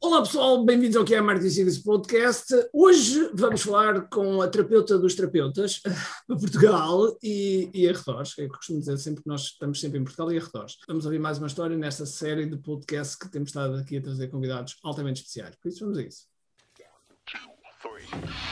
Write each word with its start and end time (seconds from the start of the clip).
Olá 0.00 0.22
pessoal, 0.22 0.64
bem-vindos 0.64 0.96
ao 0.96 1.04
que 1.04 1.12
é 1.12 1.18
a 1.18 1.22
Martin 1.22 1.48
Podcast. 1.84 2.54
Hoje 2.72 3.30
vamos 3.34 3.62
falar 3.62 4.08
com 4.08 4.40
a 4.40 4.46
terapeuta 4.46 4.96
dos 4.96 5.16
terapeutas 5.16 5.80
de 6.28 6.38
Portugal 6.38 7.18
e, 7.20 7.68
e 7.74 7.88
arredores. 7.88 8.32
Eu 8.38 8.48
costumo 8.48 8.78
dizer 8.78 8.96
sempre 8.98 9.24
que 9.24 9.28
nós 9.28 9.42
estamos 9.42 9.80
sempre 9.80 9.98
em 9.98 10.04
Portugal 10.04 10.32
e 10.32 10.38
arredores. 10.38 10.76
Vamos 10.86 11.04
ouvir 11.04 11.18
mais 11.18 11.38
uma 11.38 11.48
história 11.48 11.76
nesta 11.76 12.06
série 12.06 12.46
de 12.46 12.56
podcasts 12.58 13.16
que 13.16 13.28
temos 13.28 13.48
estado 13.48 13.74
aqui 13.74 13.96
a 13.96 14.00
trazer 14.00 14.28
convidados 14.28 14.76
altamente 14.84 15.20
especiais. 15.20 15.56
Por 15.60 15.68
isso 15.68 15.80
vamos 15.80 15.98
a 15.98 16.02
isso. 16.02 16.26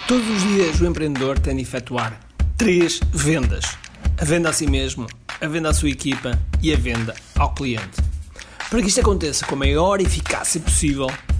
Todos 0.08 0.28
os 0.28 0.42
dias 0.42 0.80
o 0.80 0.86
empreendedor 0.86 1.38
tem 1.38 1.54
de 1.54 1.62
efetuar 1.62 2.28
três 2.58 2.98
vendas: 3.12 3.64
a 4.20 4.24
venda 4.24 4.48
a 4.48 4.52
si 4.52 4.68
mesmo, 4.68 5.06
a 5.40 5.46
venda 5.46 5.70
à 5.70 5.74
sua 5.74 5.90
equipa 5.90 6.32
e 6.60 6.72
a 6.72 6.76
venda 6.76 7.14
ao 7.38 7.54
cliente. 7.54 8.02
Para 8.68 8.82
que 8.82 8.88
isto 8.88 9.00
aconteça 9.00 9.46
com 9.46 9.54
a 9.54 9.58
maior 9.58 10.00
eficácia 10.00 10.60
possível, 10.60 11.06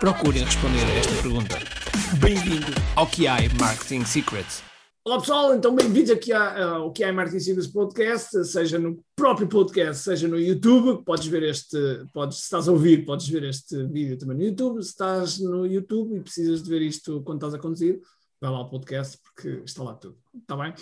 procurem 0.00 0.44
responder 0.44 0.84
a 0.84 0.94
esta 0.98 1.22
pergunta. 1.22 1.56
Bem-vindo 2.20 2.66
ao 2.94 3.06
QI 3.06 3.48
Marketing 3.58 4.04
Secrets. 4.04 4.62
Olá 5.02 5.18
pessoal, 5.18 5.54
então 5.54 5.74
bem-vindos 5.74 6.10
aqui 6.10 6.32
ao 6.32 6.92
QI 6.92 7.12
Marketing 7.12 7.40
Secrets 7.40 7.66
Podcast, 7.68 8.44
seja 8.44 8.78
no 8.78 9.02
próprio 9.14 9.48
podcast, 9.48 10.02
seja 10.02 10.28
no 10.28 10.38
YouTube, 10.38 11.02
podes 11.02 11.26
ver 11.28 11.44
este, 11.44 11.78
podes, 12.12 12.38
se 12.38 12.44
estás 12.44 12.68
a 12.68 12.72
ouvir, 12.72 13.06
podes 13.06 13.26
ver 13.28 13.44
este 13.44 13.84
vídeo 13.84 14.18
também 14.18 14.36
no 14.36 14.42
YouTube, 14.42 14.82
se 14.82 14.90
estás 14.90 15.38
no 15.38 15.66
YouTube 15.66 16.14
e 16.14 16.20
precisas 16.20 16.62
de 16.62 16.68
ver 16.68 16.82
isto 16.82 17.22
quando 17.22 17.38
estás 17.38 17.54
a 17.54 17.58
conduzir, 17.58 17.98
vai 18.38 18.50
lá 18.50 18.58
ao 18.58 18.68
podcast 18.68 19.18
porque 19.22 19.62
está 19.64 19.82
lá 19.82 19.94
tudo, 19.94 20.18
está 20.38 20.56
bem? 20.56 20.74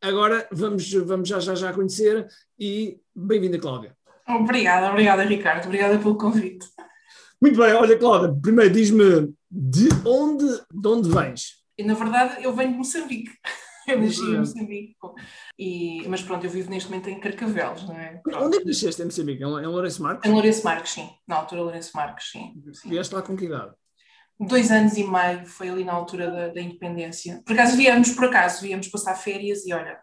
Agora 0.00 0.48
vamos, 0.50 0.90
vamos 0.90 1.28
já, 1.28 1.40
já, 1.40 1.54
já 1.54 1.72
conhecer 1.74 2.26
e 2.58 2.98
bem-vinda 3.14 3.58
Cláudia. 3.58 3.94
Obrigada, 4.26 4.88
obrigada 4.88 5.24
Ricardo, 5.24 5.66
obrigada 5.66 5.98
pelo 5.98 6.16
convite. 6.16 6.66
Muito 7.42 7.58
bem, 7.58 7.72
olha 7.72 7.98
Cláudia, 7.98 8.38
primeiro 8.40 8.72
diz-me 8.72 9.34
de 9.50 9.88
onde, 10.06 10.46
de 10.72 10.88
onde 10.88 11.10
vens? 11.10 11.56
E 11.76 11.82
na 11.82 11.92
verdade 11.92 12.44
eu 12.44 12.54
venho 12.54 12.70
de 12.70 12.78
Moçambique. 12.78 13.32
Eu 13.84 14.00
nasci 14.00 14.22
em 14.22 14.38
Moçambique. 14.38 14.94
E, 15.58 16.06
mas 16.06 16.22
pronto, 16.22 16.44
eu 16.44 16.50
vivo 16.50 16.70
neste 16.70 16.88
momento 16.88 17.10
em 17.10 17.18
Carcavelos, 17.18 17.82
não 17.82 17.98
é? 17.98 18.20
Pronto. 18.22 18.44
Onde 18.44 18.58
é 18.58 18.60
que 18.60 18.66
nasceste 18.66 19.02
em 19.02 19.06
Moçambique? 19.06 19.42
Em 19.42 19.66
Lourenço 19.66 20.00
Marques? 20.00 20.30
Em 20.30 20.32
Lourenço 20.32 20.64
Marques, 20.64 20.92
sim. 20.92 21.10
Na 21.26 21.34
altura 21.34 21.62
Lourenço 21.62 21.90
Marques, 21.92 22.30
sim. 22.30 22.62
sim. 22.74 22.88
Vieste 22.88 23.12
lá 23.12 23.22
com 23.22 23.36
que 23.36 23.46
idade? 23.46 23.72
Dois 24.38 24.70
anos 24.70 24.96
e 24.96 25.02
meio, 25.02 25.44
foi 25.46 25.68
ali 25.68 25.82
na 25.82 25.94
altura 25.94 26.30
da, 26.30 26.48
da 26.50 26.60
independência. 26.60 27.42
Por 27.44 27.54
acaso 27.54 27.76
viemos, 27.76 28.12
por 28.12 28.26
acaso, 28.26 28.62
viemos 28.62 28.86
passar 28.86 29.16
férias 29.16 29.66
e 29.66 29.72
olha, 29.72 29.98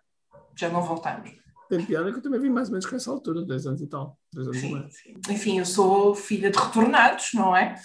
já 0.58 0.68
não 0.68 0.84
voltamos. 0.84 1.32
Tem 1.70 1.86
piada 1.86 2.12
que 2.12 2.18
eu 2.18 2.22
também 2.24 2.40
vim 2.40 2.50
mais 2.50 2.68
ou 2.68 2.72
menos 2.72 2.88
com 2.88 2.96
essa 2.96 3.12
altura, 3.12 3.46
dois 3.46 3.68
anos 3.68 3.80
e 3.80 3.88
tal. 3.88 4.18
Dois 4.34 4.48
anos 4.48 4.60
sim, 4.60 4.76
e 4.76 4.92
sim. 4.92 5.14
Enfim, 5.30 5.60
eu 5.60 5.66
sou 5.66 6.16
filha 6.16 6.50
de 6.50 6.58
retornados, 6.58 7.30
não 7.36 7.56
é? 7.56 7.76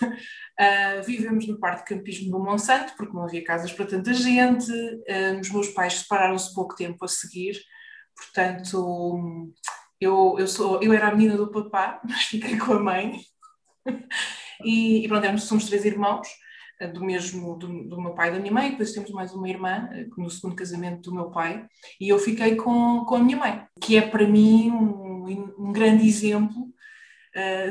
Uh, 0.00 1.02
vivemos 1.04 1.48
no 1.48 1.58
Parque 1.58 1.82
de 1.82 1.96
Campismo 1.96 2.30
do 2.30 2.38
Monsanto, 2.38 2.94
porque 2.96 3.12
não 3.12 3.24
havia 3.24 3.42
casas 3.42 3.72
para 3.72 3.84
tanta 3.84 4.14
gente. 4.14 4.70
Uh, 4.70 5.40
os 5.40 5.50
meus 5.50 5.68
pais 5.70 5.94
separaram-se 5.94 6.54
pouco 6.54 6.76
tempo 6.76 7.04
a 7.04 7.08
seguir, 7.08 7.60
portanto, 8.16 9.52
eu, 10.00 10.36
eu, 10.38 10.46
sou, 10.46 10.80
eu 10.80 10.92
era 10.92 11.08
a 11.08 11.14
menina 11.14 11.36
do 11.36 11.50
papá, 11.50 12.00
mas 12.08 12.26
fiquei 12.26 12.56
com 12.56 12.74
a 12.74 12.80
mãe. 12.80 13.18
e, 14.64 15.04
e 15.04 15.08
pronto, 15.08 15.38
somos 15.40 15.66
três 15.66 15.84
irmãos, 15.84 16.28
do 16.92 17.04
mesmo, 17.04 17.56
do, 17.56 17.88
do, 17.88 18.00
meu 18.00 18.14
pai 18.14 18.28
e 18.28 18.32
da 18.32 18.38
minha 18.38 18.52
mãe, 18.52 18.70
depois 18.70 18.92
temos 18.92 19.10
mais 19.10 19.32
uma 19.32 19.48
irmã, 19.48 19.88
no 20.16 20.30
segundo 20.30 20.54
casamento 20.54 21.10
do 21.10 21.14
meu 21.14 21.30
pai, 21.30 21.66
e 22.00 22.08
eu 22.08 22.18
fiquei 22.18 22.56
com, 22.56 23.04
com 23.04 23.14
a 23.14 23.22
minha 23.22 23.38
mãe, 23.38 23.66
que 23.80 23.96
é 23.96 24.02
para 24.02 24.26
mim 24.26 24.70
um, 24.70 25.54
um 25.58 25.72
grande 25.72 26.06
exemplo 26.06 26.66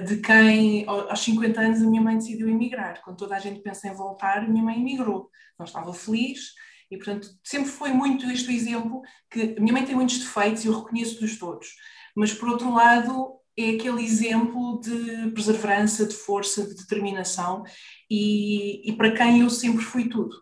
de 0.05 0.17
quem, 0.17 0.85
aos 0.87 1.21
50 1.21 1.59
anos, 1.59 1.81
a 1.81 1.87
minha 1.87 2.01
mãe 2.01 2.17
decidiu 2.17 2.47
emigrar. 2.47 3.01
Quando 3.03 3.17
toda 3.17 3.35
a 3.35 3.39
gente 3.39 3.61
pensa 3.61 3.87
em 3.87 3.93
voltar, 3.93 4.39
a 4.39 4.47
minha 4.47 4.63
mãe 4.63 4.79
emigrou. 4.79 5.29
Não 5.57 5.65
estava 5.65 5.91
feliz 5.91 6.53
e, 6.91 6.97
portanto, 6.97 7.27
sempre 7.43 7.69
foi 7.69 7.91
muito 7.91 8.29
este 8.29 8.49
o 8.49 8.51
exemplo 8.51 9.01
que 9.29 9.55
a 9.57 9.59
minha 9.59 9.73
mãe 9.73 9.85
tem 9.85 9.95
muitos 9.95 10.19
defeitos 10.19 10.63
e 10.63 10.67
eu 10.67 10.77
reconheço-los 10.79 11.39
todos, 11.39 11.67
mas, 12.15 12.31
por 12.33 12.49
outro 12.49 12.71
lado, 12.71 13.39
é 13.57 13.69
aquele 13.71 14.03
exemplo 14.03 14.79
de 14.81 15.31
perseverança, 15.31 16.05
de 16.05 16.13
força, 16.13 16.67
de 16.67 16.75
determinação 16.75 17.63
e, 18.09 18.89
e 18.89 18.93
para 18.97 19.11
quem 19.11 19.41
eu 19.41 19.49
sempre 19.49 19.83
fui 19.83 20.09
tudo. 20.09 20.35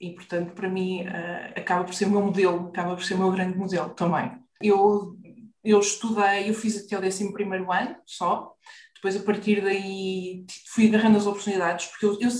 E, 0.00 0.14
portanto, 0.14 0.52
para 0.52 0.68
mim, 0.68 1.02
uh, 1.02 1.58
acaba 1.58 1.84
por 1.84 1.94
ser 1.94 2.06
o 2.06 2.10
meu 2.10 2.22
modelo, 2.22 2.68
acaba 2.68 2.94
por 2.94 3.04
ser 3.04 3.14
o 3.14 3.18
meu 3.18 3.32
grande 3.32 3.56
modelo 3.56 3.90
também. 3.90 4.30
Eu 4.62 5.16
eu 5.64 5.80
estudei, 5.80 6.48
eu 6.48 6.54
fiz 6.54 6.84
até 6.84 6.96
o 6.96 7.06
11 7.06 7.24
ano 7.26 7.96
só, 8.06 8.54
depois 8.94 9.16
a 9.16 9.22
partir 9.22 9.60
daí 9.60 10.46
fui 10.72 10.88
agarrando 10.88 11.18
as 11.18 11.26
oportunidades, 11.26 11.86
porque 11.86 12.06
eu, 12.06 12.18
eu, 12.20 12.30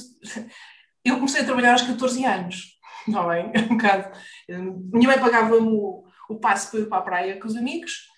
eu 1.05 1.15
comecei 1.17 1.43
a 1.43 1.45
trabalhar 1.45 1.73
aos 1.73 1.83
14 1.83 2.25
anos, 2.25 2.79
não 3.07 3.31
é? 3.31 3.53
Um 3.71 3.77
bocado. 3.77 4.17
Minha 4.49 5.09
mãe 5.09 5.21
pagava-me 5.21 5.69
o, 5.69 6.05
o 6.31 6.41
passe 6.41 6.71
para 6.71 6.81
ir 6.81 6.89
para 6.89 6.99
a 6.99 7.03
praia 7.03 7.41
com 7.41 7.47
os 7.47 7.57
amigos 7.57 8.09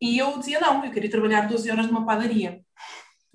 e 0.00 0.18
eu 0.18 0.38
dizia 0.38 0.60
não, 0.60 0.84
eu 0.84 0.90
queria 0.90 1.10
trabalhar 1.10 1.48
12 1.48 1.70
horas 1.70 1.86
numa 1.86 2.06
padaria. 2.06 2.60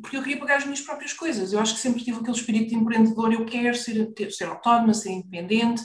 Porque 0.02 0.18
eu 0.18 0.22
queria 0.22 0.40
pagar 0.40 0.58
as 0.58 0.66
minhas 0.66 0.81
próprias 0.81 1.14
coisas. 1.14 1.53
Eu 1.53 1.59
acho 1.59 1.76
que 1.76 1.80
sempre 1.80 2.03
tive 2.03 2.20
aquele 2.20 2.36
espírito 2.36 2.70
de 2.70 2.76
empreendedor. 2.76 3.31
Eu 3.31 3.46
quero 3.46 3.76
ser, 3.76 4.06
ter, 4.14 4.30
ser 4.31 4.46
autónoma, 4.46 4.94
ser 4.94 5.12
independente. 5.12 5.84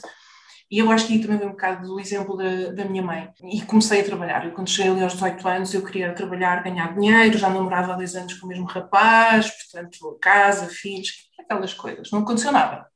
E 0.69 0.79
eu 0.79 0.89
acho 0.89 1.07
que 1.07 1.13
aí 1.13 1.21
também 1.21 1.37
vem 1.37 1.47
um 1.47 1.51
bocado 1.51 1.87
do 1.87 1.99
exemplo 1.99 2.35
da, 2.35 2.71
da 2.71 2.85
minha 2.85 3.03
mãe. 3.03 3.29
E 3.43 3.61
comecei 3.61 4.01
a 4.01 4.03
trabalhar. 4.05 4.45
Eu, 4.45 4.53
quando 4.53 4.69
cheguei 4.69 4.91
ali 4.91 5.03
aos 5.03 5.13
18 5.13 5.47
anos, 5.47 5.73
eu 5.73 5.83
queria 5.83 6.13
trabalhar, 6.13 6.63
ganhar 6.63 6.93
dinheiro, 6.93 7.37
já 7.37 7.49
namorava 7.49 7.93
há 7.93 7.97
10 7.97 8.15
anos 8.15 8.33
com 8.35 8.45
o 8.45 8.49
mesmo 8.49 8.65
rapaz, 8.65 9.49
portanto, 9.49 10.17
casa, 10.21 10.67
filhos, 10.67 11.29
aquelas 11.39 11.73
coisas. 11.73 12.09
Não 12.11 12.19
aconteceu 12.19 12.51
nada 12.51 12.87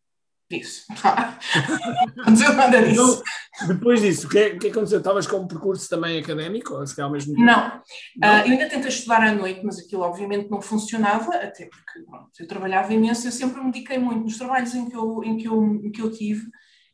disso. 0.50 0.86
não 2.16 2.24
aconteceu 2.24 2.54
nada 2.54 2.82
disso. 2.82 3.24
Depois 3.68 4.02
disso, 4.02 4.28
o 4.28 4.30
que, 4.30 4.38
é, 4.38 4.58
que 4.58 4.68
aconteceu? 4.68 4.98
Estavas 4.98 5.28
com 5.28 5.38
um 5.38 5.48
percurso 5.48 5.90
também 5.90 6.20
académico? 6.20 6.74
Ou 6.74 6.86
se 6.86 7.00
ao 7.00 7.12
mesmo? 7.12 7.34
Não. 7.38 7.78
Uh, 7.78 8.46
eu 8.46 8.52
ainda 8.52 8.68
tentei 8.70 8.90
estudar 8.90 9.22
à 9.22 9.34
noite, 9.34 9.62
mas 9.64 9.80
aquilo 9.80 10.02
obviamente 10.02 10.50
não 10.50 10.62
funcionava, 10.62 11.36
até 11.36 11.68
porque 11.68 12.44
eu 12.44 12.48
trabalhava 12.48 12.94
imenso, 12.94 13.28
eu 13.28 13.32
sempre 13.32 13.62
me 13.62 13.72
dediquei 13.72 13.98
muito 13.98 14.24
nos 14.24 14.38
trabalhos 14.38 14.76
em 14.76 14.90
que 14.90 14.96
eu, 14.96 15.24
em 15.24 15.38
que 15.38 15.48
eu, 15.48 15.64
em 15.64 15.92
que 15.92 16.02
eu 16.02 16.12
tive 16.12 16.46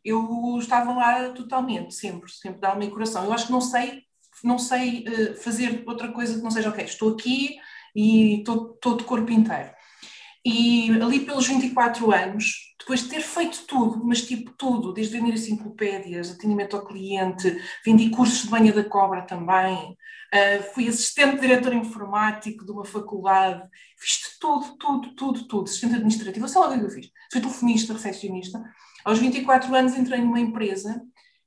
eu 0.03 0.57
estava 0.59 0.93
lá 0.93 1.29
totalmente, 1.29 1.93
sempre, 1.93 2.31
sempre 2.31 2.59
dá 2.59 2.75
me 2.75 2.89
coração. 2.89 3.23
Eu 3.23 3.33
acho 3.33 3.45
que 3.45 3.51
não 3.51 3.61
sei, 3.61 4.03
não 4.43 4.57
sei 4.57 5.05
uh, 5.07 5.35
fazer 5.35 5.83
outra 5.85 6.11
coisa 6.11 6.35
que 6.35 6.41
não 6.41 6.51
seja, 6.51 6.69
ok, 6.69 6.83
estou 6.83 7.13
aqui 7.13 7.57
e 7.95 8.39
estou, 8.39 8.73
estou 8.73 8.97
de 8.97 9.03
corpo 9.03 9.31
inteiro. 9.31 9.69
E 10.43 10.89
ali 11.01 11.19
pelos 11.19 11.47
24 11.47 12.11
anos, 12.11 12.73
depois 12.79 13.03
de 13.03 13.09
ter 13.09 13.21
feito 13.21 13.63
tudo, 13.67 14.03
mas 14.03 14.23
tipo 14.23 14.51
tudo, 14.57 14.91
desde 14.91 15.17
vender 15.17 15.33
enciclopédias, 15.33 16.31
atendimento 16.31 16.75
ao 16.75 16.85
cliente, 16.85 17.61
vendi 17.85 18.09
cursos 18.09 18.43
de 18.43 18.49
banha 18.49 18.73
da 18.73 18.83
cobra 18.83 19.21
também, 19.21 19.75
uh, 19.77 20.73
fui 20.73 20.87
assistente 20.87 21.39
diretor 21.39 21.73
informático 21.73 22.65
de 22.65 22.71
uma 22.71 22.83
faculdade, 22.83 23.61
fiz 23.99 24.37
tudo, 24.39 24.75
tudo, 24.77 25.15
tudo, 25.15 25.47
tudo, 25.47 25.63
assistente 25.65 25.93
administrativo, 25.93 26.47
sei 26.47 26.59
lá 26.59 26.69
o 26.69 26.79
que 26.79 26.85
eu 26.85 26.89
fiz, 26.89 27.09
fui 27.31 27.39
telefonista, 27.39 27.93
recepcionista, 27.93 28.63
aos 29.05 29.19
24 29.19 29.73
anos 29.75 29.95
entrei 29.95 30.21
numa 30.21 30.39
empresa 30.39 31.01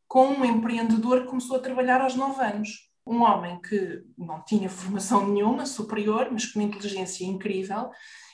com 0.07 0.27
um 0.29 0.45
empreendedor 0.45 1.23
que 1.23 1.29
começou 1.29 1.57
a 1.57 1.61
trabalhar 1.61 2.01
aos 2.01 2.15
9 2.15 2.41
anos. 2.41 2.89
Um 3.07 3.23
homem 3.23 3.61
que 3.61 4.03
não 4.17 4.43
tinha 4.45 4.69
formação 4.69 5.29
nenhuma, 5.29 5.67
superior, 5.67 6.29
mas 6.31 6.47
com 6.47 6.59
uma 6.59 6.69
inteligência 6.69 7.25
incrível, 7.25 7.91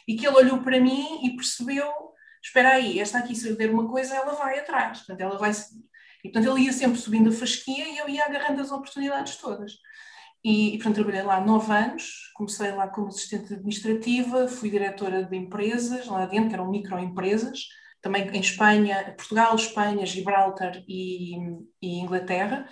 e 0.07 0.17
que 0.17 0.27
ele 0.27 0.37
olhou 0.37 0.63
para 0.63 0.81
mim 0.81 1.25
e 1.25 1.37
percebeu: 1.37 1.91
espera 2.43 2.71
aí, 2.75 2.99
esta 3.01 3.19
aqui 3.19 3.35
se 3.35 3.55
der 3.57 3.71
uma 3.71 3.89
coisa, 3.89 4.15
ela 4.15 4.35
vai 4.35 4.59
atrás, 4.59 4.99
portanto, 4.99 5.21
ela 5.21 5.39
vai 5.39 5.51
E 6.25 6.31
portanto, 6.31 6.57
ele 6.57 6.67
ia 6.67 6.73
sempre 6.73 6.99
subindo 6.99 7.31
a 7.31 7.33
fasquia 7.33 7.89
e 7.89 7.99
eu 7.99 8.09
ia 8.09 8.25
agarrando 8.25 8.61
as 8.61 8.71
oportunidades 8.71 9.37
todas. 9.37 9.73
E, 10.43 10.75
e 10.75 10.79
portanto, 10.79 10.95
trabalhei 10.97 11.23
lá 11.23 11.41
nove 11.41 11.73
anos, 11.73 12.31
comecei 12.35 12.73
lá 12.73 12.89
como 12.89 13.09
assistente 13.09 13.53
administrativa, 13.55 14.49
fui 14.49 14.71
diretora 14.71 15.25
de 15.25 15.37
empresas 15.37 16.07
lá 16.07 16.25
dentro, 16.27 16.55
eram 16.55 16.71
microempresas, 16.71 17.67
também 18.01 18.27
em 18.29 18.41
Espanha, 18.41 19.15
Portugal, 19.17 19.55
Espanha, 19.55 20.07
Gibraltar 20.07 20.83
e, 20.89 21.37
e 21.83 22.01
Inglaterra. 22.01 22.69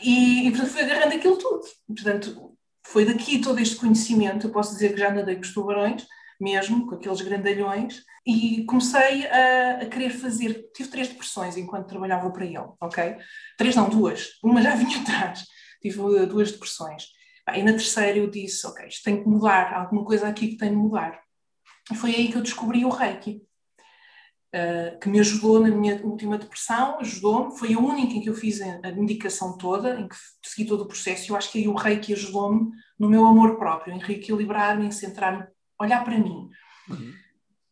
E, 0.00 0.46
e, 0.46 0.50
portanto, 0.50 0.70
fui 0.72 0.82
agarrando 0.82 1.14
aquilo 1.16 1.36
tudo. 1.38 1.62
Portanto, 1.86 2.55
foi 2.88 3.04
daqui 3.04 3.40
todo 3.40 3.58
este 3.58 3.76
conhecimento. 3.76 4.46
Eu 4.46 4.52
posso 4.52 4.72
dizer 4.72 4.92
que 4.92 5.00
já 5.00 5.10
nadei 5.10 5.36
com 5.36 5.42
os 5.42 5.52
tubarões, 5.52 6.06
mesmo, 6.40 6.86
com 6.86 6.94
aqueles 6.94 7.20
grandalhões, 7.20 8.02
e 8.26 8.64
comecei 8.64 9.26
a, 9.26 9.82
a, 9.82 9.86
querer 9.86 10.10
fazer. 10.10 10.66
Tive 10.74 10.90
três 10.90 11.08
depressões 11.08 11.56
enquanto 11.56 11.88
trabalhava 11.88 12.30
para 12.30 12.44
ele, 12.44 12.66
ok? 12.80 13.16
Três, 13.56 13.76
não, 13.76 13.88
duas. 13.88 14.38
Uma 14.42 14.60
já 14.62 14.74
vinha 14.76 15.00
atrás. 15.00 15.44
Tive 15.80 16.00
uh, 16.00 16.26
duas 16.26 16.50
depressões. 16.52 17.04
E 17.54 17.62
na 17.62 17.72
terceira 17.72 18.18
eu 18.18 18.28
disse: 18.28 18.66
ok, 18.66 18.86
isto 18.88 19.04
tem 19.04 19.22
que 19.22 19.28
mudar, 19.28 19.72
há 19.72 19.80
alguma 19.82 20.04
coisa 20.04 20.26
aqui 20.28 20.48
que 20.48 20.56
tem 20.56 20.70
de 20.70 20.76
mudar. 20.76 21.20
E 21.90 21.94
foi 21.94 22.14
aí 22.14 22.28
que 22.28 22.36
eu 22.36 22.42
descobri 22.42 22.84
o 22.84 22.88
Reiki. 22.88 23.42
Uh, 24.56 24.98
que 25.00 25.08
me 25.08 25.20
ajudou 25.20 25.60
na 25.60 25.68
minha 25.68 26.00
última 26.02 26.38
depressão, 26.38 26.98
ajudou-me, 27.00 27.58
foi 27.58 27.74
a 27.74 27.78
única 27.78 28.14
em 28.14 28.22
que 28.22 28.30
eu 28.30 28.34
fiz 28.34 28.62
a, 28.62 28.90
medicação 28.92 29.58
toda, 29.58 30.00
em 30.00 30.08
que 30.08 30.16
segui 30.42 30.66
todo 30.66 30.84
o 30.84 30.88
processo, 30.88 31.26
e 31.26 31.28
eu 31.28 31.36
acho 31.36 31.52
que 31.52 31.58
aí 31.58 31.68
o 31.68 31.74
Reiki 31.74 32.14
ajudou-me 32.14 32.70
no 32.98 33.10
meu 33.10 33.26
amor 33.26 33.58
próprio, 33.58 33.92
em 33.92 33.98
reequilibrar-me, 33.98 34.86
em 34.86 34.90
centrar-me, 34.90 35.46
olhar 35.78 36.02
para 36.02 36.16
mim. 36.16 36.48
Uhum. 36.88 37.12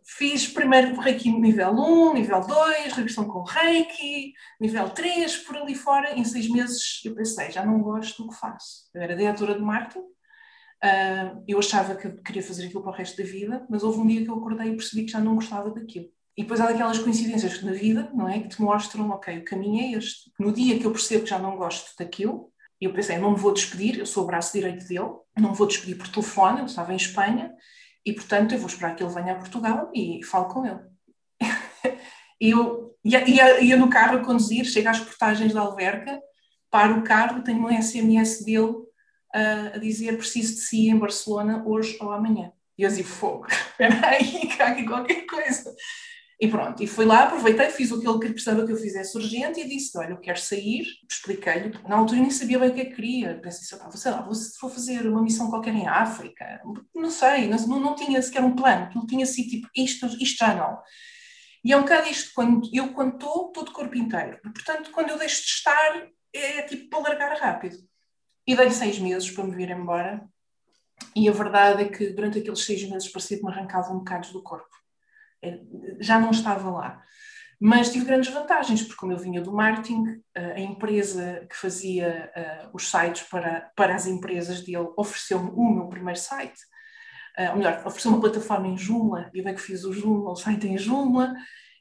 Fiz 0.06 0.46
primeiro 0.46 1.00
Reiki 1.00 1.30
nível 1.30 1.70
1, 1.70 2.14
nível 2.14 2.40
2, 2.40 2.92
regressão 2.92 3.24
com 3.24 3.42
Reiki, 3.42 4.34
nível 4.60 4.90
3, 4.90 5.38
por 5.38 5.56
ali 5.56 5.74
fora. 5.74 6.14
Em 6.14 6.24
seis 6.24 6.50
meses 6.50 7.00
eu 7.02 7.14
pensei, 7.14 7.50
já 7.50 7.64
não 7.64 7.80
gosto 7.80 8.22
do 8.22 8.28
que 8.28 8.36
faço. 8.36 8.90
Eu 8.94 9.00
era 9.00 9.16
diretora 9.16 9.54
de 9.54 9.62
marketing, 9.62 10.00
uh, 10.00 11.42
eu 11.48 11.58
achava 11.58 11.96
que 11.96 12.10
queria 12.22 12.42
fazer 12.42 12.66
aquilo 12.66 12.82
para 12.82 12.92
o 12.92 12.94
resto 12.94 13.16
da 13.16 13.24
vida, 13.24 13.66
mas 13.70 13.82
houve 13.82 14.00
um 14.00 14.06
dia 14.06 14.22
que 14.22 14.30
eu 14.30 14.36
acordei 14.36 14.68
e 14.68 14.76
percebi 14.76 15.06
que 15.06 15.12
já 15.12 15.20
não 15.20 15.36
gostava 15.36 15.70
daquilo. 15.70 16.13
E 16.36 16.42
depois 16.42 16.60
há 16.60 16.66
daquelas 16.66 16.98
coincidências 16.98 17.62
na 17.62 17.72
vida, 17.72 18.10
não 18.12 18.28
é? 18.28 18.40
Que 18.40 18.48
te 18.48 18.60
mostram, 18.60 19.10
ok, 19.10 19.38
o 19.38 19.44
caminho 19.44 19.84
é 19.84 19.98
este. 19.98 20.32
No 20.38 20.52
dia 20.52 20.78
que 20.78 20.84
eu 20.84 20.90
percebo 20.90 21.24
que 21.24 21.30
já 21.30 21.38
não 21.38 21.56
gosto 21.56 21.92
daquilo, 21.96 22.52
eu 22.80 22.92
pensei, 22.92 23.18
não 23.18 23.32
me 23.32 23.38
vou 23.38 23.52
despedir, 23.52 23.98
eu 23.98 24.06
sou 24.06 24.24
o 24.24 24.26
braço 24.26 24.52
direito 24.52 24.86
dele, 24.86 25.10
não 25.38 25.50
me 25.50 25.56
vou 25.56 25.66
despedir 25.66 25.96
por 25.96 26.08
telefone, 26.08 26.60
eu 26.60 26.66
estava 26.66 26.92
em 26.92 26.96
Espanha, 26.96 27.52
e 28.04 28.12
portanto 28.12 28.52
eu 28.52 28.58
vou 28.58 28.68
esperar 28.68 28.94
que 28.94 29.02
ele 29.02 29.14
venha 29.14 29.32
a 29.32 29.38
Portugal 29.38 29.90
e 29.94 30.22
falo 30.24 30.48
com 30.48 30.66
ele. 30.66 30.80
e 32.40 32.50
eu 32.50 32.94
ia, 33.04 33.28
ia, 33.28 33.60
ia, 33.60 33.76
no 33.76 33.88
carro 33.88 34.18
a 34.18 34.24
conduzir, 34.24 34.64
chego 34.64 34.88
às 34.88 35.00
portagens 35.00 35.52
da 35.52 35.60
alverca, 35.60 36.20
paro 36.70 36.98
o 36.98 37.04
carro, 37.04 37.42
tenho 37.42 37.64
um 37.64 37.82
SMS 37.82 38.44
dele 38.44 38.72
uh, 38.72 39.74
a 39.74 39.78
dizer 39.78 40.16
preciso 40.16 40.54
de 40.54 40.60
si 40.60 40.88
em 40.88 40.98
Barcelona 40.98 41.62
hoje 41.66 41.96
ou 42.00 42.10
amanhã. 42.10 42.52
E 42.76 42.82
eu 42.82 42.88
dizia, 42.88 43.04
fogo, 43.04 43.46
espera 43.48 44.08
aí, 44.08 44.48
cague 44.58 44.84
qualquer 44.84 45.24
coisa. 45.26 45.74
E 46.40 46.48
pronto, 46.48 46.82
e 46.82 46.86
fui 46.86 47.04
lá, 47.04 47.24
aproveitei, 47.24 47.70
fiz 47.70 47.92
o 47.92 48.00
que 48.00 48.08
ele 48.08 48.32
precisava 48.32 48.66
que 48.66 48.72
eu 48.72 48.76
fizesse 48.76 49.16
urgente 49.16 49.60
e 49.60 49.68
disse: 49.68 49.96
Olha, 49.96 50.10
eu 50.10 50.20
quero 50.20 50.38
sair. 50.38 50.84
Expliquei-lhe. 51.08 51.78
Na 51.88 51.96
altura 51.96 52.18
eu 52.18 52.22
nem 52.22 52.30
sabia 52.30 52.58
bem 52.58 52.70
o 52.70 52.74
que 52.74 52.80
é 52.80 52.84
que 52.86 52.94
queria. 52.94 53.40
Pensei: 53.40 53.78
sei 53.92 54.10
lá, 54.10 54.20
vou, 54.20 54.32
vou 54.60 54.70
fazer 54.70 55.06
uma 55.06 55.22
missão 55.22 55.48
qualquer 55.48 55.74
em 55.74 55.86
África. 55.86 56.60
Não 56.94 57.10
sei, 57.10 57.46
não, 57.46 57.80
não 57.80 57.94
tinha 57.94 58.20
sequer 58.20 58.42
um 58.42 58.56
plano. 58.56 58.90
Não 58.94 59.06
tinha 59.06 59.22
assim, 59.22 59.44
tipo, 59.44 59.68
isto, 59.76 60.06
isto 60.20 60.38
já 60.38 60.54
não. 60.54 60.80
E 61.64 61.72
é 61.72 61.76
um 61.76 61.82
bocado 61.82 62.08
isto: 62.08 62.32
quando, 62.34 62.68
eu, 62.72 62.92
quando 62.92 63.14
estou, 63.14 63.48
estou 63.48 63.64
de 63.64 63.70
corpo 63.70 63.96
inteiro. 63.96 64.40
Portanto, 64.42 64.90
quando 64.90 65.10
eu 65.10 65.18
deixo 65.18 65.40
de 65.40 65.48
estar, 65.48 66.08
é 66.32 66.62
tipo 66.62 66.90
para 66.90 67.10
largar 67.10 67.36
rápido. 67.38 67.76
E 68.46 68.56
dei 68.56 68.70
seis 68.70 68.98
meses 68.98 69.30
para 69.30 69.44
me 69.44 69.54
vir 69.54 69.70
embora. 69.70 70.28
E 71.14 71.28
a 71.28 71.32
verdade 71.32 71.84
é 71.84 71.88
que 71.88 72.08
durante 72.10 72.40
aqueles 72.40 72.64
seis 72.64 72.82
meses 72.88 73.08
parecia 73.08 73.38
que 73.38 73.44
me 73.44 73.52
arrancavam 73.52 73.98
bocados 73.98 74.32
do 74.32 74.42
corpo 74.42 74.83
já 76.00 76.18
não 76.18 76.30
estava 76.30 76.70
lá. 76.70 77.02
Mas 77.60 77.90
tive 77.90 78.04
grandes 78.04 78.32
vantagens, 78.32 78.82
porque 78.82 78.98
como 79.00 79.12
eu 79.12 79.18
vinha 79.18 79.40
do 79.40 79.52
marketing, 79.52 80.20
a 80.34 80.60
empresa 80.60 81.46
que 81.48 81.56
fazia 81.56 82.30
uh, 82.36 82.70
os 82.74 82.90
sites 82.90 83.22
para, 83.22 83.70
para 83.76 83.94
as 83.94 84.06
empresas 84.06 84.60
dele 84.60 84.88
ofereceu-me 84.96 85.50
o 85.50 85.70
meu 85.70 85.88
primeiro 85.88 86.18
site, 86.18 86.60
uh, 87.38 87.52
ou 87.52 87.56
melhor, 87.56 87.82
ofereceu 87.86 88.10
uma 88.10 88.20
plataforma 88.20 88.68
em 88.68 88.76
Joomla, 88.76 89.30
e 89.32 89.38
eu 89.38 89.48
é 89.48 89.54
que 89.54 89.60
fiz 89.60 89.84
o 89.84 89.92
Joomla, 89.92 90.32
o 90.32 90.36
site 90.36 90.66
em 90.66 90.76
Joomla, 90.76 91.32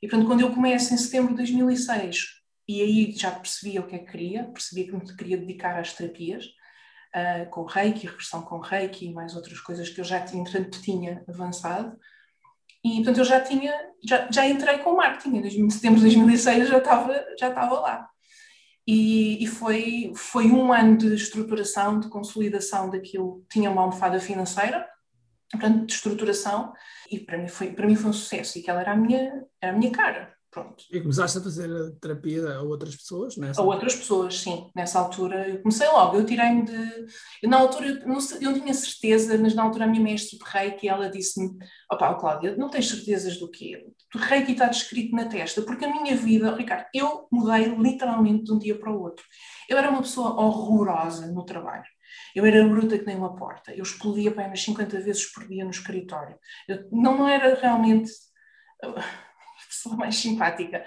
e 0.02 0.08
portanto 0.08 0.28
quando 0.28 0.42
eu 0.42 0.54
começo 0.54 0.94
em 0.94 0.98
setembro 0.98 1.32
de 1.32 1.38
2006, 1.38 2.28
e 2.68 2.82
aí 2.82 3.12
já 3.12 3.32
percebia 3.32 3.82
o 3.82 3.88
que 3.88 3.96
é 3.96 4.00
que 4.00 4.12
queria, 4.12 4.46
percebia 4.46 4.86
que 4.86 4.96
me 4.96 5.18
queria 5.18 5.38
dedicar 5.38 5.78
às 5.78 5.92
terapias, 5.92 6.46
com 7.52 7.64
Reiki, 7.66 8.08
regressão 8.08 8.42
com 8.42 8.58
Reiki 8.58 9.06
e 9.06 9.14
mais 9.14 9.36
outras 9.36 9.60
coisas 9.60 9.88
que 9.90 10.02
eu 10.02 10.06
já 10.06 10.20
entretanto, 10.20 10.82
tinha 10.82 11.24
avançado, 11.28 11.96
e, 12.84 12.96
portanto, 12.98 13.20
eu 13.20 13.26
já 13.26 13.40
tinha, 13.40 13.74
já, 14.04 14.28
já 14.30 14.48
entrei 14.48 14.80
com 14.80 14.96
marketing, 14.96 15.38
em 15.38 15.70
setembro 15.70 16.00
de 16.00 16.06
2006 16.06 16.68
já 16.68 16.78
estava, 16.80 17.26
já 17.40 17.48
estava 17.48 17.80
lá. 17.80 18.10
E, 18.86 19.42
e, 19.42 19.48
foi, 19.48 20.12
foi 20.14 20.48
um 20.48 20.74
ano 20.74 20.98
de 20.98 21.16
estruturação, 21.16 22.00
de 22.02 22.10
consolidação 22.10 22.90
daquilo. 22.90 23.46
Tinha 23.50 23.72
uma 23.72 23.82
almofada 23.82 24.20
financeira, 24.20 24.86
portanto, 25.50 25.86
de 25.86 25.94
estruturação, 25.94 26.74
e 27.10 27.20
para 27.20 27.38
mim 27.38 27.48
foi, 27.48 27.72
para 27.72 27.88
mim 27.88 27.96
foi 27.96 28.10
um 28.10 28.14
sucesso, 28.14 28.58
e 28.58 28.62
aquela 28.62 28.82
era 28.82 28.92
a 28.92 28.96
minha, 28.98 29.46
era 29.62 29.74
a 29.74 29.78
minha 29.78 29.92
cara. 29.92 30.33
Pronto. 30.54 30.84
E 30.92 31.02
começaste 31.02 31.40
a 31.40 31.42
fazer 31.42 31.68
terapia 32.00 32.48
a 32.54 32.62
outras 32.62 32.96
pessoas, 32.96 33.36
não 33.38 33.48
é? 33.48 33.52
A 33.58 33.62
outras 33.64 33.96
pessoas, 33.96 34.40
sim. 34.40 34.70
Nessa 34.76 35.00
altura, 35.00 35.50
eu 35.50 35.60
comecei 35.64 35.88
logo, 35.88 36.18
eu 36.18 36.26
tirei-me 36.28 36.64
de... 36.64 37.08
Eu, 37.42 37.50
na 37.50 37.58
altura, 37.58 37.88
eu 37.88 38.08
não, 38.08 38.20
eu 38.40 38.52
não 38.52 38.60
tinha 38.60 38.74
certeza, 38.76 39.36
mas 39.40 39.56
na 39.56 39.64
altura 39.64 39.86
a 39.86 39.88
minha 39.88 40.04
mestre 40.04 40.38
de 40.38 40.46
Reiki, 40.46 40.88
ela 40.88 41.10
disse-me, 41.10 41.58
opá, 41.92 42.14
Cláudia, 42.14 42.56
não 42.56 42.70
tens 42.70 42.88
certezas 42.88 43.40
do 43.40 43.50
quê? 43.50 43.84
O 44.14 44.20
Reiki 44.20 44.52
está 44.52 44.68
descrito 44.68 45.16
na 45.16 45.26
testa, 45.26 45.64
porque 45.64 45.86
a 45.86 45.92
minha 45.92 46.16
vida, 46.16 46.56
Ricardo, 46.56 46.86
eu 46.94 47.28
mudei 47.32 47.74
literalmente 47.74 48.44
de 48.44 48.54
um 48.54 48.60
dia 48.60 48.78
para 48.78 48.92
o 48.92 49.02
outro. 49.02 49.26
Eu 49.68 49.76
era 49.76 49.90
uma 49.90 50.04
pessoa 50.04 50.40
horrorosa 50.40 51.32
no 51.32 51.44
trabalho. 51.44 51.84
Eu 52.36 52.46
era 52.46 52.64
bruta 52.68 52.96
que 53.00 53.08
nem 53.08 53.18
uma 53.18 53.36
porta. 53.36 53.74
Eu 53.74 53.82
explodia 53.82 54.32
para 54.32 54.46
umas 54.46 54.64
50 54.64 55.00
vezes 55.00 55.34
por 55.34 55.48
dia 55.48 55.64
no 55.64 55.72
escritório. 55.72 56.38
Eu, 56.68 56.88
não 56.92 57.28
era 57.28 57.56
realmente 57.56 58.12
pessoa 59.84 59.98
mais 59.98 60.16
simpática. 60.16 60.86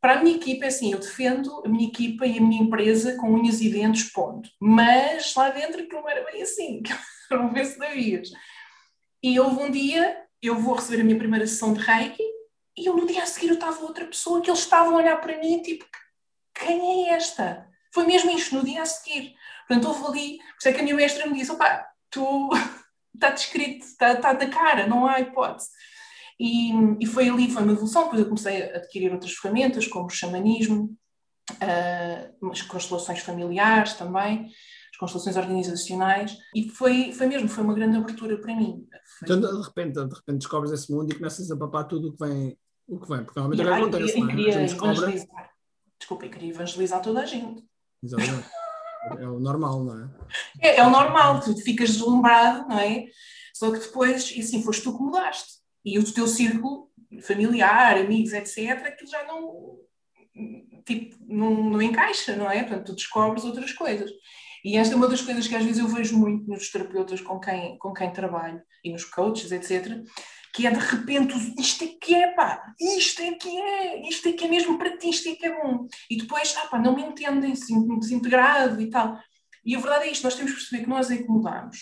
Para 0.00 0.20
a 0.20 0.22
minha 0.22 0.36
equipa, 0.36 0.66
é 0.66 0.68
assim, 0.68 0.92
eu 0.92 1.00
defendo 1.00 1.62
a 1.64 1.68
minha 1.68 1.88
equipa 1.88 2.26
e 2.26 2.38
a 2.38 2.40
minha 2.40 2.62
empresa 2.62 3.16
com 3.16 3.32
unhas 3.32 3.60
e 3.60 3.68
dentes, 3.68 4.10
ponto. 4.12 4.48
Mas 4.60 5.34
lá 5.34 5.50
dentro 5.50 5.82
aquilo 5.82 6.02
não 6.02 6.08
era 6.08 6.24
bem 6.30 6.42
assim, 6.42 6.82
eram 7.30 7.52
vencedorias. 7.52 8.30
E 9.22 9.40
houve 9.40 9.62
um 9.62 9.70
dia, 9.70 10.24
eu 10.40 10.56
vou 10.56 10.74
receber 10.74 11.00
a 11.00 11.04
minha 11.04 11.18
primeira 11.18 11.46
sessão 11.46 11.74
de 11.74 11.80
Reiki, 11.80 12.22
e 12.76 12.86
eu 12.86 12.94
no 12.94 13.06
dia 13.06 13.22
a 13.22 13.26
seguir 13.26 13.48
eu 13.48 13.54
estava 13.54 13.82
outra 13.82 14.04
pessoa 14.04 14.40
que 14.40 14.50
eles 14.50 14.60
estavam 14.60 14.94
a 14.94 14.98
olhar 14.98 15.20
para 15.20 15.38
mim, 15.38 15.62
tipo, 15.62 15.84
quem 16.54 17.08
é 17.08 17.14
esta? 17.14 17.66
Foi 17.92 18.06
mesmo 18.06 18.30
isto, 18.30 18.54
no 18.54 18.64
dia 18.64 18.82
a 18.82 18.86
seguir. 18.86 19.34
Portanto, 19.66 19.88
houve 19.88 20.06
ali, 20.06 20.38
por 20.38 20.58
isso 20.58 20.68
é 20.68 20.72
que 20.72 20.80
a 20.80 20.82
minha 20.82 20.94
mestra 20.94 21.26
me 21.26 21.38
disse, 21.38 21.50
opá, 21.50 21.88
tu, 22.10 22.50
está 23.14 23.30
descrito, 23.30 23.84
está, 23.84 24.12
está 24.12 24.32
da 24.34 24.46
cara, 24.46 24.86
não 24.86 25.06
há 25.06 25.18
hipótese. 25.20 25.70
E, 26.38 26.70
e 27.00 27.06
foi 27.06 27.28
ali, 27.28 27.50
foi 27.50 27.62
uma 27.62 27.72
evolução, 27.72 28.04
depois 28.04 28.20
eu 28.20 28.26
comecei 28.26 28.62
a 28.62 28.76
adquirir 28.76 29.12
outras 29.12 29.32
ferramentas, 29.32 29.86
como 29.86 30.06
o 30.06 30.10
xamanismo, 30.10 30.96
uh, 31.52 32.50
as 32.50 32.62
constelações 32.62 33.20
familiares 33.20 33.94
também, 33.94 34.50
as 34.92 34.98
constelações 34.98 35.36
organizacionais, 35.36 36.36
e 36.54 36.68
foi, 36.68 37.12
foi 37.12 37.26
mesmo, 37.26 37.48
foi 37.48 37.64
uma 37.64 37.74
grande 37.74 37.96
abertura 37.96 38.38
para 38.38 38.54
mim. 38.54 38.86
Foi... 39.18 39.34
Então, 39.34 39.40
de 39.40 39.66
repente, 39.66 39.94
de 39.94 40.00
repente 40.00 40.38
descobres 40.38 40.72
esse 40.72 40.92
mundo 40.92 41.10
e 41.10 41.16
começas 41.16 41.50
a 41.50 41.56
papar 41.56 41.84
tudo 41.84 42.08
o 42.08 42.12
que 42.12 42.26
vem, 42.26 42.58
o 42.86 43.00
que 43.00 43.08
vem 43.08 43.24
porque 43.24 43.40
normalmente 43.40 43.66
yeah, 43.66 43.86
acontece, 43.86 44.20
não 44.20 44.26
é? 44.26 44.30
Queria 44.30 44.64
evangelizar. 44.64 45.50
Desculpa, 45.98 46.26
eu 46.26 46.30
queria 46.30 46.50
evangelizar 46.50 47.00
toda 47.00 47.20
a 47.20 47.24
gente. 47.26 47.64
Exatamente. 48.02 48.48
É 49.18 49.26
o 49.28 49.38
normal, 49.38 49.84
não 49.84 50.04
é? 50.04 50.10
É, 50.60 50.76
é 50.76 50.86
o 50.86 50.90
normal, 50.90 51.40
tu 51.40 51.56
ficas 51.62 51.90
deslumbrado, 51.90 52.68
não 52.68 52.78
é? 52.78 53.06
Só 53.54 53.70
que 53.70 53.78
depois, 53.78 54.30
e 54.32 54.40
assim, 54.40 54.62
foste 54.62 54.82
tu 54.82 54.96
que 54.96 55.02
mudaste 55.02 55.55
e 55.86 56.00
o 56.00 56.12
teu 56.12 56.26
círculo 56.26 56.90
familiar, 57.22 57.96
amigos, 57.96 58.32
etc., 58.32 58.84
aquilo 58.84 59.08
já 59.08 59.24
não, 59.24 59.78
tipo, 60.84 61.16
não, 61.28 61.70
não 61.70 61.80
encaixa, 61.80 62.34
não 62.34 62.50
é? 62.50 62.64
Portanto, 62.64 62.86
tu 62.86 62.94
descobres 62.96 63.44
outras 63.44 63.72
coisas. 63.72 64.10
E 64.64 64.76
esta 64.76 64.94
é 64.94 64.96
uma 64.96 65.06
das 65.06 65.22
coisas 65.22 65.46
que 65.46 65.54
às 65.54 65.64
vezes 65.64 65.78
eu 65.78 65.86
vejo 65.86 66.18
muito 66.18 66.50
nos 66.50 66.72
terapeutas 66.72 67.20
com 67.20 67.38
quem, 67.38 67.78
com 67.78 67.94
quem 67.94 68.12
trabalho 68.12 68.60
e 68.82 68.90
nos 68.90 69.04
coaches, 69.04 69.52
etc., 69.52 70.02
que 70.52 70.66
é 70.66 70.70
de 70.70 70.78
repente, 70.78 71.34
isto 71.60 71.84
é 71.84 71.88
que 72.00 72.14
é, 72.14 72.32
pá, 72.32 72.74
isto 72.80 73.20
é 73.20 73.32
que 73.32 73.48
é, 73.48 74.08
isto 74.08 74.26
é 74.28 74.32
que 74.32 74.44
é 74.44 74.48
mesmo 74.48 74.78
para 74.78 74.96
ti, 74.96 75.10
isto 75.10 75.28
é 75.28 75.34
que 75.34 75.46
é 75.46 75.54
bom. 75.54 75.86
E 76.10 76.16
depois, 76.16 76.54
ah, 76.56 76.66
pá, 76.68 76.78
não 76.78 76.96
me 76.96 77.02
entendem, 77.02 77.52
assim, 77.52 77.86
desintegrado 77.98 78.80
e 78.80 78.88
tal. 78.88 79.20
E 79.64 79.76
a 79.76 79.78
verdade 79.78 80.06
é 80.06 80.12
isto, 80.12 80.24
nós 80.24 80.34
temos 80.34 80.52
que 80.52 80.58
perceber 80.58 80.82
que 80.82 80.88
nós 80.88 81.10
é 81.10 81.18
que 81.18 81.28
mudamos. 81.28 81.76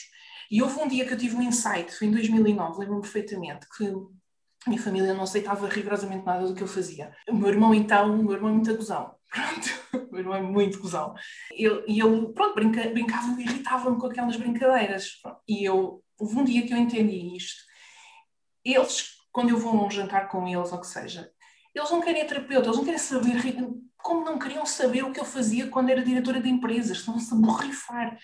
E 0.55 0.63
houve 0.63 0.79
um 0.79 0.87
dia 0.87 1.05
que 1.05 1.13
eu 1.13 1.19
tive 1.19 1.35
um 1.35 1.43
insight, 1.43 1.93
foi 1.93 2.07
em 2.07 2.13
2009, 2.13 2.79
lembro-me 2.79 3.01
perfeitamente, 3.01 3.67
que 3.77 3.93
minha 4.69 4.81
família 4.81 5.13
não 5.13 5.25
aceitava 5.25 5.67
rigorosamente 5.67 6.25
nada 6.25 6.47
do 6.47 6.55
que 6.55 6.63
eu 6.63 6.69
fazia. 6.69 7.13
O 7.29 7.35
meu 7.35 7.49
irmão, 7.49 7.75
então, 7.75 8.21
o 8.21 8.23
meu 8.23 8.35
irmão 8.35 8.51
é 8.51 8.53
muito 8.53 8.77
gozão. 8.77 9.17
Pronto, 9.35 10.07
o 10.07 10.13
meu 10.13 10.21
irmão 10.21 10.37
é 10.37 10.41
muito 10.41 10.79
gozão. 10.79 11.13
E 11.53 11.67
ele, 11.67 12.33
pronto, 12.33 12.55
brinca, 12.55 12.89
brincava 12.89 13.37
e 13.37 13.43
irritava-me 13.43 13.99
com 13.99 14.07
aquelas 14.07 14.37
brincadeiras. 14.37 15.15
E 15.49 15.65
eu, 15.65 16.05
houve 16.17 16.39
um 16.39 16.45
dia 16.45 16.65
que 16.65 16.73
eu 16.73 16.79
entendi 16.79 17.37
isto. 17.37 17.61
Eles, 18.65 19.09
quando 19.33 19.51
eu 19.51 19.59
vou 19.59 19.73
a 19.73 19.87
um 19.87 19.91
jantar 19.91 20.29
com 20.29 20.47
eles, 20.47 20.71
ou 20.71 20.81
que 20.81 20.87
seja, 20.87 21.33
eles 21.75 21.91
não 21.91 22.01
querem 22.01 22.25
terapeuta, 22.29 22.69
eles 22.69 22.77
não 22.77 22.85
querem 22.85 23.01
saber, 23.01 23.43
como 23.97 24.25
não 24.25 24.39
queriam 24.39 24.65
saber 24.65 25.03
o 25.03 25.11
que 25.11 25.19
eu 25.19 25.25
fazia 25.25 25.67
quando 25.67 25.91
era 25.91 26.05
diretora 26.05 26.41
de 26.41 26.49
empresas, 26.49 26.99
estão-se 26.99 27.35
a 27.35 27.37
borrifar. 27.37 28.17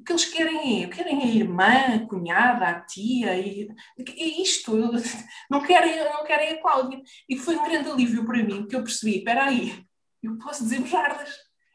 O 0.00 0.02
que 0.02 0.12
eles 0.12 0.24
querem 0.24 0.82
é, 0.82 0.88
querem 0.88 1.22
a 1.22 1.26
irmã, 1.26 1.94
a 1.94 2.06
cunhada, 2.06 2.64
a 2.64 2.80
tia, 2.80 3.36
e, 3.36 3.68
é 3.98 4.42
isto, 4.42 4.74
não 5.50 5.60
querem, 5.60 6.02
não 6.04 6.24
querem 6.24 6.54
a 6.54 6.62
Cláudia. 6.62 7.02
E 7.28 7.36
foi 7.36 7.54
um 7.54 7.64
grande 7.64 7.90
alívio 7.90 8.24
para 8.24 8.42
mim, 8.42 8.62
porque 8.62 8.76
eu 8.76 8.82
percebi, 8.82 9.18
espera 9.18 9.44
aí, 9.44 9.84
eu 10.22 10.38
posso 10.38 10.64
dizer 10.64 10.86
jardas, 10.86 11.28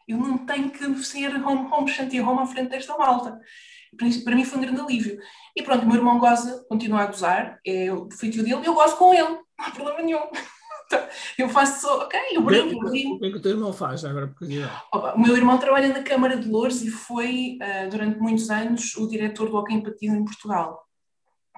eu 0.07 0.17
não 0.17 0.39
tenho 0.39 0.71
que 0.71 1.03
ser 1.03 1.35
home, 1.35 1.71
home, 1.71 1.87
shanty 1.87 2.19
home 2.19 2.41
à 2.41 2.47
frente 2.47 2.69
desta 2.69 2.97
malta. 2.97 3.39
Para 3.95 4.35
mim 4.35 4.43
foi 4.43 4.57
um 4.57 4.61
grande 4.61 4.81
alívio. 4.81 5.19
E 5.55 5.61
pronto, 5.61 5.83
o 5.83 5.87
meu 5.87 5.97
irmão 5.97 6.17
goza, 6.17 6.65
continua 6.67 7.01
a 7.01 7.05
gozar, 7.05 7.59
é 7.63 7.93
o 7.93 8.09
feitio 8.09 8.43
dele, 8.43 8.65
eu 8.65 8.73
gozo 8.73 8.97
com 8.97 9.13
ele, 9.13 9.29
não 9.29 9.45
há 9.59 9.69
problema 9.69 10.01
nenhum. 10.01 10.27
Eu 11.37 11.49
faço, 11.49 11.87
ok, 11.87 12.19
eu 12.31 12.41
brinco. 12.41 12.87
O 12.87 13.19
que 13.19 13.25
é 13.25 13.31
que 13.31 13.37
o 13.37 13.41
teu 13.41 13.51
irmão 13.51 13.73
faz 13.73 14.03
agora 14.05 14.27
por 14.27 14.47
O 15.15 15.19
meu 15.19 15.35
irmão 15.35 15.57
trabalha 15.57 15.89
na 15.89 16.03
Câmara 16.03 16.37
de 16.37 16.47
Louros 16.47 16.81
e 16.81 16.89
foi, 16.89 17.57
uh, 17.61 17.89
durante 17.89 18.19
muitos 18.19 18.49
anos, 18.49 18.95
o 18.95 19.07
diretor 19.07 19.49
do 19.49 19.57
Hockey 19.57 19.75
Empatia 19.75 20.11
em 20.11 20.25
Portugal. 20.25 20.85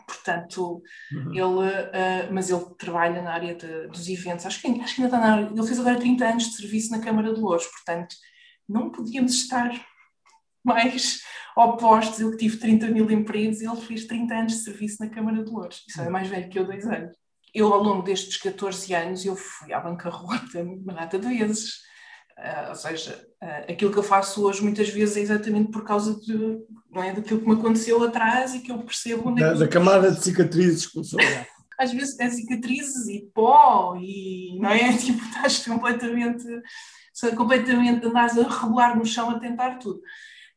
Portanto, 0.06 0.82
uhum. 1.12 1.32
ele, 1.34 1.44
uh, 1.44 2.34
mas 2.34 2.50
ele 2.50 2.66
trabalha 2.78 3.22
na 3.22 3.34
área 3.34 3.56
de, 3.56 3.88
dos 3.88 4.08
eventos, 4.08 4.46
acho 4.46 4.62
que, 4.62 4.68
acho 4.82 4.96
que 4.96 5.02
ainda 5.02 5.16
está 5.16 5.20
na 5.20 5.34
área, 5.34 5.50
ele 5.54 5.68
fez 5.68 5.80
agora 5.80 6.00
30 6.00 6.26
anos 6.26 6.44
de 6.46 6.56
serviço 6.56 6.92
na 6.92 7.00
Câmara 7.00 7.34
de 7.34 7.42
Louros, 7.42 7.68
portanto, 7.68 8.16
não 8.68 8.90
podíamos 8.90 9.34
estar 9.34 9.70
mais 10.64 11.22
opostos. 11.56 12.20
Eu 12.20 12.32
que 12.32 12.38
tive 12.38 12.58
30 12.58 12.88
mil 12.88 13.10
empregos 13.10 13.62
e 13.62 13.66
ele 13.66 13.82
fez 13.82 14.06
30 14.06 14.34
anos 14.34 14.54
de 14.54 14.60
serviço 14.60 14.98
na 15.00 15.10
Câmara 15.10 15.44
de 15.44 15.50
Louros. 15.50 15.84
Isso 15.88 16.02
é 16.02 16.10
mais 16.10 16.28
velho 16.28 16.50
que 16.50 16.60
eu, 16.60 16.66
dois 16.66 16.86
anos. 16.86 17.16
Eu, 17.58 17.74
ao 17.74 17.82
longo 17.82 18.04
destes 18.04 18.38
14 18.38 18.94
anos, 18.94 19.26
eu 19.26 19.36
fui 19.36 19.74
à 19.74 19.80
bancarrota 19.80 20.62
uma 20.62 20.94
data 20.94 21.18
de 21.18 21.28
vezes. 21.28 21.88
Uh, 22.38 22.70
ou 22.70 22.76
seja, 22.76 23.28
uh, 23.42 23.72
aquilo 23.72 23.92
que 23.92 23.98
eu 23.98 24.04
faço 24.04 24.46
hoje 24.46 24.62
muitas 24.62 24.88
vezes 24.90 25.18
é 25.18 25.22
exatamente 25.22 25.72
por 25.72 25.84
causa 25.84 26.20
de, 26.20 26.60
não 26.92 27.02
é, 27.02 27.12
daquilo 27.12 27.40
que 27.40 27.48
me 27.48 27.56
aconteceu 27.56 28.04
atrás 28.04 28.54
e 28.54 28.60
que 28.60 28.72
eu 28.72 28.78
percebo 28.84 29.32
é 29.32 29.54
que 29.54 29.60
da, 29.60 29.68
camada 29.68 30.12
de 30.12 30.24
cicatrizes 30.24 30.86
que 30.86 30.94
começou 30.94 31.20
Às 31.80 31.92
vezes 31.92 32.20
é 32.20 32.30
cicatrizes 32.30 33.08
e 33.08 33.28
pó 33.34 33.96
e 34.00 34.60
não 34.60 34.70
é? 34.70 34.94
Tipo, 34.98 35.24
estás 35.26 35.66
completamente, 35.66 36.46
completamente 37.36 38.06
andas 38.06 38.38
a 38.38 38.48
rebolar 38.48 38.96
no 38.96 39.06
chão 39.06 39.32
a 39.32 39.40
tentar 39.40 39.78
tudo. 39.78 39.98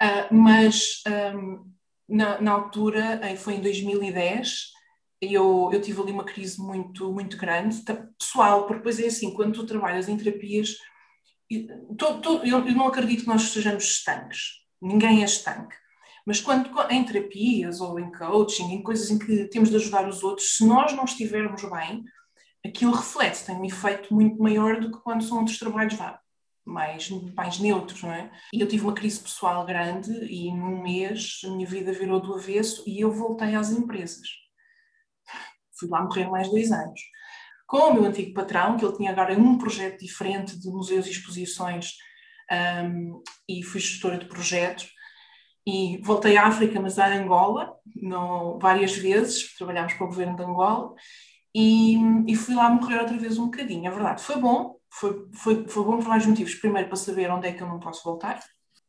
Uh, 0.03 0.35
mas 0.35 1.03
um, 1.35 1.67
na, 2.07 2.41
na, 2.43 2.53
altura, 2.53 3.21
foi 3.39 3.55
em 3.55 3.63
2010, 3.63 4.73
eu, 5.21 5.71
eu 5.73 5.81
tive 5.81 6.01
ali 6.01 6.13
uma 6.13 6.25
crise 6.25 6.61
muito, 6.61 7.13
muito 7.13 7.37
grande, 7.37 7.83
pessoal, 8.19 8.63
porque 8.63 8.79
depois 8.79 8.99
é 8.99 9.07
assim, 9.07 9.35
quando 9.35 9.55
tu 9.55 9.67
trabalhas 9.67 10.09
em 10.09 10.17
terapias, 10.17 10.77
eu, 11.51 12.43
eu 12.45 12.75
não 12.75 12.87
acredito 12.87 13.23
que 13.23 13.29
nós 13.29 13.43
sejamos 13.43 13.85
estanques, 13.85 14.65
ninguém 14.81 15.23
é 15.23 15.25
estanque, 15.25 15.77
mas 16.27 16.41
quando 16.41 16.71
em 16.91 17.05
terapias 17.05 17.81
ou 17.81 17.99
em 17.99 18.11
coaching, 18.13 18.73
em 18.73 18.83
coisas 18.83 19.11
em 19.11 19.19
que 19.19 19.47
temos 19.47 19.69
de 19.69 19.77
ajudar 19.77 20.09
os 20.09 20.23
outros, 20.23 20.57
se 20.57 20.65
nós 20.65 20.93
não 20.93 21.05
estivermos 21.05 21.63
bem, 21.63 22.05
aquilo 22.65 22.93
reflete, 22.93 23.45
tem 23.45 23.57
um 23.57 23.65
efeito 23.65 24.15
muito 24.15 24.41
maior 24.41 24.81
do 24.81 24.91
que 24.91 25.03
quando 25.03 25.25
são 25.25 25.39
outros 25.39 25.59
trabalhos 25.59 25.95
vá, 25.95 26.21
mais, 26.65 27.11
mais 27.35 27.59
neutros, 27.59 28.03
não 28.03 28.13
é? 28.13 28.31
E 28.53 28.61
eu 28.61 28.69
tive 28.69 28.85
uma 28.85 28.95
crise 28.95 29.21
pessoal 29.21 29.65
grande 29.67 30.13
e 30.25 30.53
num 30.53 30.83
mês 30.83 31.41
a 31.45 31.51
minha 31.51 31.67
vida 31.67 31.93
virou 31.93 32.21
do 32.21 32.35
avesso 32.35 32.85
e 32.87 33.01
eu 33.01 33.11
voltei 33.11 33.55
às 33.55 33.71
empresas. 33.71 34.29
Fui 35.81 35.89
lá 35.89 36.03
morrer 36.03 36.29
mais 36.29 36.49
dois 36.49 36.71
anos. 36.71 37.01
Com 37.67 37.79
o 37.79 37.95
meu 37.95 38.05
antigo 38.05 38.35
patrão, 38.35 38.77
que 38.77 38.85
ele 38.85 38.97
tinha 38.97 39.11
agora 39.11 39.37
um 39.39 39.57
projeto 39.57 40.01
diferente 40.01 40.59
de 40.59 40.69
museus 40.69 41.07
e 41.07 41.11
exposições 41.11 41.95
um, 42.85 43.23
e 43.49 43.63
fui 43.63 43.81
gestora 43.81 44.19
de 44.19 44.27
projetos, 44.27 44.91
e 45.67 46.01
voltei 46.03 46.37
à 46.37 46.47
África, 46.47 46.81
mas 46.81 46.99
a 46.99 47.07
Angola, 47.07 47.73
no, 47.95 48.59
várias 48.59 48.97
vezes, 48.97 49.55
trabalhámos 49.57 49.95
para 49.95 50.05
o 50.05 50.09
governo 50.09 50.37
de 50.37 50.43
Angola, 50.43 50.95
e, 51.55 51.97
e, 52.29 52.37
fui 52.37 52.55
lá 52.55 52.69
morrer 52.71 52.99
outra 52.99 53.17
vez 53.17 53.39
um 53.39 53.47
bocadinho. 53.47 53.87
É 53.87 53.91
verdade, 53.91 54.23
foi 54.23 54.37
bom, 54.37 54.77
foi, 54.93 55.29
foi, 55.33 55.69
foi 55.69 55.85
bom 55.85 55.97
por 55.97 56.05
vários 56.05 56.27
motivos. 56.27 56.55
Primeiro, 56.55 56.89
para 56.89 56.97
saber 56.97 57.31
onde 57.31 57.49
é 57.49 57.53
que 57.53 57.63
eu 57.63 57.69
não 57.69 57.81
posso 57.81 58.05
voltar, 58.05 58.41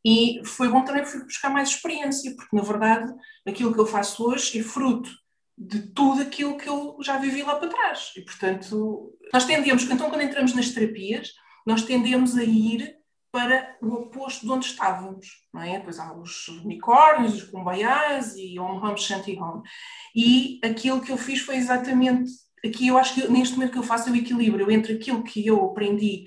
e 0.04 0.40
foi 0.44 0.68
bom 0.68 0.84
também 0.84 1.04
fui 1.04 1.22
buscar 1.22 1.50
mais 1.50 1.68
experiência, 1.68 2.34
porque 2.36 2.56
na 2.56 2.62
verdade 2.62 3.12
aquilo 3.46 3.72
que 3.72 3.78
eu 3.80 3.86
faço 3.86 4.24
hoje 4.28 4.58
é 4.58 4.62
fruto 4.62 5.10
de 5.56 5.82
tudo 5.92 6.22
aquilo 6.22 6.56
que 6.56 6.68
eu 6.68 6.96
já 7.02 7.18
vivi 7.18 7.42
lá 7.42 7.56
para 7.56 7.68
trás. 7.68 8.12
E 8.16 8.22
portanto, 8.22 9.12
nós 9.32 9.44
tendemos, 9.44 9.84
então 9.84 10.08
quando 10.08 10.22
entramos 10.22 10.54
nas 10.54 10.70
terapias, 10.70 11.32
nós 11.66 11.82
tendemos 11.82 12.36
a 12.36 12.42
ir 12.42 12.96
para 13.30 13.76
o 13.80 13.88
oposto 13.94 14.44
de 14.44 14.52
onde 14.52 14.66
estávamos, 14.66 15.26
não 15.54 15.62
é? 15.62 15.80
Pois 15.80 15.98
há 15.98 16.12
os 16.14 16.48
unicórnios, 16.48 17.34
os 17.34 17.44
kumbaiás 17.44 18.34
e 18.36 18.58
home 18.58 18.78
home 18.78 18.98
shanty 18.98 19.38
home. 19.38 19.62
E 20.14 20.60
aquilo 20.62 21.00
que 21.00 21.10
eu 21.10 21.16
fiz 21.16 21.40
foi 21.40 21.56
exatamente 21.56 22.30
aqui 22.64 22.88
eu 22.88 22.96
acho 22.96 23.14
que 23.14 23.28
neste 23.28 23.54
momento 23.54 23.72
que 23.72 23.78
eu 23.78 23.82
faço 23.82 24.10
o 24.10 24.16
equilíbrio 24.16 24.70
entre 24.70 24.94
aquilo 24.94 25.22
que 25.22 25.46
eu 25.46 25.64
aprendi 25.64 26.24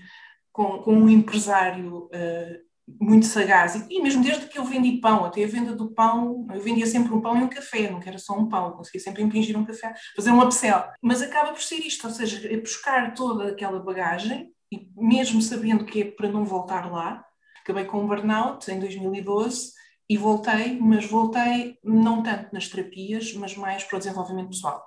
com, 0.51 0.79
com 0.79 0.93
um 0.93 1.09
empresário 1.09 2.05
uh, 2.05 2.64
muito 2.87 3.25
sagaz, 3.25 3.75
e, 3.89 4.01
mesmo 4.01 4.23
desde 4.23 4.47
que 4.47 4.59
eu 4.59 4.65
vendi 4.65 4.99
pão, 4.99 5.25
até 5.25 5.43
a 5.43 5.47
venda 5.47 5.75
do 5.75 5.91
pão, 5.91 6.47
eu 6.53 6.61
vendia 6.61 6.85
sempre 6.85 7.13
um 7.13 7.21
pão 7.21 7.37
e 7.37 7.43
um 7.43 7.49
café, 7.49 7.89
não 7.89 7.99
era 8.05 8.17
só 8.19 8.37
um 8.37 8.47
pão, 8.47 8.71
conseguia 8.73 9.01
sempre 9.01 9.23
impingir 9.23 9.57
um 9.57 9.65
café, 9.65 9.93
fazer 10.15 10.31
um 10.31 10.41
upsell, 10.41 10.83
mas 11.01 11.21
acaba 11.21 11.51
por 11.51 11.61
ser 11.61 11.77
isto, 11.77 12.05
ou 12.05 12.13
seja, 12.13 12.47
é 12.47 12.57
buscar 12.57 13.13
toda 13.13 13.49
aquela 13.49 13.79
bagagem, 13.79 14.51
e 14.71 14.87
mesmo 14.95 15.41
sabendo 15.41 15.85
que 15.85 16.01
é 16.01 16.11
para 16.11 16.31
não 16.31 16.45
voltar 16.45 16.91
lá, 16.91 17.25
acabei 17.61 17.85
com 17.85 18.01
um 18.01 18.07
burnout 18.07 18.69
em 18.71 18.79
2012, 18.79 19.73
e 20.07 20.17
voltei, 20.17 20.79
mas 20.79 21.05
voltei 21.05 21.79
não 21.83 22.21
tanto 22.21 22.53
nas 22.53 22.67
terapias, 22.67 23.33
mas 23.33 23.57
mais 23.57 23.83
para 23.83 23.95
o 23.95 23.99
desenvolvimento 23.99 24.49
pessoal 24.49 24.85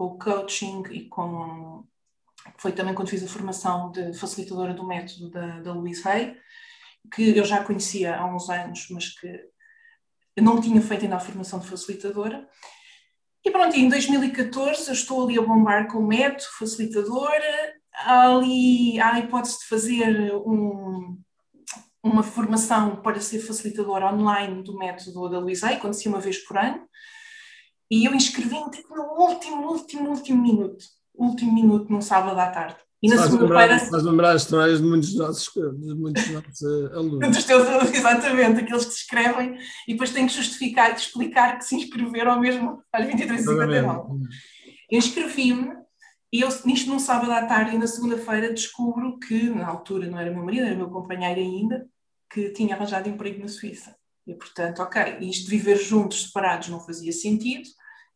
com 0.00 0.06
o 0.06 0.18
coaching 0.18 0.82
e 0.90 1.08
com. 1.10 1.84
Foi 2.56 2.72
também 2.72 2.94
quando 2.94 3.10
fiz 3.10 3.22
a 3.22 3.28
formação 3.28 3.90
de 3.90 4.14
facilitadora 4.14 4.72
do 4.72 4.86
método 4.86 5.28
da, 5.28 5.60
da 5.60 5.74
Louise 5.74 6.08
Hay, 6.08 6.38
que 7.12 7.36
eu 7.36 7.44
já 7.44 7.62
conhecia 7.62 8.16
há 8.16 8.26
uns 8.26 8.48
anos, 8.48 8.86
mas 8.90 9.08
que 9.08 9.50
não 10.40 10.60
tinha 10.60 10.80
feito 10.80 11.04
ainda 11.04 11.16
a 11.16 11.20
formação 11.20 11.58
de 11.58 11.68
facilitadora. 11.68 12.48
E 13.44 13.50
pronto, 13.50 13.76
em 13.76 13.88
2014 13.88 14.88
eu 14.88 14.92
estou 14.92 15.24
ali 15.24 15.38
a 15.38 15.42
bombar 15.42 15.88
com 15.88 15.98
o 15.98 16.06
método 16.06 16.44
facilitadora, 16.58 17.74
há 17.94 18.28
ali 18.28 19.00
há 19.00 19.14
a 19.14 19.18
hipótese 19.18 19.60
de 19.60 19.66
fazer 19.66 20.34
um, 20.34 21.18
uma 22.02 22.22
formação 22.22 22.96
para 22.96 23.20
ser 23.20 23.40
facilitadora 23.40 24.12
online 24.12 24.62
do 24.62 24.76
método 24.76 25.28
da 25.28 25.38
Hay, 25.38 25.74
acontecia 25.74 26.10
uma 26.10 26.20
vez 26.20 26.38
por 26.38 26.58
ano. 26.58 26.86
E 27.90 28.04
eu 28.04 28.14
inscrevi-me 28.14 28.70
tipo, 28.70 28.94
no 28.94 29.02
último, 29.02 29.68
último, 29.68 30.10
último 30.10 30.42
minuto. 30.42 30.84
Último 31.14 31.52
minuto, 31.52 31.92
num 31.92 32.00
sábado 32.00 32.38
à 32.38 32.48
tarde. 32.50 32.78
E 33.02 33.08
na 33.08 33.22
segunda-feira. 33.22 33.78
Faz 33.78 34.02
lembrar 34.02 34.32
as 34.32 34.42
histórias 34.42 34.78
de 34.78 34.86
muitos 34.86 35.14
nossos, 35.14 35.50
de 35.54 35.94
muitos 35.94 36.28
nossos 36.30 36.60
uh, 36.60 36.98
alunos. 36.98 37.36
Dos 37.36 37.44
teus 37.44 37.66
alunos, 37.66 37.92
exatamente, 37.94 38.60
aqueles 38.60 38.84
que 38.84 38.92
se 38.92 39.02
inscrevem 39.02 39.58
e 39.88 39.92
depois 39.92 40.10
têm 40.10 40.26
que 40.26 40.34
justificar 40.34 40.90
e 40.90 40.94
explicar 40.96 41.58
que 41.58 41.64
se 41.64 41.76
inscreveram 41.76 42.38
mesmo 42.38 42.82
às 42.92 43.06
23h59. 43.06 44.20
Eu 44.90 44.98
inscrevi-me 44.98 45.80
e 46.32 46.42
eu, 46.42 46.48
nisto 46.64 46.90
num 46.90 46.98
sábado 46.98 47.32
à 47.32 47.46
tarde 47.46 47.74
e 47.74 47.78
na 47.78 47.86
segunda-feira 47.86 48.52
descubro 48.52 49.18
que, 49.18 49.48
na 49.48 49.66
altura 49.66 50.06
não 50.06 50.18
era 50.18 50.30
meu 50.30 50.44
marido, 50.44 50.66
era 50.66 50.76
meu 50.76 50.90
companheiro 50.90 51.40
ainda, 51.40 51.88
que 52.30 52.50
tinha 52.50 52.76
arranjado 52.76 53.08
emprego 53.08 53.40
na 53.40 53.48
Suíça. 53.48 53.96
E 54.26 54.34
portanto, 54.34 54.80
ok, 54.80 55.18
isto 55.22 55.44
de 55.44 55.50
viver 55.50 55.76
juntos, 55.76 56.26
separados, 56.26 56.68
não 56.68 56.78
fazia 56.80 57.12
sentido 57.12 57.68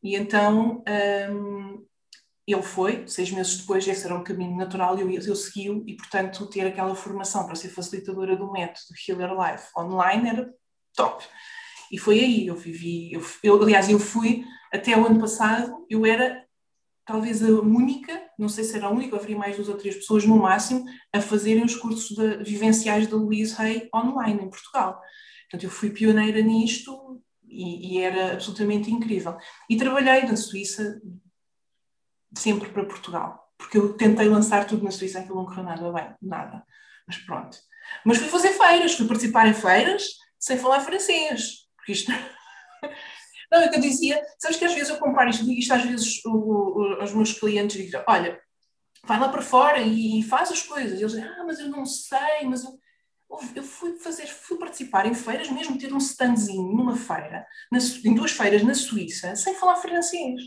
e 0.05 0.14
então 0.14 0.85
um, 1.31 1.83
ele 2.47 2.63
foi, 2.63 3.07
seis 3.09 3.31
meses 3.31 3.57
depois, 3.59 3.87
esse 3.87 4.05
era 4.05 4.15
um 4.15 4.23
caminho 4.23 4.57
natural 4.57 4.99
e 4.99 5.01
eu, 5.01 5.11
eu 5.11 5.37
segui 5.37 5.83
e, 5.87 5.97
portanto, 5.97 6.47
ter 6.47 6.67
aquela 6.67 6.95
formação 6.95 7.47
para 7.47 7.55
ser 7.55 7.69
facilitadora 7.71 8.37
do 8.37 8.53
método 8.53 8.95
Healer 9.09 9.31
Life 9.33 9.69
online 9.77 10.29
era 10.29 10.55
top. 10.95 11.25
E 11.91 11.99
foi 11.99 12.21
aí, 12.21 12.47
eu 12.47 12.57
vivi, 12.57 13.13
eu, 13.13 13.25
eu, 13.43 13.63
aliás, 13.63 13.89
eu 13.89 13.99
fui 13.99 14.45
até 14.73 14.97
o 14.97 15.07
ano 15.07 15.21
passado, 15.21 15.87
eu 15.89 16.05
era 16.05 16.45
talvez 17.07 17.43
a 17.43 17.49
única, 17.49 18.21
não 18.39 18.49
sei 18.49 18.65
se 18.65 18.77
era 18.77 18.87
a 18.87 18.91
única, 18.91 19.17
haveria 19.17 19.37
mais 19.37 19.57
duas 19.57 19.69
ou 19.69 19.77
três 19.77 19.95
pessoas 19.95 20.25
no 20.25 20.37
máximo, 20.37 20.85
a 21.13 21.21
fazerem 21.21 21.65
os 21.65 21.77
cursos 21.77 22.17
de, 22.17 22.43
vivenciais 22.43 23.07
da 23.07 23.17
Louise 23.17 23.55
Hay 23.59 23.89
online 23.95 24.43
em 24.43 24.51
Portugal. 24.51 25.01
Portanto, 25.43 25.65
eu 25.65 25.71
fui 25.71 25.91
pioneira 25.91 26.41
nisto 26.41 27.23
e, 27.47 27.99
e, 27.99 28.01
era 28.01 28.33
absolutamente 28.33 28.91
incrível. 28.91 29.37
E 29.69 29.77
trabalhei 29.77 30.23
na 30.23 30.37
Suíça 30.37 31.01
sempre 32.37 32.69
para 32.71 32.85
Portugal, 32.85 33.49
porque 33.57 33.79
eu 33.79 33.97
tentei 33.97 34.29
lançar 34.29 34.67
tudo 34.67 34.85
na 34.85 34.91
Suíça, 34.91 35.21
aquilo 35.21 35.37
não 35.37 35.47
correu 35.47 35.64
nada 35.64 35.93
bem, 35.93 36.14
nada. 36.21 36.64
Mas 37.07 37.19
pronto. 37.19 37.57
Mas 38.05 38.19
fui 38.19 38.29
fazer 38.29 38.50
feiras, 38.50 38.95
fui 38.95 39.07
participar 39.07 39.47
em 39.47 39.55
feiras 39.55 40.05
sem 40.38 40.59
falar 40.59 40.81
francês, 40.81 41.67
porque 41.76 41.93
isto. 41.93 42.11
Não, 43.53 43.61
é 43.61 43.69
que 43.69 43.76
eu 43.76 43.81
dizia, 43.81 44.21
sabes 44.38 44.57
que 44.57 44.64
às 44.64 44.75
vezes 44.75 44.88
eu 44.88 44.99
comparo 44.99 45.31
isto, 45.31 45.45
digo 45.45 45.61
isto 45.61 45.73
às 45.73 45.85
vezes 45.85 46.21
aos 46.99 47.12
meus 47.12 47.33
clientes, 47.38 47.76
digo, 47.76 48.03
olha, 48.09 48.41
vai 49.05 49.21
lá 49.21 49.29
para 49.29 49.43
fora 49.43 49.79
e, 49.81 50.19
e 50.19 50.23
faz 50.23 50.50
as 50.50 50.62
coisas. 50.62 50.99
E 50.99 51.03
eles 51.03 51.12
dizem, 51.12 51.25
ah, 51.25 51.45
mas 51.47 51.61
eu 51.61 51.69
não 51.69 51.87
sei, 51.87 52.45
mas 52.47 52.64
eu... 52.64 52.71
Eu 53.55 53.64
fui 53.64 53.99
fazer, 53.99 54.26
fui 54.26 54.59
participar 54.59 55.07
em 55.07 55.14
feiras, 55.14 55.50
mesmo 55.50 55.76
ter 55.76 55.93
um 55.93 55.99
standzinho 55.99 56.71
numa 56.76 56.95
feira, 56.95 57.45
na, 57.71 57.79
em 58.05 58.14
duas 58.14 58.31
feiras 58.31 58.62
na 58.62 58.75
Suíça, 58.75 59.35
sem 59.35 59.55
falar 59.55 59.76
francês. 59.76 60.41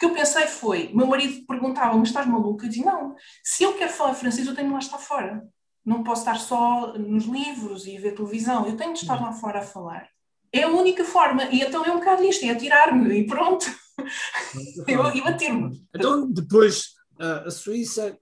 O 0.00 0.06
que 0.06 0.06
eu 0.06 0.14
pensei 0.14 0.46
foi, 0.46 0.90
meu 0.94 1.06
marido 1.06 1.44
perguntava, 1.46 1.94
mas 1.94 2.08
estás 2.08 2.26
maluca? 2.26 2.64
Eu 2.64 2.70
disse, 2.70 2.82
não, 2.82 3.14
se 3.44 3.64
eu 3.64 3.74
quero 3.74 3.92
falar 3.92 4.14
francês, 4.14 4.46
eu 4.46 4.54
tenho 4.54 4.68
de 4.68 4.72
lá 4.72 4.78
estar 4.78 4.96
fora. 4.96 5.46
Não 5.84 6.02
posso 6.02 6.22
estar 6.22 6.36
só 6.36 6.94
nos 6.96 7.26
livros 7.26 7.86
e 7.86 7.98
ver 7.98 8.14
televisão, 8.14 8.66
eu 8.66 8.78
tenho 8.78 8.94
de 8.94 9.00
estar 9.00 9.20
lá 9.20 9.30
fora 9.30 9.58
a 9.58 9.62
falar. 9.62 10.08
É 10.50 10.62
a 10.62 10.68
única 10.68 11.04
forma, 11.04 11.44
e 11.50 11.60
então 11.60 11.84
é 11.84 11.90
um 11.90 11.98
bocado 11.98 12.24
isto, 12.24 12.46
é 12.46 12.48
atirar-me 12.48 13.14
e 13.14 13.26
pronto. 13.26 13.66
eu, 14.88 15.02
eu 15.02 15.26
atiro-me. 15.26 15.86
Então, 15.94 16.30
depois, 16.30 16.94
a 17.18 17.50
Suíça, 17.50 18.18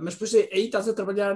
mas 0.00 0.14
depois 0.14 0.32
aí 0.32 0.66
estás 0.66 0.88
a 0.88 0.94
trabalhar 0.94 1.34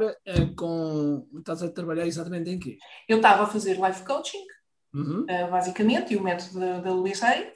com. 0.56 1.26
Estás 1.36 1.64
a 1.64 1.68
trabalhar 1.68 2.06
exatamente 2.06 2.48
em 2.48 2.60
quê? 2.60 2.78
Eu 3.08 3.16
estava 3.16 3.42
a 3.42 3.48
fazer 3.48 3.76
life 3.84 4.04
coaching, 4.04 4.46
uhum. 4.94 5.26
basicamente, 5.50 6.14
e 6.14 6.16
o 6.16 6.22
método 6.22 6.60
da, 6.60 6.78
da 6.78 6.92
Louise 6.92 7.24
Hay, 7.24 7.52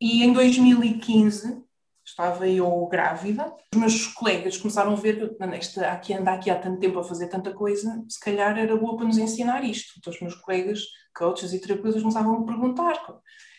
e 0.00 0.22
em 0.22 0.32
2015 0.32 1.64
estava 2.04 2.48
eu 2.48 2.86
grávida. 2.86 3.52
Os 3.74 3.80
meus 3.80 4.06
colegas 4.08 4.56
começaram 4.56 4.92
a 4.92 4.96
ver 4.96 5.36
que 5.36 5.46
nesta, 5.46 5.90
aqui 5.90 6.14
anda 6.14 6.32
aqui 6.32 6.50
há 6.50 6.58
tanto 6.58 6.78
tempo 6.78 6.98
a 6.98 7.04
fazer 7.04 7.28
tanta 7.28 7.52
coisa, 7.52 8.04
se 8.08 8.20
calhar 8.20 8.56
era 8.58 8.76
boa 8.76 8.96
para 8.96 9.06
nos 9.06 9.18
ensinar 9.18 9.64
isto. 9.64 9.94
Então 9.98 10.12
os 10.12 10.20
meus 10.20 10.34
colegas, 10.36 10.80
coaches 11.14 11.52
e 11.52 11.60
terapeutas, 11.60 12.02
começavam 12.02 12.42
a 12.42 12.46
perguntar. 12.46 12.94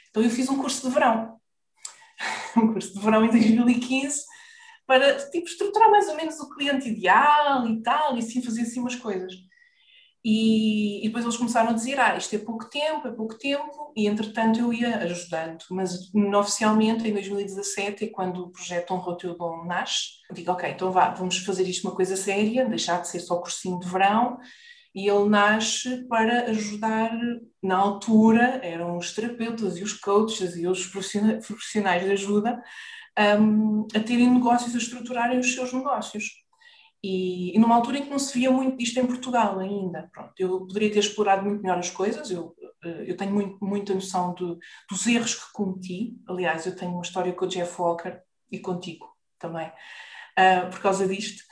Então 0.09 0.23
eu 0.23 0.29
fiz 0.29 0.49
um 0.49 0.57
curso 0.57 0.87
de 0.87 0.93
verão. 0.93 1.39
um 2.55 2.73
curso 2.73 2.93
de 2.93 2.99
verão 2.99 3.25
em 3.25 3.29
2015 3.29 4.21
para 4.87 5.17
tipo, 5.29 5.45
estruturar 5.45 5.91
mais 5.91 6.07
ou 6.07 6.15
menos 6.15 6.39
o 6.39 6.49
cliente 6.49 6.87
ideal 6.87 7.67
e 7.67 7.83
tal, 7.83 8.15
e 8.15 8.19
assim 8.19 8.41
fazer 8.41 8.61
assim 8.61 8.79
umas 8.79 8.95
coisas. 8.95 9.33
E, 10.25 11.05
e, 11.05 11.07
depois 11.07 11.23
eles 11.23 11.37
começaram 11.37 11.69
a 11.69 11.73
dizer, 11.73 11.99
ah, 11.99 12.17
isto 12.17 12.35
é 12.35 12.39
pouco 12.39 12.69
tempo, 12.69 13.07
é 13.07 13.11
pouco 13.11 13.37
tempo, 13.37 13.93
e 13.95 14.07
entretanto 14.07 14.59
eu 14.59 14.73
ia 14.73 14.97
ajudando, 14.97 15.63
mas 15.71 16.13
oficialmente 16.35 17.07
em 17.07 17.13
2017 17.13 18.05
é 18.05 18.07
quando 18.09 18.43
o 18.43 18.49
projeto 18.49 18.93
Honra 18.93 19.11
o 19.11 19.15
Teu 19.15 19.37
Dom 19.37 19.63
nasce, 19.65 20.17
digo, 20.33 20.51
ok, 20.51 20.69
então 20.69 20.91
vá, 20.91 21.11
vamos 21.11 21.37
fazer 21.37 21.63
isto 21.63 21.87
uma 21.87 21.95
coisa 21.95 22.17
séria, 22.17 22.65
deixar 22.65 23.01
de 23.01 23.07
ser 23.07 23.19
só 23.19 23.37
cursinho 23.37 23.79
de 23.79 23.87
verão, 23.87 24.37
e 24.93 25.07
ele 25.07 25.29
nasce 25.29 26.07
para 26.07 26.49
ajudar, 26.49 27.11
na 27.61 27.77
altura 27.77 28.59
eram 28.63 28.97
os 28.97 29.13
terapeutas 29.13 29.77
e 29.77 29.83
os 29.83 29.93
coaches 29.93 30.55
e 30.55 30.67
os 30.67 30.87
profissionais 30.87 32.03
de 32.03 32.11
ajuda 32.11 32.61
um, 33.39 33.87
a 33.95 33.99
terem 33.99 34.29
negócios, 34.29 34.73
a 34.75 34.77
estruturarem 34.77 35.39
os 35.39 35.53
seus 35.53 35.73
negócios. 35.73 36.46
E, 37.03 37.55
e, 37.55 37.59
numa 37.59 37.75
altura 37.75 37.99
em 37.99 38.03
que 38.03 38.09
não 38.09 38.19
se 38.19 38.37
via 38.37 38.51
muito 38.51 38.81
isto 38.81 38.99
em 38.99 39.05
Portugal 39.05 39.59
ainda. 39.59 40.09
Pronto, 40.11 40.33
eu 40.37 40.59
poderia 40.65 40.91
ter 40.91 40.99
explorado 40.99 41.45
muito 41.45 41.61
melhor 41.61 41.77
as 41.77 41.89
coisas, 41.89 42.31
eu, 42.31 42.55
eh, 42.83 43.05
eu 43.07 43.15
tenho 43.15 43.31
muito, 43.31 43.63
muita 43.63 43.93
noção 43.93 44.33
de, 44.33 44.57
dos 44.89 45.05
erros 45.05 45.35
que 45.35 45.53
cometi. 45.53 46.15
Aliás, 46.27 46.65
eu 46.65 46.75
tenho 46.75 46.91
uma 46.91 47.03
história 47.03 47.31
com 47.33 47.45
o 47.45 47.47
Jeff 47.47 47.79
Walker 47.79 48.19
e 48.51 48.59
contigo 48.59 49.05
também, 49.37 49.67
uh, 49.67 50.69
por 50.71 50.79
causa 50.79 51.07
disto. 51.07 51.43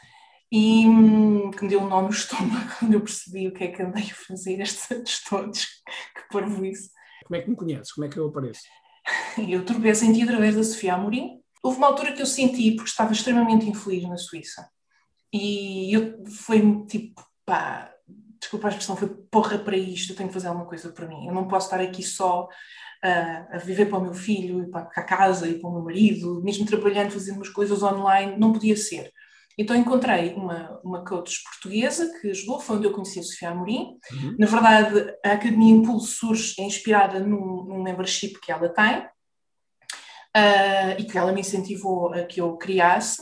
E 0.52 0.88
hum, 0.88 1.52
que 1.52 1.64
me 1.64 1.70
deu 1.70 1.82
um 1.82 1.88
nó 1.88 2.02
no 2.02 2.10
estômago 2.10 2.72
quando 2.80 2.94
eu 2.94 3.02
percebi 3.02 3.48
o 3.48 3.54
que 3.54 3.66
é 3.66 3.68
que 3.68 3.82
andei 3.82 4.04
a 4.04 4.16
fazer 4.16 4.60
estes 4.62 4.90
anos 4.92 5.24
todos, 5.24 5.66
que 5.66 6.28
parvo 6.32 6.66
isso. 6.66 6.90
Como 7.26 7.40
é 7.40 7.44
que 7.44 7.50
me 7.50 7.56
conheces? 7.56 7.92
Como 7.92 8.06
é 8.06 8.10
que 8.10 8.18
eu 8.18 8.28
apareço? 8.28 8.64
Eu 9.38 9.64
tropecei 9.64 10.08
em 10.08 10.14
ti 10.14 10.24
através 10.24 10.56
da 10.56 10.64
Sofia 10.64 10.96
Amorim, 10.96 11.40
Houve 11.66 11.80
uma 11.80 11.88
altura 11.88 12.14
que 12.14 12.22
eu 12.22 12.28
senti, 12.28 12.76
porque 12.76 12.92
estava 12.92 13.12
extremamente 13.12 13.68
infeliz 13.68 14.08
na 14.08 14.18
Suíça, 14.18 14.70
e 15.36 15.94
eu 15.94 16.24
foi 16.26 16.86
tipo, 16.86 17.22
pá, 17.46 17.92
desculpa 18.40 18.68
a 18.68 18.70
expressão, 18.70 18.96
foi 18.96 19.10
porra 19.10 19.58
para 19.58 19.76
isto, 19.76 20.14
eu 20.14 20.16
tenho 20.16 20.30
que 20.30 20.34
fazer 20.34 20.48
alguma 20.48 20.66
coisa 20.66 20.90
para 20.94 21.08
mim. 21.08 21.28
Eu 21.28 21.34
não 21.34 21.48
posso 21.48 21.68
estar 21.68 21.82
aqui 21.82 22.02
só 22.02 22.44
uh, 22.46 23.56
a 23.56 23.58
viver 23.58 23.88
para 23.88 23.98
o 23.98 24.02
meu 24.02 24.14
filho, 24.14 24.64
e 24.64 24.72
para 24.72 24.84
a 24.84 25.04
casa, 25.04 25.46
e 25.48 25.60
para 25.60 25.70
o 25.70 25.74
meu 25.74 25.84
marido, 25.84 26.42
mesmo 26.42 26.66
trabalhando, 26.66 27.12
fazendo 27.12 27.36
umas 27.36 27.50
coisas 27.50 27.84
online, 27.84 28.38
não 28.38 28.54
podia 28.54 28.78
ser. 28.78 29.12
Então 29.58 29.76
encontrei 29.76 30.34
uma, 30.36 30.80
uma 30.84 31.04
coach 31.04 31.44
portuguesa 31.44 32.10
que 32.20 32.30
ajudou, 32.30 32.60
foi 32.62 32.78
onde 32.78 32.88
eu 32.88 32.94
conheci 32.94 33.20
a 33.20 33.24
Sofia 33.24 33.50
Amorim. 33.50 33.98
Uhum. 34.12 34.36
Na 34.40 34.48
verdade, 34.48 35.14
a 35.24 35.32
Academia 35.34 35.74
Impulso 35.74 36.08
surge 36.08 36.56
é 36.60 36.64
inspirada 36.64 37.20
num, 37.20 37.66
num 37.66 37.84
membership 37.84 38.40
que 38.40 38.52
ela 38.54 38.70
tem, 38.70 39.00
uh, 40.36 41.00
e 41.00 41.04
que 41.04 41.18
ela 41.18 41.34
me 41.34 41.42
incentivou 41.42 42.14
a 42.14 42.24
que 42.24 42.40
eu 42.40 42.56
criasse, 42.56 43.22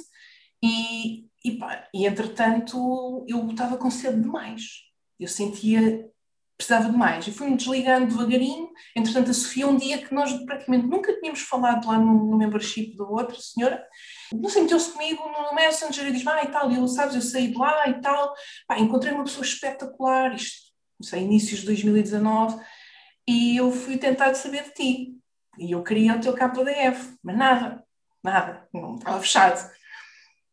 e, 0.62 1.26
e, 1.44 1.58
pá, 1.58 1.88
e 1.94 2.06
entretanto 2.06 3.26
eu 3.28 3.50
estava 3.50 3.78
com 3.78 3.92
sede 3.92 4.22
demais. 4.22 4.84
Eu 5.20 5.28
sentia 5.28 6.10
precisava 6.58 6.90
de 6.90 6.98
mais. 6.98 7.28
E 7.28 7.32
fui-me 7.32 7.58
desligando 7.58 8.08
devagarinho. 8.08 8.70
Entretanto, 8.96 9.32
a 9.32 9.34
Sofia, 9.34 9.68
um 9.68 9.76
dia 9.76 9.98
que 9.98 10.14
nós 10.14 10.32
praticamente 10.46 10.88
nunca 10.88 11.14
tínhamos 11.20 11.42
falado 11.42 11.88
lá 11.88 11.98
no, 11.98 12.26
no 12.26 12.38
membership 12.38 12.96
da 12.96 13.04
outra 13.04 13.36
senhora, 13.40 13.84
não 14.34 14.50
sei, 14.50 14.64
meteu-se 14.64 14.92
comigo 14.92 15.24
no 15.24 15.56
Messenger 15.56 16.08
e 16.08 16.12
diz: 16.12 16.26
Ah, 16.26 16.44
e 16.44 16.48
tal, 16.48 16.72
e 16.72 16.76
eu, 16.76 16.88
sabes, 16.88 17.16
eu 17.16 17.22
saí 17.22 17.50
de 17.50 17.58
lá 17.58 17.88
e 17.90 18.00
tal. 18.02 18.34
Pá, 18.68 18.80
encontrei 18.80 19.14
uma 19.14 19.24
pessoa 19.24 19.46
espetacular, 19.46 20.34
isto, 20.36 20.72
não 21.00 21.08
sei, 21.08 21.24
inícios 21.24 21.62
de 21.62 21.66
2019, 21.68 22.60
e 23.28 23.58
eu 23.58 23.72
fui 23.72 23.98
tentar 23.98 24.34
saber 24.36 24.64
de 24.64 24.74
ti. 24.74 25.18
E 25.60 25.72
eu 25.72 25.84
queria 25.84 26.16
o 26.16 26.22
teu 26.22 26.34
KDF, 26.34 27.16
mas 27.22 27.38
nada, 27.38 27.84
nada, 28.24 28.68
não 28.74 28.96
estava 28.96 29.20
fechado. 29.20 29.70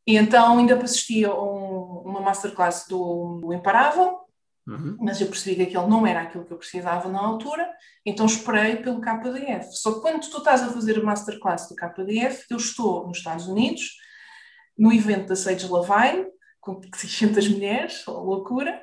E 0.07 0.17
então 0.17 0.59
ainda 0.59 0.75
assistia 0.83 1.29
a 1.29 1.43
um, 1.43 2.03
uma 2.05 2.21
masterclass 2.21 2.87
do, 2.89 3.39
do 3.41 3.53
Imparável, 3.53 4.19
uhum. 4.67 4.97
mas 5.01 5.21
eu 5.21 5.27
percebi 5.27 5.57
que 5.57 5.63
aquilo 5.63 5.89
não 5.89 6.07
era 6.07 6.23
aquilo 6.23 6.45
que 6.45 6.53
eu 6.53 6.59
precisava 6.59 7.09
na 7.09 7.21
altura, 7.21 7.71
então 8.05 8.27
esperei 8.27 8.77
pelo 8.77 9.01
KDF. 9.01 9.77
Só 9.77 9.95
que 9.95 10.01
quando 10.01 10.21
tu 10.29 10.39
estás 10.39 10.63
a 10.63 10.73
fazer 10.73 10.99
a 10.99 11.03
masterclass 11.03 11.69
do 11.69 11.77
KDF, 11.77 12.47
eu 12.51 12.57
estou 12.57 13.07
nos 13.07 13.19
Estados 13.19 13.47
Unidos, 13.47 13.97
no 14.77 14.93
evento 14.93 15.29
da 15.29 15.37
Sage 15.37 15.69
Lavine, 15.69 16.27
com 16.61 16.81
600 16.95 17.49
mulheres, 17.53 18.05
loucura, 18.07 18.83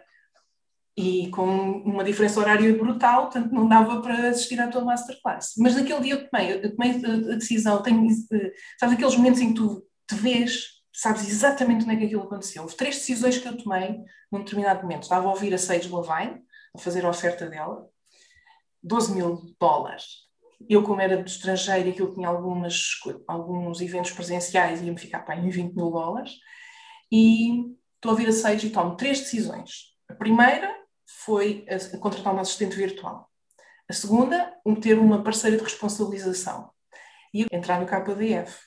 e 0.97 1.29
com 1.29 1.45
uma 1.83 2.03
diferença 2.03 2.39
horária 2.39 2.75
brutal, 2.75 3.23
portanto 3.23 3.51
não 3.53 3.67
dava 3.67 4.01
para 4.01 4.29
assistir 4.29 4.59
à 4.59 4.67
tua 4.67 4.83
masterclass. 4.83 5.53
Mas 5.57 5.75
naquele 5.75 6.01
dia 6.01 6.13
eu 6.15 6.27
tomei, 6.27 6.53
eu 6.53 6.75
tomei 6.75 6.91
a 7.33 7.35
decisão, 7.35 7.83
tenho, 7.83 8.07
eh, 8.07 8.51
sabes 8.79 8.95
aqueles 8.95 9.15
momentos 9.15 9.39
em 9.39 9.49
que 9.49 9.53
tu 9.53 9.83
te 10.09 10.15
vês, 10.15 10.76
sabes 10.97 11.27
exatamente 11.27 11.83
onde 11.83 11.93
é 11.93 11.97
que 11.97 12.05
aquilo 12.05 12.23
aconteceu. 12.23 12.63
Houve 12.63 12.75
três 12.75 12.95
decisões 12.95 13.37
que 13.37 13.47
eu 13.47 13.55
tomei 13.55 13.99
num 14.31 14.39
determinado 14.39 14.81
momento. 14.81 15.03
Estava 15.03 15.27
a 15.27 15.29
ouvir 15.29 15.53
a 15.53 15.57
Sage 15.57 15.87
Lavine, 15.89 16.41
a 16.75 16.79
fazer 16.79 17.05
a 17.05 17.09
oferta 17.09 17.47
dela, 17.47 17.87
12 18.81 19.13
mil 19.13 19.55
dólares. 19.59 20.25
Eu, 20.67 20.81
como 20.81 20.99
era 20.99 21.15
do 21.15 21.27
estrangeiro 21.27 21.91
aquilo 21.91 22.15
tinha 22.15 22.27
algumas, 22.27 22.93
alguns 23.27 23.79
eventos 23.79 24.09
presenciais, 24.09 24.81
ia-me 24.81 24.97
ficar 24.97 25.19
pá, 25.19 25.35
em 25.35 25.47
20 25.47 25.75
mil 25.75 25.91
dólares. 25.91 26.31
E 27.11 27.59
estou 27.95 28.09
a 28.09 28.11
ouvir 28.13 28.29
a 28.29 28.33
Sage 28.33 28.65
e 28.65 28.69
tomo 28.71 28.95
três 28.95 29.19
decisões. 29.19 29.95
A 30.09 30.15
primeira 30.15 30.75
foi 31.05 31.63
a, 31.69 31.75
a 31.75 31.99
contratar 31.99 32.33
uma 32.33 32.41
assistente 32.41 32.75
virtual. 32.75 33.29
A 33.87 33.93
segunda, 33.93 34.51
um, 34.65 34.73
ter 34.73 34.97
uma 34.97 35.23
parceira 35.23 35.57
de 35.57 35.63
responsabilização. 35.63 36.71
E 37.31 37.45
entrar 37.51 37.79
no 37.79 37.85
KDF. 37.85 38.66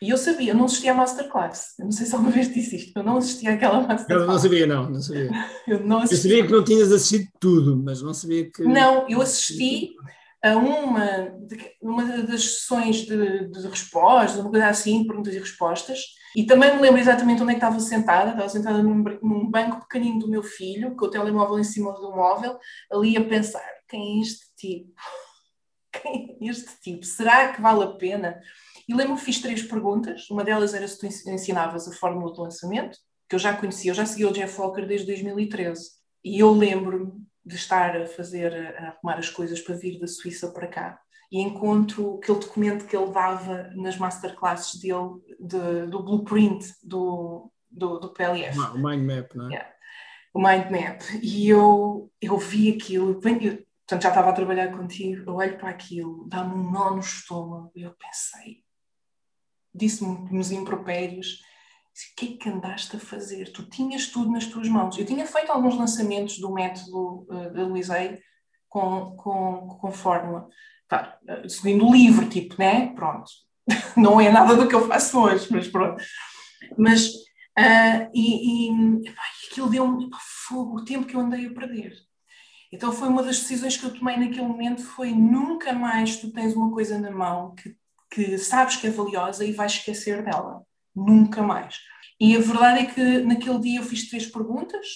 E 0.00 0.10
eu 0.10 0.16
sabia, 0.16 0.52
eu 0.52 0.56
não 0.56 0.66
assistia 0.66 0.92
à 0.92 0.94
Masterclass. 0.94 1.74
Eu 1.78 1.86
não 1.86 1.92
sei 1.92 2.06
se 2.06 2.14
alguma 2.14 2.30
vez 2.30 2.52
disse 2.52 2.76
isto, 2.76 2.96
eu 2.96 3.02
não 3.02 3.16
assistia 3.16 3.54
àquela 3.54 3.80
Masterclass. 3.80 4.20
Eu 4.20 4.26
não 4.26 4.38
sabia, 4.38 4.66
não, 4.66 4.90
não 4.90 5.00
sabia. 5.00 5.30
eu, 5.66 5.84
não 5.84 6.00
eu 6.02 6.06
sabia 6.06 6.46
que 6.46 6.52
não 6.52 6.64
tinhas 6.64 6.92
assistido 6.92 7.28
tudo, 7.40 7.82
mas 7.84 8.02
não 8.02 8.14
sabia 8.14 8.50
que. 8.50 8.62
Não, 8.62 9.08
eu 9.08 9.20
assisti 9.20 9.90
a 10.42 10.56
uma, 10.56 11.30
de, 11.46 11.58
uma 11.82 12.04
das 12.04 12.44
sessões 12.44 12.98
de, 12.98 13.48
de 13.48 13.68
respostas, 13.68 14.38
uma 14.38 14.50
coisa 14.50 14.68
assim, 14.68 15.04
perguntas 15.04 15.34
e 15.34 15.38
respostas, 15.38 16.00
e 16.36 16.44
também 16.44 16.74
me 16.76 16.82
lembro 16.82 17.00
exatamente 17.00 17.42
onde 17.42 17.52
é 17.52 17.54
que 17.54 17.64
estava 17.64 17.80
sentada, 17.80 18.30
estava 18.30 18.48
sentada 18.48 18.82
num, 18.82 19.02
num 19.22 19.50
banco 19.50 19.80
pequenino 19.80 20.20
do 20.20 20.30
meu 20.30 20.42
filho, 20.42 20.94
com 20.94 21.06
o 21.06 21.10
telemóvel 21.10 21.58
em 21.58 21.64
cima 21.64 21.92
do 21.92 22.14
móvel, 22.14 22.56
ali 22.92 23.16
a 23.16 23.24
pensar, 23.24 23.66
quem 23.88 24.18
é 24.18 24.22
este 24.22 24.46
tipo? 24.56 24.92
Este 26.40 26.80
tipo? 26.80 27.04
Será 27.04 27.52
que 27.52 27.60
vale 27.60 27.84
a 27.84 27.88
pena? 27.88 28.40
E 28.88 28.94
lembro-me 28.94 29.20
fiz 29.20 29.40
três 29.40 29.62
perguntas, 29.62 30.30
uma 30.30 30.44
delas 30.44 30.72
era 30.72 30.88
se 30.88 30.98
tu 30.98 31.06
ensinavas 31.06 31.86
a 31.86 31.92
fórmula 31.92 32.32
do 32.32 32.42
lançamento, 32.42 32.98
que 33.28 33.34
eu 33.34 33.38
já 33.38 33.54
conhecia, 33.54 33.90
eu 33.90 33.94
já 33.94 34.06
segui 34.06 34.24
o 34.24 34.32
Jeff 34.32 34.58
Walker 34.58 34.86
desde 34.86 35.06
2013, 35.06 35.90
e 36.24 36.38
eu 36.38 36.50
lembro-me 36.52 37.12
de 37.44 37.56
estar 37.56 37.96
a 37.96 38.06
fazer, 38.06 38.54
a 38.54 38.88
arrumar 38.88 39.18
as 39.18 39.28
coisas 39.28 39.60
para 39.60 39.74
vir 39.74 39.98
da 39.98 40.06
Suíça 40.06 40.50
para 40.50 40.66
cá 40.66 40.98
e 41.30 41.40
encontro 41.40 42.16
aquele 42.16 42.38
documento 42.38 42.86
que 42.86 42.96
ele 42.96 43.12
dava 43.12 43.70
nas 43.74 43.98
masterclasses 43.98 44.80
dele 44.80 45.20
de, 45.38 45.86
do 45.90 46.02
blueprint 46.02 46.74
do, 46.82 47.50
do, 47.70 47.98
do 47.98 48.12
PLF. 48.12 48.58
O 48.58 48.78
mind 48.78 49.04
map, 49.04 49.34
não 49.34 49.46
é? 49.46 49.54
Yeah. 49.54 49.70
O 50.32 50.40
mind 50.40 50.70
map. 50.70 51.02
E 51.22 51.48
eu, 51.48 52.10
eu 52.20 52.38
vi 52.38 52.72
aquilo, 52.72 53.20
eu, 53.22 53.66
portanto 53.88 54.02
já 54.02 54.08
estava 54.10 54.28
a 54.28 54.34
trabalhar 54.34 54.76
contigo, 54.76 55.30
eu 55.30 55.34
olho 55.34 55.56
para 55.56 55.70
aquilo, 55.70 56.28
dá-me 56.28 56.54
um 56.54 56.70
nó 56.70 56.90
no 56.90 57.00
estômago 57.00 57.72
eu 57.74 57.94
pensei, 57.94 58.62
disse-me 59.74 60.30
nos 60.30 60.50
impropérios, 60.52 61.40
o 62.12 62.16
que 62.16 62.34
é 62.34 62.36
que 62.36 62.48
andaste 62.48 62.96
a 62.96 63.00
fazer? 63.00 63.50
Tu 63.50 63.64
tinhas 63.68 64.06
tudo 64.06 64.30
nas 64.30 64.46
tuas 64.46 64.68
mãos. 64.68 64.96
Eu 64.96 65.04
tinha 65.04 65.26
feito 65.26 65.50
alguns 65.50 65.76
lançamentos 65.76 66.38
do 66.38 66.52
método 66.52 67.26
uh, 67.28 67.52
da 67.52 67.64
Luizei 67.64 68.20
com, 68.68 69.16
com, 69.16 69.66
com 69.80 69.90
fórmula, 69.90 70.48
uh, 70.92 71.48
seguindo 71.48 71.84
o 71.84 71.92
livro, 71.92 72.28
tipo, 72.28 72.54
né? 72.56 72.94
Pronto. 72.94 73.28
Não 73.96 74.20
é 74.20 74.30
nada 74.30 74.54
do 74.54 74.68
que 74.68 74.74
eu 74.76 74.86
faço 74.86 75.20
hoje, 75.20 75.48
mas 75.50 75.66
pronto. 75.66 76.00
Mas, 76.76 77.08
uh, 77.08 78.08
e, 78.14 78.68
e 78.68 79.08
epá, 79.08 79.22
aquilo 79.50 79.68
deu-me 79.68 80.08
fogo, 80.46 80.76
o 80.76 80.84
tempo 80.84 81.04
que 81.04 81.16
eu 81.16 81.20
andei 81.20 81.46
a 81.46 81.52
perder. 81.52 81.94
Então 82.70 82.92
foi 82.92 83.08
uma 83.08 83.22
das 83.22 83.38
decisões 83.38 83.76
que 83.76 83.84
eu 83.84 83.94
tomei 83.94 84.16
naquele 84.16 84.42
momento, 84.42 84.82
foi 84.82 85.12
nunca 85.12 85.72
mais 85.72 86.16
tu 86.16 86.30
tens 86.30 86.54
uma 86.54 86.70
coisa 86.70 86.98
na 86.98 87.10
mão 87.10 87.54
que, 87.54 87.76
que 88.10 88.38
sabes 88.38 88.76
que 88.76 88.86
é 88.86 88.90
valiosa 88.90 89.44
e 89.44 89.52
vais 89.52 89.72
esquecer 89.72 90.22
dela 90.22 90.62
nunca 90.94 91.42
mais. 91.42 91.78
E 92.20 92.36
a 92.36 92.40
verdade 92.40 92.80
é 92.80 92.86
que 92.86 93.18
naquele 93.20 93.60
dia 93.60 93.80
eu 93.80 93.84
fiz 93.84 94.08
três 94.08 94.26
perguntas 94.26 94.86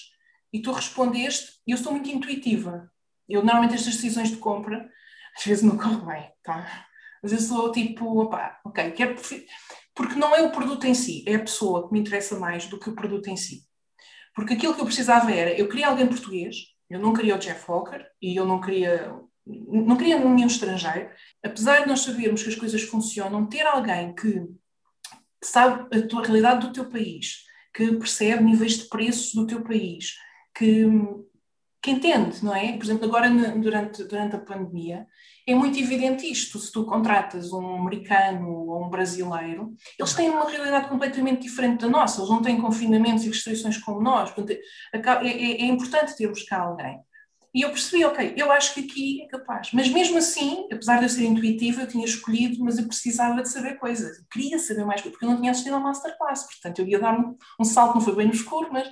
e 0.51 0.61
tu 0.61 0.71
respondeste, 0.71 1.53
e 1.65 1.71
eu 1.71 1.77
sou 1.77 1.91
muito 1.91 2.09
intuitiva. 2.09 2.91
Eu 3.27 3.43
normalmente 3.43 3.75
estas 3.75 3.95
decisões 3.95 4.29
de 4.29 4.37
compra, 4.37 4.87
às 5.35 5.43
vezes 5.43 5.63
não 5.63 5.77
corre 5.77 6.05
bem, 6.05 6.31
tá? 6.43 6.85
Mas 7.23 7.31
eu 7.31 7.39
sou 7.39 7.71
tipo, 7.71 8.21
opá, 8.21 8.59
ok, 8.65 8.91
quero 8.91 9.15
porque 9.95 10.15
não 10.15 10.35
é 10.35 10.41
o 10.41 10.51
produto 10.51 10.85
em 10.85 10.93
si, 10.93 11.23
é 11.27 11.35
a 11.35 11.39
pessoa 11.39 11.87
que 11.87 11.93
me 11.93 11.99
interessa 11.99 12.37
mais 12.37 12.65
do 12.65 12.79
que 12.79 12.89
o 12.89 12.95
produto 12.95 13.29
em 13.29 13.37
si. 13.37 13.63
Porque 14.35 14.55
aquilo 14.55 14.73
que 14.73 14.81
eu 14.81 14.85
precisava 14.85 15.31
era, 15.31 15.53
eu 15.53 15.69
queria 15.69 15.87
alguém 15.87 16.07
português, 16.07 16.55
eu 16.93 16.99
não 16.99 17.11
queria 17.11 17.35
o 17.35 17.39
Jeff 17.39 17.69
Walker 17.69 18.05
e 18.21 18.35
eu 18.35 18.45
não 18.45 18.61
queria 18.61 19.13
não 19.45 19.97
queria 19.97 20.17
nenhum 20.19 20.47
estrangeiro. 20.47 21.09
Apesar 21.43 21.81
de 21.81 21.87
nós 21.87 22.01
sabermos 22.01 22.41
que 22.41 22.49
as 22.49 22.55
coisas 22.55 22.81
funcionam, 22.83 23.45
ter 23.45 23.63
alguém 23.63 24.15
que 24.15 24.47
sabe 25.43 25.93
a 25.93 26.07
tua 26.07 26.23
realidade 26.23 26.65
do 26.65 26.71
teu 26.71 26.89
país, 26.89 27.43
que 27.73 27.91
percebe 27.93 28.43
níveis 28.43 28.77
de 28.77 28.85
preço 28.85 29.35
do 29.35 29.45
teu 29.45 29.61
país, 29.61 30.13
que, 30.55 30.85
que 31.83 31.91
entende, 31.91 32.43
não 32.43 32.55
é? 32.55 32.77
Por 32.77 32.85
exemplo, 32.85 33.05
agora 33.05 33.29
durante, 33.29 34.05
durante 34.05 34.37
a 34.37 34.39
pandemia, 34.39 35.05
é 35.45 35.53
muito 35.53 35.77
evidente 35.77 36.25
isto. 36.25 36.57
Se 36.57 36.71
tu 36.71 36.85
contratas 36.85 37.51
um 37.51 37.75
americano 37.75 38.49
ou 38.49 38.85
um 38.85 38.89
brasileiro, 38.89 39.75
eles 39.99 40.13
têm 40.13 40.29
uma 40.29 40.49
realidade 40.49 40.87
completamente 40.87 41.41
diferente 41.41 41.81
da 41.81 41.89
nossa, 41.89 42.21
eles 42.21 42.29
não 42.29 42.41
têm 42.41 42.61
confinamentos 42.61 43.25
e 43.25 43.27
restrições 43.27 43.77
como 43.77 44.01
nós. 44.01 44.31
Portanto, 44.31 44.57
é, 44.93 45.27
é, 45.27 45.61
é 45.61 45.65
importante 45.65 46.15
termos 46.15 46.43
cá 46.43 46.61
alguém. 46.61 46.99
E 47.53 47.63
eu 47.63 47.69
percebi, 47.69 48.05
ok, 48.05 48.33
eu 48.37 48.49
acho 48.49 48.73
que 48.73 48.79
aqui 48.79 49.21
é 49.21 49.27
capaz. 49.27 49.71
Mas 49.73 49.89
mesmo 49.89 50.17
assim, 50.17 50.65
apesar 50.71 50.97
de 50.99 51.03
eu 51.03 51.09
ser 51.09 51.25
intuitiva, 51.25 51.81
eu 51.81 51.87
tinha 51.87 52.05
escolhido, 52.05 52.63
mas 52.63 52.77
eu 52.77 52.87
precisava 52.87 53.43
de 53.43 53.49
saber 53.49 53.77
coisas. 53.77 54.17
Eu 54.17 54.23
queria 54.31 54.57
saber 54.57 54.85
mais 54.85 55.01
coisas, 55.01 55.11
porque 55.11 55.25
eu 55.25 55.29
não 55.29 55.37
tinha 55.37 55.51
assistido 55.51 55.73
ao 55.73 55.81
Masterclass. 55.81 56.45
Portanto, 56.45 56.79
eu 56.79 56.87
ia 56.87 56.99
dar 56.99 57.19
um, 57.19 57.37
um 57.59 57.65
salto, 57.65 57.95
não 57.95 58.01
foi 58.01 58.15
bem 58.15 58.27
no 58.27 58.33
escuro, 58.33 58.69
mas 58.71 58.87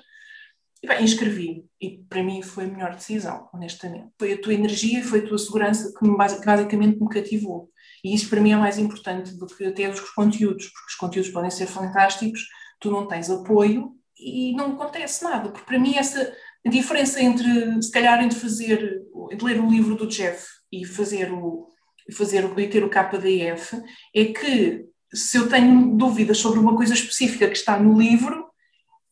inscrevi-me. 0.99 1.65
E 1.79 1.99
para 2.09 2.23
mim 2.23 2.41
foi 2.41 2.65
a 2.65 2.67
melhor 2.67 2.95
decisão, 2.95 3.49
honestamente. 3.53 4.09
Foi 4.17 4.33
a 4.33 4.41
tua 4.41 4.53
energia 4.53 4.99
e 4.99 5.03
foi 5.03 5.19
a 5.19 5.27
tua 5.27 5.37
segurança 5.37 5.93
que, 5.97 6.07
me, 6.07 6.15
que 6.15 6.45
basicamente 6.45 6.99
me 6.99 7.09
cativou. 7.09 7.69
E 8.03 8.15
isso 8.15 8.29
para 8.29 8.41
mim 8.41 8.51
é 8.51 8.55
mais 8.55 8.77
importante 8.77 9.37
do 9.37 9.45
que 9.45 9.65
até 9.65 9.87
os 9.89 9.99
conteúdos, 9.99 10.65
porque 10.67 10.87
os 10.89 10.95
conteúdos 10.95 11.31
podem 11.31 11.51
ser 11.51 11.67
fantásticos, 11.67 12.41
tu 12.79 12.89
não 12.89 13.07
tens 13.07 13.29
apoio 13.29 13.91
e 14.17 14.53
não 14.55 14.73
acontece 14.73 15.23
nada. 15.23 15.49
Porque 15.49 15.65
para 15.65 15.79
mim 15.79 15.95
essa 15.97 16.35
diferença 16.65 17.21
entre, 17.21 17.81
se 17.81 17.91
calhar, 17.91 18.23
entre 18.23 18.37
fazer, 18.37 19.01
entre 19.31 19.45
ler 19.45 19.59
o 19.61 19.69
livro 19.69 19.95
do 19.95 20.07
Jeff 20.07 20.47
e 20.71 20.85
fazer 20.85 21.31
o, 21.31 21.67
fazer, 22.15 22.43
e 22.57 22.67
ter 22.67 22.83
o 22.83 22.89
KDF, 22.89 23.81
é 24.15 24.25
que 24.25 24.85
se 25.13 25.37
eu 25.37 25.49
tenho 25.49 25.95
dúvidas 25.95 26.37
sobre 26.37 26.59
uma 26.59 26.75
coisa 26.75 26.93
específica 26.93 27.47
que 27.47 27.57
está 27.57 27.77
no 27.77 27.99
livro, 27.99 28.49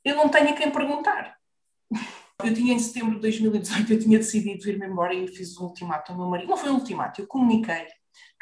eu 0.04 0.16
não 0.16 0.30
tenho 0.30 0.50
a 0.50 0.54
quem 0.54 0.72
perguntar. 0.72 1.39
Eu 2.44 2.54
tinha 2.54 2.74
em 2.74 2.80
setembro 2.80 3.16
de 3.16 3.22
2018, 3.22 3.94
eu 3.94 4.00
tinha 4.00 4.18
decidido 4.18 4.64
vir-me 4.64 4.88
embora 4.88 5.14
e 5.14 5.28
fiz 5.28 5.58
um 5.58 5.66
ultimato 5.66 6.12
ao 6.12 6.18
meu 6.18 6.28
marido. 6.28 6.50
Não 6.50 6.58
foi 6.58 6.70
um 6.70 6.76
ultimato, 6.76 7.22
eu 7.22 7.28
comuniquei 7.28 7.86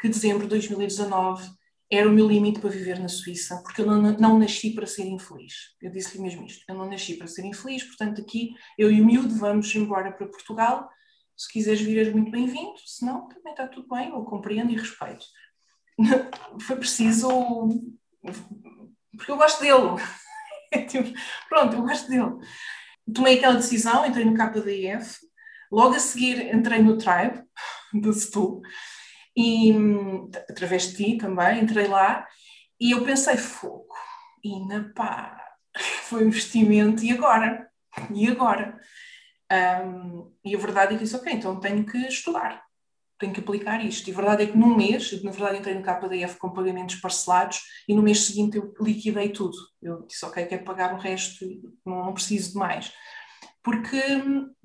que 0.00 0.08
dezembro 0.08 0.44
de 0.44 0.50
2019 0.50 1.50
era 1.90 2.08
o 2.08 2.12
meu 2.12 2.28
limite 2.28 2.60
para 2.60 2.70
viver 2.70 2.98
na 3.00 3.08
Suíça, 3.08 3.62
porque 3.62 3.80
eu 3.80 3.86
não, 3.86 4.00
não 4.18 4.38
nasci 4.38 4.70
para 4.74 4.86
ser 4.86 5.06
infeliz. 5.06 5.74
Eu 5.80 5.90
disse-lhe 5.90 6.22
mesmo 6.22 6.44
isto: 6.44 6.64
eu 6.68 6.74
não 6.74 6.88
nasci 6.88 7.14
para 7.14 7.26
ser 7.26 7.44
infeliz, 7.44 7.82
portanto, 7.82 8.20
aqui 8.20 8.54
eu 8.76 8.90
e 8.90 9.00
o 9.00 9.06
miúdo 9.06 9.34
vamos 9.36 9.74
embora 9.74 10.12
para 10.12 10.26
Portugal. 10.26 10.88
Se 11.36 11.50
quiseres 11.50 11.80
vir, 11.80 11.98
és 11.98 12.12
muito 12.12 12.30
bem-vindo, 12.30 12.78
se 12.84 13.04
não, 13.04 13.28
também 13.28 13.52
está 13.52 13.66
tudo 13.66 13.88
bem, 13.88 14.10
eu 14.10 14.22
compreendo 14.24 14.72
e 14.72 14.76
respeito. 14.76 15.24
Foi 16.66 16.76
preciso. 16.76 17.28
porque 19.16 19.30
eu 19.30 19.36
gosto 19.36 19.60
dele. 19.60 19.96
Tipo, 20.86 21.10
pronto, 21.48 21.76
eu 21.76 21.82
gosto 21.82 22.10
dele. 22.10 22.36
Tomei 23.14 23.38
aquela 23.38 23.54
decisão, 23.54 24.04
entrei 24.04 24.24
no 24.24 24.34
KDF, 24.34 25.18
logo 25.70 25.94
a 25.94 25.98
seguir 25.98 26.54
entrei 26.54 26.82
no 26.82 26.98
Tribe, 26.98 27.42
do 27.94 28.12
Stu 28.12 28.60
e 29.36 29.72
através 30.50 30.88
de 30.88 30.96
ti 30.96 31.18
também, 31.18 31.62
entrei 31.62 31.86
lá 31.86 32.26
e 32.80 32.92
eu 32.92 33.04
pensei, 33.04 33.36
fogo, 33.36 33.86
na 34.68 34.92
pá, 34.94 35.40
foi 36.04 36.24
um 36.24 36.28
investimento, 36.28 37.04
e 37.04 37.12
agora? 37.12 37.68
E 38.14 38.28
agora? 38.28 38.78
Um, 39.50 40.32
e 40.44 40.54
a 40.54 40.58
verdade 40.58 40.94
é 40.94 40.98
que 40.98 41.04
disse, 41.04 41.16
ok, 41.16 41.32
então 41.32 41.58
tenho 41.58 41.84
que 41.84 41.98
estudar, 42.06 42.62
tenho 43.18 43.32
que 43.32 43.40
aplicar 43.40 43.84
isto. 43.84 44.08
E 44.08 44.12
a 44.12 44.16
verdade 44.16 44.42
é 44.44 44.46
que 44.46 44.56
num 44.56 44.76
mês, 44.76 45.22
na 45.22 45.30
verdade 45.30 45.58
entrei 45.58 45.74
no 45.74 45.82
KDF 45.82 46.38
com 46.38 46.50
pagamentos 46.50 46.96
parcelados 46.96 47.60
e 47.88 47.94
no 47.94 48.02
mês 48.02 48.24
seguinte 48.24 48.56
eu 48.56 48.72
liquidei 48.80 49.30
tudo. 49.30 49.56
Eu 49.82 50.06
disse, 50.06 50.24
ok, 50.24 50.44
quero 50.46 50.64
pagar 50.64 50.94
o 50.94 50.98
resto, 50.98 51.44
não, 51.84 52.06
não 52.06 52.12
preciso 52.12 52.52
de 52.52 52.58
mais 52.58 52.92
porque, 53.60 54.00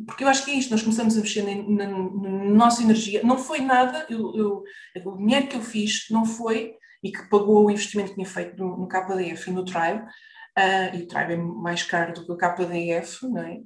porque 0.06 0.24
eu 0.24 0.30
acho 0.30 0.46
que 0.46 0.52
é 0.52 0.54
isto, 0.54 0.72
nós 0.72 0.82
começamos 0.82 1.18
a 1.18 1.20
mexer 1.20 1.42
na, 1.42 1.86
na, 1.86 1.92
na 1.92 2.30
nossa 2.52 2.82
energia, 2.82 3.22
não 3.22 3.38
foi 3.38 3.60
nada, 3.60 4.06
eu, 4.10 4.34
eu, 4.34 4.64
o 5.06 5.18
dinheiro 5.18 5.48
que 5.48 5.58
eu 5.58 5.62
fiz 5.62 6.06
não 6.10 6.26
foi, 6.26 6.74
e 7.04 7.12
que 7.12 7.30
pagou 7.30 7.66
o 7.66 7.70
investimento 7.70 8.10
que 8.10 8.16
tinha 8.16 8.26
feito 8.26 8.58
no, 8.58 8.78
no 8.78 8.88
KDF 8.88 9.50
e 9.50 9.54
no 9.54 9.66
Tribe, 9.66 10.04
uh, 10.58 10.96
e 10.96 11.04
o 11.04 11.08
Tribe 11.08 11.34
é 11.34 11.36
mais 11.36 11.84
caro 11.84 12.14
do 12.14 12.26
que 12.26 12.32
o 12.32 12.38
KDF, 12.38 13.28
não 13.28 13.42
é? 13.42 13.60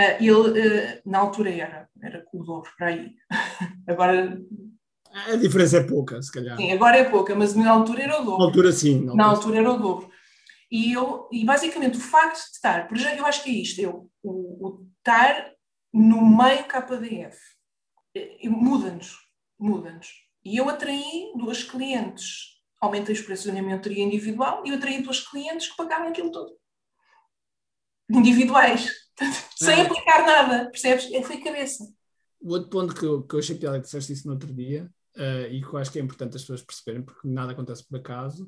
Uh, 0.00 0.16
ele, 0.18 0.32
uh, 0.32 1.02
na 1.06 1.18
altura 1.18 1.50
era, 1.50 1.88
era 2.02 2.24
o 2.32 2.42
dobro 2.42 2.70
para 2.76 2.88
aí, 2.88 3.12
agora... 3.88 4.40
A 5.12 5.36
diferença 5.36 5.76
é 5.78 5.84
pouca, 5.84 6.20
se 6.20 6.32
calhar. 6.32 6.56
Sim, 6.56 6.72
agora 6.72 6.96
é 6.96 7.04
pouca, 7.04 7.36
mas 7.36 7.54
na 7.54 7.70
altura 7.70 8.02
era 8.02 8.20
o 8.20 8.24
dobro. 8.24 8.38
Na 8.38 8.44
altura 8.46 8.72
sim. 8.72 9.04
Na, 9.04 9.14
na 9.14 9.26
altura 9.26 9.58
era 9.58 9.70
o 9.70 9.78
dobro. 9.78 10.10
E, 10.70 10.92
eu, 10.92 11.28
e 11.30 11.44
basicamente 11.44 11.98
o 11.98 12.00
facto 12.00 12.36
de 12.36 12.56
estar, 12.56 12.88
por 12.88 12.96
exemplo, 12.96 13.18
eu 13.18 13.26
acho 13.26 13.44
que 13.44 13.50
é 13.50 13.52
isto, 13.52 13.80
eu, 13.80 14.10
o, 14.24 14.66
o 14.66 14.86
estar 14.98 15.52
no 15.92 16.26
meio 16.26 16.64
KDF 16.64 17.38
eh, 18.16 18.48
muda-nos, 18.48 19.16
muda-nos. 19.58 20.08
E 20.44 20.56
eu 20.56 20.68
atraí 20.68 21.32
duas 21.36 21.62
clientes, 21.62 22.60
aumentei 22.80 23.14
os 23.14 23.20
preços 23.20 23.46
da 23.46 23.52
minha 23.52 23.62
mentoria 23.62 24.02
individual 24.02 24.62
e 24.66 24.70
eu 24.70 24.76
atraí 24.76 25.02
duas 25.02 25.20
clientes 25.20 25.68
que 25.68 25.76
pagavam 25.76 26.08
aquilo 26.08 26.32
todo. 26.32 26.56
Individuais, 28.10 28.90
sem 29.56 29.80
aplicar 29.80 30.26
nada, 30.26 30.70
percebes? 30.70 31.10
É, 31.12 31.22
foi 31.22 31.38
cabeça. 31.38 31.84
O 32.40 32.52
outro 32.52 32.68
ponto 32.68 32.94
que 32.94 33.04
eu, 33.04 33.22
que 33.22 33.34
eu 33.34 33.38
achei 33.38 33.56
piada 33.56 33.78
que 33.78 33.84
disseste 33.84 34.12
isso 34.12 34.26
no 34.26 34.34
outro 34.34 34.52
dia 34.52 34.90
uh, 35.16 35.50
e 35.50 35.62
que 35.62 35.68
eu 35.68 35.78
acho 35.78 35.90
que 35.90 35.98
é 35.98 36.02
importante 36.02 36.36
as 36.36 36.42
pessoas 36.42 36.62
perceberem, 36.62 37.02
porque 37.02 37.26
nada 37.26 37.52
acontece 37.52 37.86
por 37.88 37.98
acaso, 37.98 38.46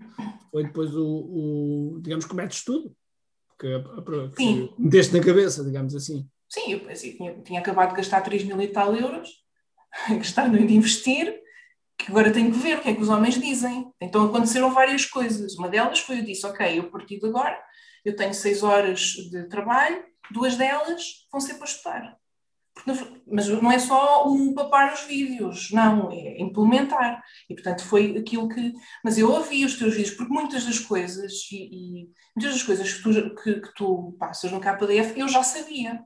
foi 0.51 0.65
depois 0.65 0.95
o, 0.95 1.07
o 1.07 2.01
digamos, 2.03 2.27
que 2.27 2.35
metes 2.35 2.65
tudo, 2.65 2.95
que, 3.59 3.69
que 4.37 4.75
meteste 4.79 5.17
na 5.17 5.25
cabeça, 5.25 5.65
digamos 5.65 5.95
assim. 5.95 6.29
Sim, 6.49 6.73
eu 6.73 6.91
assim, 6.91 7.17
tinha, 7.17 7.43
tinha, 7.43 7.61
acabado 7.61 7.91
de 7.91 7.97
gastar 7.97 8.21
3 8.21 8.45
mil 8.45 8.61
e 8.61 8.69
tal 8.69 8.95
euros, 8.95 9.31
gastar 10.09 10.49
no 10.49 10.65
de 10.65 10.75
investir, 10.75 11.41
que 11.99 12.11
agora 12.11 12.33
tenho 12.33 12.53
que 12.53 12.59
ver 12.59 12.79
o 12.79 12.83
que 12.83 12.91
é 12.91 12.95
que 12.95 13.01
os 13.01 13.09
homens 13.09 13.41
dizem. 13.41 13.91
Então 14.01 14.27
aconteceram 14.27 14.73
várias 14.73 15.07
coisas. 15.07 15.57
Uma 15.57 15.69
delas 15.69 16.01
foi 16.01 16.19
eu 16.19 16.25
disse, 16.25 16.47
ok, 16.47 16.79
eu 16.79 16.85
a 16.85 16.91
partir 16.91 17.19
de 17.19 17.27
agora, 17.27 17.59
eu 18.05 18.15
tenho 18.15 18.35
6 18.35 18.63
horas 18.63 19.01
de 19.01 19.49
trabalho, 19.49 20.05
duas 20.31 20.57
delas 20.57 21.27
vão 21.31 21.41
ser 21.41 21.55
para 21.55 21.67
estudar. 21.67 22.19
Mas 23.27 23.49
não 23.49 23.73
é 23.73 23.79
só 23.79 24.29
um 24.29 24.53
papar 24.53 24.93
os 24.93 25.01
vídeos, 25.03 25.71
não, 25.71 26.13
é 26.13 26.41
implementar. 26.41 27.23
E 27.49 27.55
portanto 27.55 27.83
foi 27.83 28.17
aquilo 28.19 28.49
que. 28.49 28.75
Mas 29.03 29.17
eu 29.17 29.31
ouvi 29.31 29.65
os 29.65 29.79
teus 29.79 29.95
vídeos, 29.95 30.15
porque 30.15 30.33
muitas 30.33 30.65
das 30.65 30.79
coisas, 30.79 31.33
e, 31.51 31.57
e 31.57 32.11
muitas 32.37 32.53
das 32.53 32.63
coisas 32.63 32.93
que 32.93 33.03
tu, 33.03 33.35
que, 33.43 33.61
que 33.61 33.75
tu 33.75 34.17
passas 34.19 34.53
no 34.53 34.61
KDF 34.61 35.19
eu 35.19 35.29
já 35.29 35.43
sabia. 35.43 36.05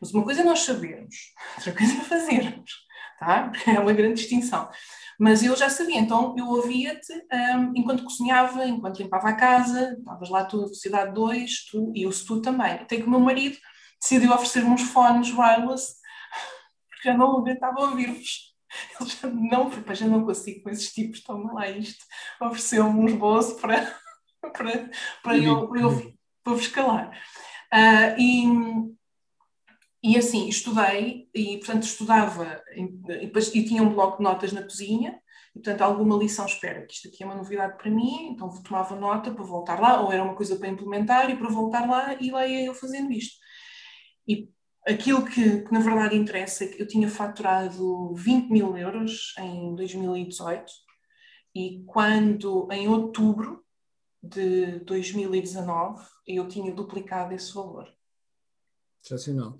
Mas 0.00 0.12
uma 0.12 0.24
coisa 0.24 0.42
é 0.42 0.44
nós 0.44 0.60
sabermos, 0.60 1.32
outra 1.56 1.72
coisa 1.72 1.92
é 1.92 2.00
fazermos, 2.00 2.72
tá? 3.18 3.52
É 3.66 3.78
uma 3.78 3.92
grande 3.92 4.20
distinção. 4.20 4.68
Mas 5.18 5.42
eu 5.42 5.56
já 5.56 5.70
sabia, 5.70 5.98
então 5.98 6.34
eu 6.36 6.46
ouvia-te 6.46 7.12
um, 7.12 7.72
enquanto 7.74 8.04
cozinhava, 8.04 8.66
enquanto 8.66 8.98
limpava 8.98 9.30
a 9.30 9.36
casa, 9.36 9.96
estavas 9.98 10.28
lá 10.28 10.44
tu, 10.44 10.72
Cidade 10.74 11.14
2, 11.14 11.66
tu 11.70 11.92
e 11.94 12.06
o 12.06 12.10
tu 12.10 12.40
também. 12.40 12.72
Até 12.72 12.96
que 12.96 13.04
o 13.04 13.10
meu 13.10 13.20
marido 13.20 13.56
decidiu 14.00 14.32
oferecer-me 14.32 14.70
uns 14.70 14.82
fones 14.82 15.30
wireless, 15.32 15.94
porque 16.90 17.08
já 17.08 17.16
não 17.16 17.38
aguentava 17.38 17.80
ouvir-vos. 17.80 18.54
Ele 19.00 19.08
já 19.08 19.28
não, 19.28 19.70
porque 19.70 19.94
já 19.94 20.06
não 20.06 20.24
consigo 20.24 20.62
com 20.62 20.70
esses 20.70 20.92
tipos, 20.92 21.22
toma 21.22 21.52
lá 21.52 21.68
isto. 21.68 22.04
Ofereceu-me 22.40 23.00
uns 23.00 23.12
bolsos 23.14 23.58
para, 23.60 23.98
para, 24.52 24.90
para, 25.22 25.38
eu, 25.38 25.68
para, 25.68 25.80
eu, 25.80 26.14
para 26.44 26.52
vos 26.52 26.68
calar. 26.68 27.10
Uh, 27.72 28.20
e, 28.20 28.95
e 30.06 30.16
assim, 30.16 30.48
estudei, 30.48 31.28
e 31.34 31.58
portanto 31.58 31.82
estudava, 31.82 32.62
e, 32.76 33.58
e 33.58 33.64
tinha 33.64 33.82
um 33.82 33.92
bloco 33.92 34.18
de 34.18 34.22
notas 34.22 34.52
na 34.52 34.62
cozinha, 34.62 35.20
e 35.50 35.58
portanto 35.58 35.82
alguma 35.82 36.16
lição 36.16 36.46
espera, 36.46 36.86
que 36.86 36.94
isto 36.94 37.08
aqui 37.08 37.24
é 37.24 37.26
uma 37.26 37.34
novidade 37.34 37.76
para 37.76 37.90
mim, 37.90 38.28
então 38.30 38.48
tomava 38.62 38.94
nota 38.94 39.32
para 39.32 39.42
voltar 39.42 39.80
lá, 39.80 40.00
ou 40.00 40.12
era 40.12 40.22
uma 40.22 40.36
coisa 40.36 40.54
para 40.54 40.68
implementar 40.68 41.28
e 41.28 41.36
para 41.36 41.48
voltar 41.48 41.88
lá, 41.88 42.14
e 42.20 42.30
lá 42.30 42.46
ia 42.46 42.66
eu 42.66 42.74
fazendo 42.74 43.10
isto. 43.10 43.34
E 44.28 44.48
aquilo 44.86 45.24
que, 45.24 45.62
que 45.62 45.72
na 45.72 45.80
verdade 45.80 46.14
interessa 46.16 46.62
é 46.62 46.68
que 46.68 46.80
eu 46.80 46.86
tinha 46.86 47.08
faturado 47.08 48.14
20 48.14 48.48
mil 48.48 48.76
euros 48.76 49.34
em 49.40 49.74
2018, 49.74 50.72
e 51.52 51.82
quando, 51.84 52.68
em 52.70 52.86
outubro 52.86 53.64
de 54.22 54.78
2019, 54.84 56.00
eu 56.28 56.46
tinha 56.46 56.72
duplicado 56.72 57.34
esse 57.34 57.52
valor. 57.52 57.95
Excepcional. 59.06 59.56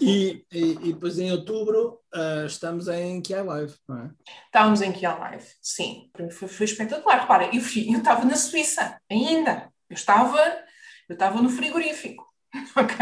E, 0.00 0.44
e, 0.52 0.60
e, 0.72 0.92
depois 0.92 1.18
em 1.18 1.30
outubro 1.30 2.00
uh, 2.14 2.46
estamos 2.46 2.88
em 2.88 3.22
QI 3.22 3.42
Live, 3.42 3.74
não 3.88 3.98
é? 3.98 4.10
Estávamos 4.46 4.82
em 4.82 4.92
QI 4.92 5.06
Live, 5.06 5.46
sim. 5.62 6.10
Foi, 6.32 6.48
foi 6.48 6.66
espetacular. 6.66 7.20
Repara, 7.20 7.44
eu, 7.46 7.60
eu 7.60 7.98
estava 7.98 8.24
na 8.24 8.36
Suíça 8.36 9.00
ainda. 9.10 9.72
Eu 9.88 9.94
estava, 9.94 10.38
eu 11.08 11.14
estava 11.14 11.40
no 11.40 11.50
frigorífico. 11.50 12.28
Ok? 12.74 12.96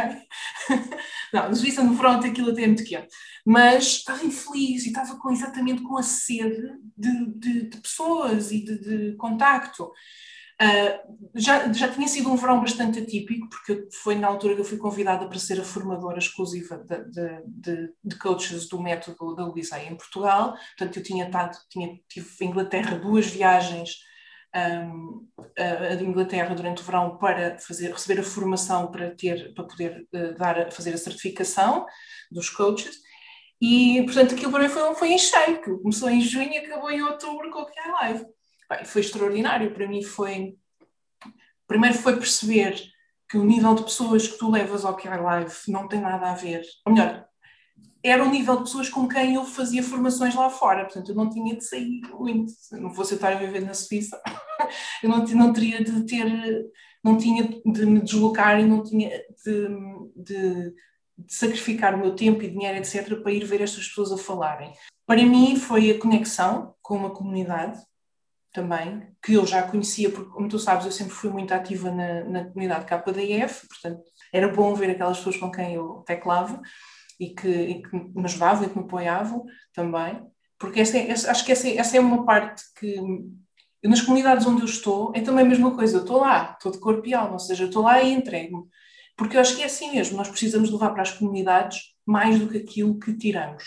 Não, 1.33 1.49
na 1.49 1.55
Suíça 1.55 1.83
no 1.83 1.97
front 1.97 2.23
aquilo 2.25 2.51
até 2.51 2.65
é 2.65 2.67
muito 2.67 2.85
quente. 2.85 3.09
Mas 3.47 3.85
estava 3.85 4.25
infeliz 4.25 4.85
e 4.85 4.89
estava 4.89 5.19
com, 5.19 5.31
exatamente 5.31 5.83
com 5.83 5.97
a 5.97 6.03
sede 6.03 6.75
de, 6.95 7.27
de, 7.35 7.69
de 7.71 7.77
pessoas 7.79 8.51
e 8.51 8.63
de, 8.63 8.79
de 8.79 9.17
contacto. 9.17 9.91
Uh, 10.61 11.19
já, 11.37 11.73
já 11.73 11.89
tinha 11.89 12.09
sido 12.09 12.33
um 12.33 12.37
verão 12.37 12.61
bastante 12.61 12.99
atípico, 12.99 13.49
porque 13.49 13.89
foi 14.03 14.17
na 14.17 14.27
altura 14.27 14.55
que 14.55 14.61
eu 14.61 14.65
fui 14.65 14.77
convidada 14.77 15.29
para 15.29 15.39
ser 15.39 15.61
a 15.61 15.65
formadora 15.65 16.19
exclusiva 16.19 16.79
de, 16.79 17.05
de, 17.11 17.43
de, 17.47 17.93
de 18.03 18.17
coaches 18.17 18.69
do 18.69 18.83
método 18.83 19.37
da 19.37 19.45
Luísa 19.45 19.81
em 19.81 19.97
Portugal. 19.97 20.57
Portanto, 20.77 20.97
eu 20.97 21.03
tinha 21.03 21.27
estado, 21.27 21.57
tinha, 21.71 21.97
tive 22.09 22.29
em 22.41 22.49
Inglaterra 22.49 22.99
duas 22.99 23.27
viagens 23.27 23.99
um, 24.55 25.29
a, 25.57 25.95
de 25.95 26.05
Inglaterra 26.05 26.55
durante 26.55 26.83
o 26.83 26.85
verão 26.85 27.17
para 27.19 27.59
fazer, 27.59 27.93
receber 27.93 28.21
a 28.21 28.25
formação 28.25 28.91
para, 28.91 29.15
ter, 29.15 29.55
para 29.55 29.65
poder 29.65 30.07
uh, 30.13 30.35
dar, 30.37 30.73
fazer 30.73 30.93
a 30.95 30.99
certificação 30.99 31.87
dos 32.31 32.51
coaches. 32.51 32.97
E, 33.61 34.03
portanto, 34.05 34.35
aquilo 34.35 34.53
para 34.53 34.63
mim 34.63 34.69
foi, 34.69 34.95
foi 34.95 35.09
em 35.13 35.19
cheio, 35.19 35.61
começou 35.83 36.09
em 36.09 36.21
junho 36.21 36.53
e 36.53 36.59
acabou 36.59 36.91
em 36.91 37.03
outubro 37.03 37.51
com 37.51 37.61
o 37.61 37.67
que 37.67 37.79
é 37.79 37.87
live. 37.93 38.27
Bem, 38.69 38.85
foi 38.85 39.01
extraordinário. 39.01 39.73
Para 39.73 39.89
mim 39.89 40.03
foi. 40.03 40.57
Primeiro 41.67 41.97
foi 41.97 42.17
perceber 42.17 42.81
que 43.29 43.37
o 43.37 43.45
nível 43.45 43.75
de 43.75 43.85
pessoas 43.85 44.27
que 44.27 44.39
tu 44.39 44.51
levas 44.51 44.85
ao 44.85 44.97
QI 44.97 45.09
Live 45.09 45.55
não 45.69 45.87
tem 45.87 46.01
nada 46.01 46.31
a 46.31 46.35
ver. 46.35 46.63
Ou 46.87 46.93
melhor, 46.93 47.29
era 48.03 48.25
o 48.25 48.31
nível 48.31 48.57
de 48.57 48.63
pessoas 48.63 48.89
com 48.89 49.09
quem 49.09 49.35
eu 49.35 49.45
fazia 49.45 49.83
formações 49.83 50.35
lá 50.35 50.49
fora. 50.49 50.85
Portanto, 50.85 51.11
eu 51.11 51.15
não 51.15 51.29
tinha 51.29 51.57
de 51.57 51.65
sair 51.65 52.01
muito. 52.19 52.53
Não 52.73 52.93
fosse 52.95 53.13
eu 53.13 53.17
estar 53.17 53.33
a 53.33 53.39
viver 53.39 53.61
na 53.61 53.75
Suíça, 53.75 54.21
eu 55.03 55.09
não, 55.09 55.25
não 55.25 55.53
teria 55.53 55.83
de 55.83 56.07
ter. 56.07 56.27
Não 57.05 57.17
tinha 57.17 57.45
de 57.45 57.87
me 57.87 58.01
deslocar 58.01 58.59
e 58.59 58.65
não 58.65 58.83
tinha 58.83 59.09
de, 59.45 59.69
de, 60.17 60.75
de 61.17 61.33
sacrificar 61.33 61.95
o 61.95 61.99
meu 61.99 62.15
tempo 62.15 62.43
e 62.43 62.51
dinheiro, 62.51 62.77
etc., 62.77 63.23
para 63.23 63.33
ir 63.33 63.45
ver 63.45 63.61
estas 63.61 63.87
pessoas 63.87 64.11
a 64.11 64.19
falarem. 64.19 64.73
Para 65.07 65.25
mim, 65.25 65.57
foi 65.57 65.91
a 65.91 65.99
conexão 65.99 66.75
com 66.83 66.97
uma 66.97 67.11
comunidade 67.11 67.79
também, 68.53 69.07
que 69.23 69.35
eu 69.35 69.47
já 69.47 69.63
conhecia, 69.63 70.11
porque, 70.11 70.31
como 70.31 70.49
tu 70.49 70.59
sabes, 70.59 70.87
eu 70.87 70.93
sempre 70.93 71.13
fui 71.13 71.31
muito 71.31 71.53
ativa 71.53 71.91
na, 71.91 72.25
na 72.25 72.45
comunidade 72.45 72.87
KDF, 72.87 73.69
portanto, 73.69 74.03
era 74.33 74.49
bom 74.49 74.75
ver 74.75 74.91
aquelas 74.91 75.19
pessoas 75.19 75.37
com 75.37 75.51
quem 75.51 75.75
eu 75.75 76.03
teclava 76.07 76.61
e 77.21 77.31
que, 77.31 77.49
e 77.49 77.83
que 77.83 77.97
me 77.97 78.25
ajudavam 78.25 78.65
e 78.65 78.71
que 78.71 78.79
me 78.79 78.85
apoiavam 78.85 79.45
também, 79.73 80.23
porque 80.59 80.81
essa 80.81 80.99
é, 80.99 81.13
acho 81.13 81.45
que 81.45 81.53
essa, 81.53 81.69
é, 81.69 81.77
essa 81.77 81.97
é 81.97 82.01
uma 82.01 82.25
parte 82.25 82.63
que 82.79 82.97
nas 83.85 84.01
comunidades 84.01 84.47
onde 84.47 84.63
eu 84.63 84.67
estou 84.67 85.13
é 85.15 85.21
também 85.21 85.45
a 85.45 85.49
mesma 85.49 85.75
coisa, 85.75 85.99
eu 85.99 86.01
estou 86.01 86.21
lá, 86.21 86.53
estou 86.53 86.73
de 86.73 86.79
corpo 86.79 87.07
e 87.07 87.15
alma, 87.15 87.35
ou 87.35 87.39
seja, 87.39 87.65
eu 87.65 87.69
estou 87.69 87.85
lá 87.85 88.03
e 88.03 88.13
entrego-me, 88.13 88.65
porque 89.17 89.37
eu 89.37 89.41
acho 89.41 89.57
que 89.57 89.63
é 89.63 89.67
assim 89.67 89.93
mesmo, 89.93 90.17
nós 90.17 90.29
precisamos 90.29 90.71
levar 90.71 90.91
para 90.91 91.03
as 91.03 91.13
comunidades 91.13 91.95
mais 92.05 92.39
do 92.39 92.49
que 92.49 92.59
aquilo 92.59 92.99
que 92.99 93.17
tiramos, 93.17 93.65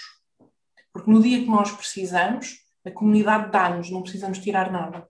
porque 0.91 1.09
no 1.09 1.21
dia 1.21 1.39
que 1.39 1.49
nós 1.49 1.71
precisamos, 1.71 2.57
a 2.85 2.91
comunidade 2.91 3.51
dá-nos, 3.51 3.91
não 3.91 4.01
precisamos 4.01 4.39
tirar 4.39 4.71
nada. 4.71 5.07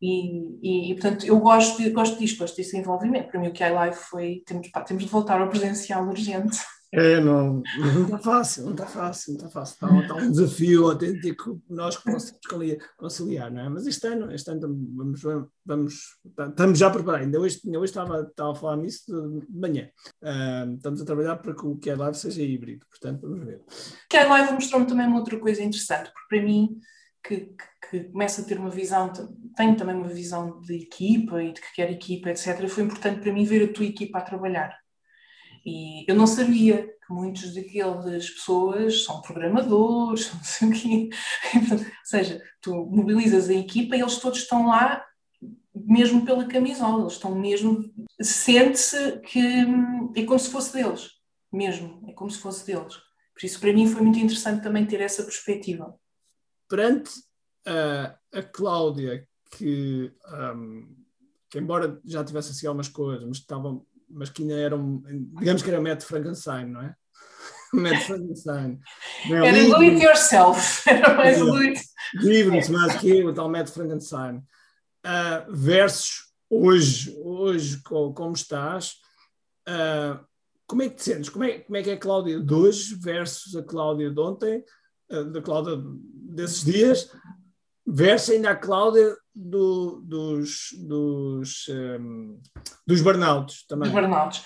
E, 0.00 0.58
e, 0.62 0.92
e, 0.92 0.94
portanto, 0.94 1.26
eu 1.26 1.38
gosto, 1.38 1.82
de, 1.82 1.90
gosto 1.90 2.18
disto, 2.18 2.38
gosto 2.38 2.56
desse 2.56 2.76
envolvimento. 2.76 3.30
Para 3.30 3.40
mim, 3.40 3.48
o 3.48 3.52
que 3.52 3.62
é 3.62 3.70
live 3.70 3.96
foi: 3.96 4.42
temos, 4.46 4.68
pá, 4.68 4.82
temos 4.82 5.04
de 5.04 5.10
voltar 5.10 5.40
ao 5.40 5.48
presencial 5.48 6.06
urgente. 6.06 6.58
É, 6.96 7.18
não, 7.18 7.60
não 7.76 8.04
está 8.04 8.18
fácil, 8.18 8.64
não 8.64 8.70
está 8.70 8.86
fácil, 8.86 9.32
não 9.32 9.36
está 9.38 9.50
fácil. 9.50 9.74
Está, 9.74 10.00
está 10.00 10.14
um 10.14 10.30
desafio 10.30 10.88
autêntico 10.88 11.60
nós 11.68 11.96
que 11.96 12.04
conseguimos 12.04 12.84
conciliar, 12.96 13.52
não 13.52 13.62
é? 13.62 13.68
Mas 13.68 13.86
este 13.88 14.06
ano, 14.06 14.32
este 14.32 14.48
ano 14.50 14.60
vamos, 14.94 15.22
vamos, 15.66 15.94
estamos 16.24 16.78
já 16.78 16.88
preparados. 16.90 17.26
Ainda 17.26 17.40
hoje, 17.40 17.60
ainda 17.64 17.80
hoje 17.80 17.90
estava, 17.90 18.20
estava 18.20 18.52
a 18.52 18.54
falar 18.54 18.76
nisso 18.76 19.04
de 19.06 19.58
manhã. 19.58 19.88
Uh, 20.22 20.74
estamos 20.76 21.02
a 21.02 21.04
trabalhar 21.04 21.36
para 21.36 21.52
que 21.52 21.66
o 21.66 21.76
que 21.76 21.90
é 21.90 21.96
live 21.96 22.16
seja 22.16 22.42
híbrido, 22.42 22.86
portanto, 22.88 23.22
vamos 23.22 23.44
ver. 23.44 23.56
O 23.56 24.08
que 24.08 24.16
é 24.16 24.24
live 24.24 24.52
mostrou-me 24.52 24.86
também 24.86 25.06
uma 25.08 25.18
outra 25.18 25.36
coisa 25.36 25.62
interessante, 25.64 26.12
porque 26.12 26.36
para 26.36 26.42
mim, 26.46 26.78
que, 27.26 27.40
que, 27.40 27.90
que 27.90 28.04
começa 28.10 28.42
a 28.42 28.44
ter 28.44 28.56
uma 28.56 28.70
visão, 28.70 29.12
tenho 29.56 29.76
também 29.76 29.96
uma 29.96 30.08
visão 30.08 30.60
de 30.60 30.76
equipa 30.76 31.42
e 31.42 31.52
de 31.52 31.60
que 31.60 31.74
quer 31.74 31.90
equipa, 31.90 32.30
etc. 32.30 32.68
Foi 32.68 32.84
importante 32.84 33.20
para 33.20 33.32
mim 33.32 33.44
ver 33.44 33.68
a 33.68 33.72
tua 33.72 33.84
equipa 33.84 34.18
a 34.18 34.22
trabalhar 34.22 34.83
e 35.64 36.04
eu 36.08 36.14
não 36.14 36.26
sabia 36.26 36.86
que 36.86 37.12
muitos 37.12 37.54
daquelas 37.54 38.30
pessoas 38.30 39.04
são 39.04 39.20
programadores, 39.22 40.32
não 40.34 40.44
sei 40.44 40.68
o 40.68 40.72
quê. 40.72 41.10
Ou 41.72 41.78
seja, 42.04 42.42
tu 42.60 42.74
mobilizas 42.86 43.48
a 43.48 43.54
equipa 43.54 43.96
e 43.96 44.00
eles 44.00 44.18
todos 44.18 44.40
estão 44.40 44.66
lá 44.66 45.04
mesmo 45.74 46.24
pela 46.24 46.46
camisola, 46.46 47.02
eles 47.02 47.14
estão 47.14 47.34
mesmo. 47.34 47.92
Sente-se 48.20 49.18
que 49.20 49.40
é 50.14 50.24
como 50.24 50.38
se 50.38 50.50
fosse 50.50 50.72
deles, 50.72 51.10
mesmo, 51.52 52.04
é 52.08 52.12
como 52.12 52.30
se 52.30 52.38
fosse 52.38 52.64
deles. 52.64 52.94
Por 53.34 53.44
isso, 53.44 53.58
para 53.58 53.72
mim, 53.72 53.88
foi 53.88 54.00
muito 54.00 54.18
interessante 54.18 54.62
também 54.62 54.86
ter 54.86 55.00
essa 55.00 55.24
perspectiva. 55.24 55.94
Perante 56.68 57.10
a, 57.66 58.16
a 58.32 58.42
Cláudia, 58.42 59.26
que, 59.50 60.12
um, 60.54 60.94
que 61.50 61.58
embora 61.58 62.00
já 62.04 62.24
tivesse 62.24 62.52
assim 62.52 62.66
algumas 62.66 62.88
coisas, 62.88 63.26
mas 63.26 63.38
estavam 63.38 63.84
mas 64.08 64.30
que 64.30 64.42
ainda 64.42 64.54
eram, 64.54 65.02
digamos 65.38 65.62
que 65.62 65.70
era 65.70 65.80
método 65.80 66.06
Frankenstein, 66.06 66.66
não 66.66 66.82
é? 66.82 66.94
método 67.72 68.04
Frankenstein. 68.04 68.80
Era 69.30 69.68
do 69.68 69.76
it 69.76 70.02
yourself, 70.02 70.82
era 70.88 71.14
mais 71.14 71.38
do 71.38 71.54
it. 71.56 71.80
Livros, 72.14 72.68
mais 72.68 72.96
que 72.96 73.24
o 73.24 73.32
tal 73.32 73.48
método 73.48 73.74
Frankenstein. 73.74 74.42
Uh, 75.06 75.52
versus 75.52 76.32
hoje, 76.48 77.14
hoje 77.22 77.82
como 77.82 78.32
estás, 78.32 78.94
uh, 79.68 80.24
como 80.66 80.82
é 80.82 80.88
que 80.88 80.96
te 80.96 81.02
sentes? 81.02 81.28
Como 81.28 81.44
é, 81.44 81.58
como 81.58 81.76
é 81.76 81.82
que 81.82 81.90
é 81.90 81.94
a 81.94 81.98
Cláudia 81.98 82.40
de 82.40 82.54
hoje 82.54 82.94
versus 82.94 83.54
a 83.56 83.62
Cláudia 83.62 84.10
de 84.10 84.20
ontem, 84.20 84.64
uh, 85.10 85.24
da 85.24 85.42
Cláudia 85.42 85.76
desses 86.34 86.64
dias, 86.64 87.10
versus 87.86 88.30
ainda 88.30 88.50
a 88.50 88.56
Cláudia 88.56 89.14
do, 89.34 90.00
dos, 90.04 90.68
dos, 90.78 91.66
um, 91.68 92.40
dos 92.86 93.00
burnouts 93.00 93.66
também. 93.66 93.90
Dos 93.90 94.00
burnouts. 94.00 94.44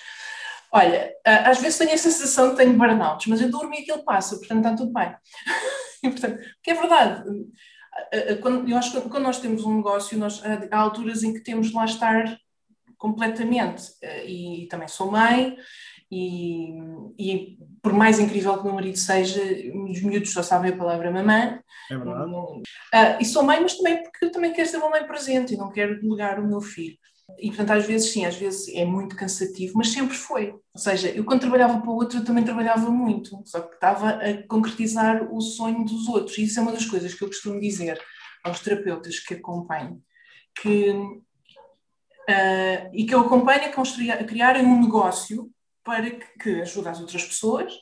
Olha, 0.72 1.14
às 1.24 1.60
vezes 1.60 1.78
tenho 1.78 1.94
a 1.94 1.98
sensação 1.98 2.46
de 2.46 2.50
que 2.56 2.62
tenho 2.62 2.76
burnouts, 2.76 3.26
mas 3.26 3.40
eu 3.40 3.50
durmo 3.50 3.74
e 3.74 3.78
aquilo 3.78 4.04
passa, 4.04 4.36
portanto 4.36 4.58
está 4.58 4.76
tudo 4.76 4.92
bem. 4.92 5.14
e, 6.04 6.10
portanto, 6.10 6.40
é 6.66 6.74
verdade. 6.74 7.24
Quando, 8.42 8.68
eu 8.68 8.76
acho 8.76 8.92
que 8.92 9.08
quando 9.08 9.24
nós 9.24 9.40
temos 9.40 9.64
um 9.64 9.76
negócio, 9.76 10.18
nós, 10.18 10.42
há 10.70 10.78
alturas 10.78 11.22
em 11.22 11.32
que 11.32 11.40
temos 11.40 11.68
de 11.68 11.74
lá 11.74 11.84
estar 11.84 12.38
completamente. 12.98 13.84
E 14.26 14.66
também 14.70 14.88
sou 14.88 15.10
mãe, 15.10 15.56
e, 16.10 16.70
e, 17.18 17.58
por 17.82 17.92
mais 17.92 18.18
incrível 18.18 18.54
que 18.54 18.60
o 18.60 18.64
meu 18.64 18.74
marido 18.74 18.96
seja, 18.96 19.42
os 19.42 20.02
miúdos 20.02 20.32
só 20.32 20.42
sabem 20.42 20.72
a 20.72 20.76
palavra 20.76 21.10
mamã. 21.10 21.60
É 21.90 21.96
verdade. 21.96 22.30
Uh, 22.30 22.62
e 23.20 23.24
sou 23.24 23.42
mãe, 23.42 23.60
mas 23.60 23.76
também 23.76 24.02
porque 24.02 24.30
também 24.30 24.52
quero 24.52 24.68
ser 24.68 24.78
uma 24.78 24.90
mãe 24.90 25.06
presente 25.06 25.52
e 25.54 25.56
não 25.56 25.70
quero 25.70 26.00
delegar 26.00 26.40
o 26.40 26.46
meu 26.46 26.60
filho. 26.60 26.96
E 27.38 27.48
portanto, 27.48 27.72
às 27.72 27.86
vezes, 27.86 28.10
sim, 28.10 28.24
às 28.24 28.36
vezes 28.36 28.74
é 28.74 28.86
muito 28.86 29.14
cansativo, 29.14 29.74
mas 29.76 29.90
sempre 29.90 30.16
foi. 30.16 30.50
Ou 30.50 30.80
seja, 30.80 31.10
eu 31.10 31.24
quando 31.24 31.40
trabalhava 31.40 31.78
para 31.78 31.90
o 31.90 31.94
outro, 31.94 32.18
eu 32.18 32.24
também 32.24 32.42
trabalhava 32.42 32.90
muito, 32.90 33.42
só 33.44 33.60
que 33.60 33.74
estava 33.74 34.10
a 34.10 34.42
concretizar 34.48 35.30
o 35.30 35.40
sonho 35.42 35.84
dos 35.84 36.08
outros. 36.08 36.38
E 36.38 36.44
isso 36.44 36.58
é 36.58 36.62
uma 36.62 36.72
das 36.72 36.86
coisas 36.86 37.12
que 37.12 37.22
eu 37.22 37.28
costumo 37.28 37.60
dizer 37.60 38.00
aos 38.42 38.60
terapeutas 38.60 39.18
que 39.18 39.34
acompanho, 39.34 40.02
que, 40.60 40.90
uh, 40.90 41.20
e 42.94 43.04
que 43.04 43.14
eu 43.14 43.20
acompanho 43.20 43.66
a, 43.66 43.72
construir, 43.72 44.10
a 44.10 44.24
criarem 44.24 44.64
um 44.64 44.80
negócio 44.80 45.50
para 45.88 46.10
que, 46.10 46.38
que 46.38 46.60
ajude 46.60 46.88
as 46.88 47.00
outras 47.00 47.24
pessoas, 47.24 47.72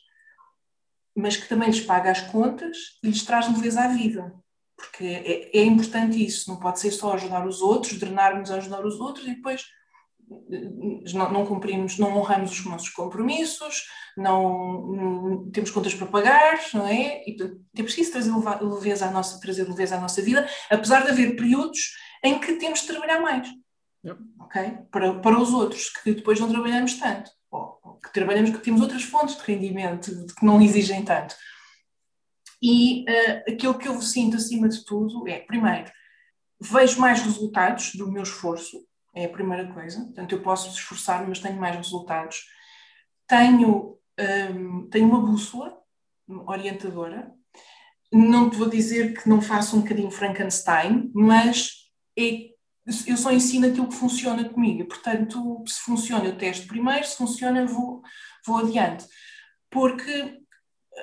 mas 1.13 1.37
que 1.37 1.49
também 1.49 1.69
lhes 1.69 1.81
paga 1.81 2.13
as 2.13 2.21
contas 2.21 2.77
e 3.03 3.09
lhes 3.09 3.25
traz 3.25 3.49
leveza 3.53 3.83
à 3.83 3.89
vida. 3.89 4.33
Porque 4.77 5.05
é, 5.05 5.59
é 5.59 5.65
importante 5.65 6.25
isso, 6.25 6.49
não 6.49 6.61
pode 6.61 6.79
ser 6.79 6.93
só 6.93 7.15
ajudar 7.15 7.45
os 7.45 7.61
outros, 7.61 7.99
drenar-nos 7.99 8.53
a 8.53 8.59
ajudar 8.59 8.87
os 8.87 9.01
outros 9.01 9.27
e 9.27 9.35
depois 9.35 9.65
não, 11.15 11.33
não, 11.33 11.47
cumprimos, 11.47 11.99
não 11.99 12.17
honramos 12.17 12.53
os 12.53 12.65
nossos 12.65 12.91
compromissos, 12.91 13.87
não, 14.17 14.87
não, 14.87 15.51
temos 15.51 15.73
contas 15.73 15.95
para 15.95 16.07
pagar, 16.07 16.61
não 16.75 16.87
é? 16.87 17.25
E 17.29 17.37
temos 17.75 17.93
que 17.93 18.03
isso 18.03 18.13
trazer 18.13 18.31
leveza 18.61 19.07
à 19.07 19.11
nossa, 19.11 19.41
trazer 19.41 19.69
leveza 19.69 19.97
à 19.97 20.01
nossa 20.01 20.23
vida, 20.23 20.49
apesar 20.71 21.03
de 21.03 21.11
haver 21.11 21.35
períodos 21.35 21.81
em 22.23 22.39
que 22.39 22.55
temos 22.55 22.83
de 22.83 22.87
trabalhar 22.87 23.21
mais, 23.21 23.49
yep. 24.05 24.21
ok? 24.41 24.79
Para, 24.93 25.19
para 25.21 25.41
os 25.41 25.53
outros, 25.53 25.89
que 25.91 26.15
depois 26.15 26.39
não 26.39 26.49
trabalhamos 26.49 26.95
tanto, 26.95 27.31
que 28.03 28.13
trabalhamos, 28.13 28.51
que 28.51 28.59
temos 28.59 28.81
outras 28.81 29.03
fontes 29.03 29.37
de 29.37 29.43
rendimento 29.43 30.11
que 30.39 30.45
não 30.45 30.61
exigem 30.61 31.05
tanto. 31.05 31.35
E 32.63 33.03
uh, 33.03 33.53
aquilo 33.53 33.79
que 33.79 33.89
eu 33.89 34.01
sinto 34.01 34.37
acima 34.37 34.69
de 34.69 34.85
tudo 34.85 35.29
é, 35.29 35.41
primeiro, 35.41 35.91
vejo 36.61 37.01
mais 37.01 37.21
resultados 37.23 37.95
do 37.95 38.11
meu 38.11 38.23
esforço, 38.23 38.87
é 39.15 39.27
a 39.27 39.31
primeira 39.31 39.73
coisa. 39.73 40.01
Portanto, 40.05 40.33
eu 40.33 40.43
posso 40.43 40.69
esforçar, 40.71 41.27
mas 41.27 41.39
tenho 41.39 41.59
mais 41.59 41.77
resultados. 41.77 42.45
Tenho, 43.27 43.99
um, 44.19 44.89
tenho 44.89 45.09
uma 45.09 45.21
bússola 45.21 45.77
orientadora. 46.47 47.33
Não 48.13 48.49
te 48.51 48.57
vou 48.57 48.69
dizer 48.69 49.15
que 49.21 49.29
não 49.29 49.41
faço 49.41 49.77
um 49.77 49.81
bocadinho 49.81 50.11
Frankenstein, 50.11 51.11
mas 51.15 51.91
é, 52.19 52.51
eu 53.07 53.17
só 53.17 53.33
ensino 53.33 53.67
aquilo 53.67 53.89
que 53.89 53.95
funciona 53.95 54.49
comigo. 54.49 54.87
Portanto, 54.87 55.65
se 55.67 55.81
funciona, 55.81 56.25
eu 56.25 56.37
testo 56.37 56.67
primeiro, 56.67 57.07
se 57.07 57.17
funciona, 57.17 57.67
vou, 57.67 58.03
vou 58.47 58.59
adiante. 58.59 59.07
Porque 59.71 60.41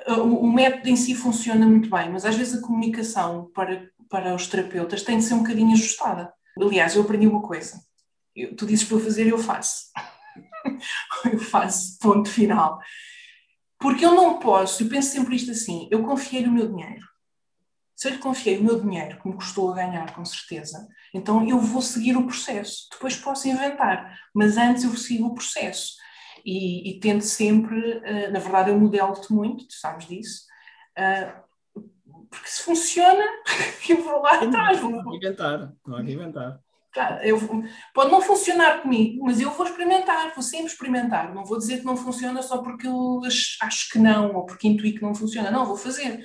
uh, 0.08 0.20
o, 0.20 0.44
o 0.44 0.52
método 0.52 0.88
em 0.88 0.96
si 0.96 1.14
funciona 1.14 1.66
muito 1.66 1.90
bem, 1.90 2.10
mas 2.10 2.24
às 2.24 2.36
vezes 2.36 2.58
a 2.58 2.66
comunicação 2.66 3.50
para, 3.54 3.88
para 4.08 4.34
os 4.34 4.46
terapeutas 4.46 5.02
tem 5.02 5.18
de 5.18 5.24
ser 5.24 5.34
um 5.34 5.42
bocadinho 5.42 5.72
ajustada. 5.72 6.32
Aliás, 6.58 6.94
eu 6.94 7.02
aprendi 7.02 7.26
uma 7.26 7.42
coisa 7.42 7.78
eu, 8.34 8.56
tu 8.56 8.66
dizes 8.66 8.84
para 8.84 8.96
eu 8.96 9.00
fazer, 9.00 9.26
eu 9.28 9.38
faço. 9.38 9.90
eu 11.32 11.38
faço, 11.38 11.98
ponto 12.00 12.28
final. 12.28 12.78
Porque 13.78 14.04
eu 14.04 14.14
não 14.14 14.38
posso, 14.38 14.82
eu 14.82 14.88
penso 14.88 15.12
sempre 15.12 15.36
isto 15.36 15.50
assim, 15.50 15.88
eu 15.90 16.02
confiei 16.02 16.46
o 16.46 16.52
meu 16.52 16.68
dinheiro. 16.68 17.06
Se 17.94 18.08
eu 18.08 18.12
lhe 18.12 18.18
confiei 18.18 18.58
o 18.58 18.64
meu 18.64 18.80
dinheiro, 18.80 19.20
que 19.20 19.28
me 19.28 19.34
custou 19.34 19.70
a 19.70 19.76
ganhar, 19.76 20.14
com 20.14 20.24
certeza, 20.24 20.86
então 21.12 21.46
eu 21.48 21.58
vou 21.58 21.80
seguir 21.80 22.16
o 22.16 22.26
processo. 22.26 22.88
Depois 22.92 23.16
posso 23.16 23.48
inventar, 23.48 24.18
mas 24.34 24.56
antes 24.56 24.84
eu 24.84 24.96
sigo 24.96 25.28
o 25.28 25.34
processo. 25.34 25.94
E, 26.44 26.90
e 26.90 27.00
tento 27.00 27.22
sempre, 27.22 27.98
uh, 27.98 28.32
na 28.32 28.38
verdade 28.38 28.70
eu 28.70 28.78
modelo-te 28.78 29.32
muito, 29.32 29.66
tu 29.66 29.74
sabes 29.74 30.06
disso, 30.06 30.42
uh, 30.98 31.80
porque 32.28 32.48
se 32.48 32.62
funciona, 32.62 33.24
eu 33.88 34.02
vou 34.02 34.20
lá 34.20 34.42
atrás. 34.42 34.82
Não 34.82 35.00
há 35.00 35.04
que 35.04 35.16
inventar, 35.16 35.72
não 35.86 35.96
há 35.96 36.04
que 36.04 36.12
inventar 36.12 36.60
eu, 37.22 37.38
pode 37.92 38.10
não 38.10 38.20
funcionar 38.20 38.82
comigo, 38.82 39.24
mas 39.24 39.40
eu 39.40 39.50
vou 39.50 39.66
experimentar, 39.66 40.32
vou 40.32 40.42
sempre 40.42 40.66
experimentar. 40.66 41.34
Não 41.34 41.44
vou 41.44 41.58
dizer 41.58 41.78
que 41.78 41.84
não 41.84 41.96
funciona 41.96 42.42
só 42.42 42.58
porque 42.58 42.86
eu 42.86 43.20
acho 43.62 43.90
que 43.90 43.98
não, 43.98 44.34
ou 44.34 44.46
porque 44.46 44.68
intuí 44.68 44.92
que 44.92 45.02
não 45.02 45.14
funciona. 45.14 45.50
Não, 45.50 45.66
vou 45.66 45.76
fazer. 45.76 46.24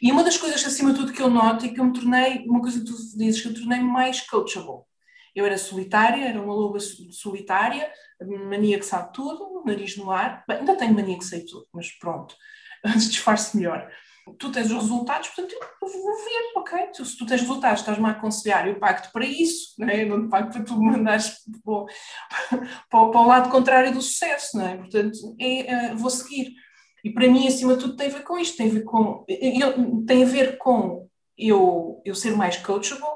E 0.00 0.12
uma 0.12 0.24
das 0.24 0.36
coisas, 0.36 0.64
acima 0.64 0.92
de 0.92 0.98
tudo, 1.00 1.12
que 1.12 1.22
eu 1.22 1.30
noto 1.30 1.66
é 1.66 1.68
que 1.68 1.80
eu 1.80 1.84
me 1.84 1.92
tornei, 1.92 2.44
uma 2.46 2.60
coisa 2.60 2.78
que 2.80 2.86
tu 2.86 2.96
dizes, 3.16 3.40
que 3.40 3.48
eu 3.48 3.54
tornei 3.54 3.80
mais 3.80 4.20
coachable. 4.22 4.84
Eu 5.34 5.44
era 5.46 5.58
solitária, 5.58 6.28
era 6.28 6.40
uma 6.40 6.54
loba 6.54 6.78
solitária, 7.10 7.90
mania 8.48 8.78
que 8.78 8.86
sabe 8.86 9.12
tudo, 9.12 9.62
nariz 9.64 9.96
no 9.96 10.10
ar. 10.10 10.44
Bem, 10.48 10.58
ainda 10.58 10.76
tenho 10.76 10.94
mania 10.94 11.18
que 11.18 11.24
sei 11.24 11.44
tudo, 11.44 11.66
mas 11.72 11.90
pronto, 11.92 12.34
disfarce 12.96 13.56
melhor 13.56 13.88
tu 14.38 14.50
tens 14.50 14.70
os 14.70 14.82
resultados, 14.82 15.28
portanto 15.28 15.54
eu 15.54 15.88
vou 15.88 16.16
ver, 16.16 16.52
ok? 16.56 16.88
Se 16.92 17.16
tu 17.16 17.24
tens 17.24 17.40
resultados, 17.40 17.80
estás-me 17.80 18.06
a 18.06 18.10
aconselhar, 18.10 18.66
eu 18.66 18.78
pago-te 18.78 19.10
para 19.12 19.24
isso, 19.24 19.74
não 19.78 19.88
é? 19.88 20.02
eu 20.02 20.08
não 20.08 20.24
te 20.24 20.30
pago 20.30 20.52
para 20.52 20.64
tu 20.64 20.80
mandares 20.80 21.36
para, 21.64 22.68
para, 22.90 23.00
o 23.00 23.26
lado 23.26 23.50
contrário 23.50 23.92
do 23.92 24.02
sucesso, 24.02 24.56
não 24.56 24.66
é? 24.66 24.76
Portanto, 24.76 25.36
é, 25.40 25.92
uh, 25.92 25.96
vou 25.96 26.10
seguir. 26.10 26.52
E 27.04 27.10
para 27.10 27.28
mim, 27.28 27.46
acima 27.46 27.74
de 27.74 27.80
tudo, 27.80 27.96
tem 27.96 28.08
a 28.08 28.10
ver 28.10 28.24
com 28.24 28.38
isto, 28.38 28.56
tem 28.56 28.68
a 28.68 28.72
ver 28.72 28.84
com, 28.84 29.24
eu, 29.28 30.04
tem 30.04 30.24
a 30.24 30.26
ver 30.26 30.58
com 30.58 31.08
eu, 31.36 32.02
eu 32.04 32.14
ser 32.14 32.36
mais 32.36 32.56
coachable, 32.56 33.06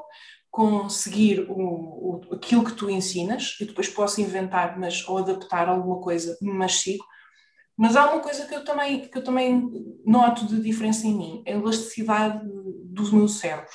com 0.50 0.88
seguir 0.88 1.46
o, 1.50 1.54
o, 1.54 2.20
aquilo 2.32 2.64
que 2.64 2.74
tu 2.74 2.88
ensinas, 2.90 3.56
e 3.60 3.64
depois 3.64 3.88
posso 3.88 4.20
inventar 4.20 4.78
mas, 4.78 5.06
ou 5.08 5.18
adaptar 5.18 5.68
alguma 5.68 6.00
coisa, 6.00 6.36
mas 6.40 6.80
sigo, 6.80 7.04
mas 7.76 7.96
há 7.96 8.12
uma 8.12 8.20
coisa 8.20 8.46
que 8.46 8.54
eu 8.54 8.64
também, 8.64 9.08
que 9.08 9.16
eu 9.16 9.24
também 9.24 9.68
noto 10.04 10.46
de 10.46 10.60
diferença 10.60 11.06
em 11.06 11.16
mim, 11.16 11.42
é 11.46 11.54
a 11.54 11.56
elasticidade 11.56 12.46
do 12.84 13.16
meu 13.16 13.26
cérebro. 13.26 13.72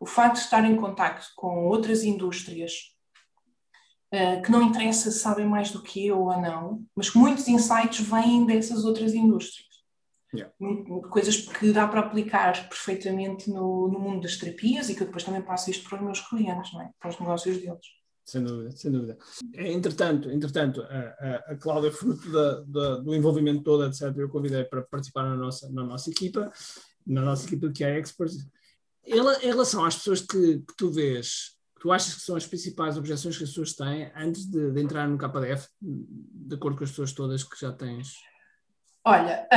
O 0.00 0.06
facto 0.06 0.36
de 0.36 0.42
estar 0.42 0.64
em 0.64 0.76
contacto 0.76 1.26
com 1.36 1.66
outras 1.66 2.02
indústrias 2.04 2.72
que 4.44 4.50
não 4.50 4.62
interessa 4.62 5.10
se 5.10 5.18
sabem 5.18 5.46
mais 5.46 5.70
do 5.70 5.82
que 5.82 6.06
eu 6.06 6.20
ou 6.20 6.40
não, 6.40 6.84
mas 6.94 7.08
que 7.08 7.18
muitos 7.18 7.48
insights 7.48 8.06
vêm 8.06 8.44
dessas 8.44 8.84
outras 8.84 9.14
indústrias. 9.14 9.72
Yeah. 10.34 10.52
Coisas 11.10 11.36
que 11.36 11.72
dá 11.72 11.86
para 11.86 12.00
aplicar 12.00 12.68
perfeitamente 12.68 13.50
no, 13.50 13.88
no 13.88 13.98
mundo 13.98 14.22
das 14.22 14.36
terapias 14.36 14.88
e 14.88 14.94
que 14.94 15.02
eu 15.02 15.06
depois 15.06 15.24
também 15.24 15.42
passo 15.42 15.70
isto 15.70 15.88
para 15.88 15.98
os 15.98 16.04
meus 16.04 16.20
clientes, 16.20 16.72
é? 16.74 16.88
para 16.98 17.10
os 17.10 17.18
negócios 17.18 17.58
deles 17.58 17.86
sem 18.24 18.42
dúvida, 18.42 18.70
sem 18.70 18.90
dúvida. 18.90 19.18
É, 19.54 19.72
entretanto, 19.72 20.30
entretanto 20.30 20.82
a, 20.82 20.86
a, 20.86 21.52
a 21.52 21.56
Cláudia, 21.56 21.92
fruto 21.92 22.30
da, 22.30 22.60
da, 22.60 22.96
do 22.96 23.14
envolvimento 23.14 23.62
todo, 23.62 23.84
etc., 23.84 24.16
eu 24.16 24.28
convidei 24.28 24.64
para 24.64 24.82
participar 24.82 25.24
na 25.24 25.36
nossa, 25.36 25.70
na 25.70 25.82
nossa 25.82 26.10
equipa, 26.10 26.50
na 27.06 27.20
nossa 27.20 27.46
equipa 27.46 27.70
que 27.70 27.84
é 27.84 27.98
Experts. 27.98 28.46
Ela, 29.04 29.36
em 29.42 29.48
relação 29.48 29.84
às 29.84 29.96
pessoas 29.96 30.20
que, 30.20 30.58
que 30.60 30.76
tu 30.76 30.90
vês, 30.90 31.56
tu 31.82 31.90
achas 31.90 32.14
que 32.14 32.20
são 32.20 32.36
as 32.36 32.46
principais 32.46 32.96
objeções 32.96 33.36
que 33.36 33.42
as 33.42 33.50
pessoas 33.50 33.72
têm 33.72 34.08
antes 34.14 34.46
de, 34.46 34.70
de 34.70 34.80
entrar 34.80 35.08
no 35.08 35.18
KDF, 35.18 35.66
de 35.80 36.54
acordo 36.54 36.78
com 36.78 36.84
as 36.84 36.90
pessoas 36.90 37.10
todas 37.10 37.42
que 37.42 37.60
já 37.60 37.72
tens? 37.72 38.14
Olha, 39.04 39.48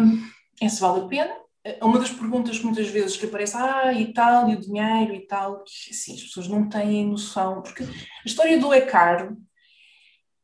um, 0.00 0.24
esse 0.64 0.80
vale 0.80 1.00
a 1.00 1.08
pena 1.08 1.42
uma 1.82 1.98
das 1.98 2.10
perguntas 2.10 2.60
muitas 2.60 2.88
vezes 2.88 3.16
que 3.16 3.26
aparece, 3.26 3.56
ah, 3.56 3.92
e 3.92 4.12
tal, 4.12 4.48
e 4.48 4.54
o 4.54 4.60
dinheiro 4.60 5.12
e 5.12 5.26
tal, 5.26 5.64
sim, 5.66 6.14
as 6.14 6.22
pessoas 6.22 6.48
não 6.48 6.68
têm 6.68 7.06
noção, 7.06 7.62
porque 7.62 7.84
a 7.84 7.88
história 8.26 8.58
do 8.58 8.72
é 8.72 8.80
caro, 8.80 9.36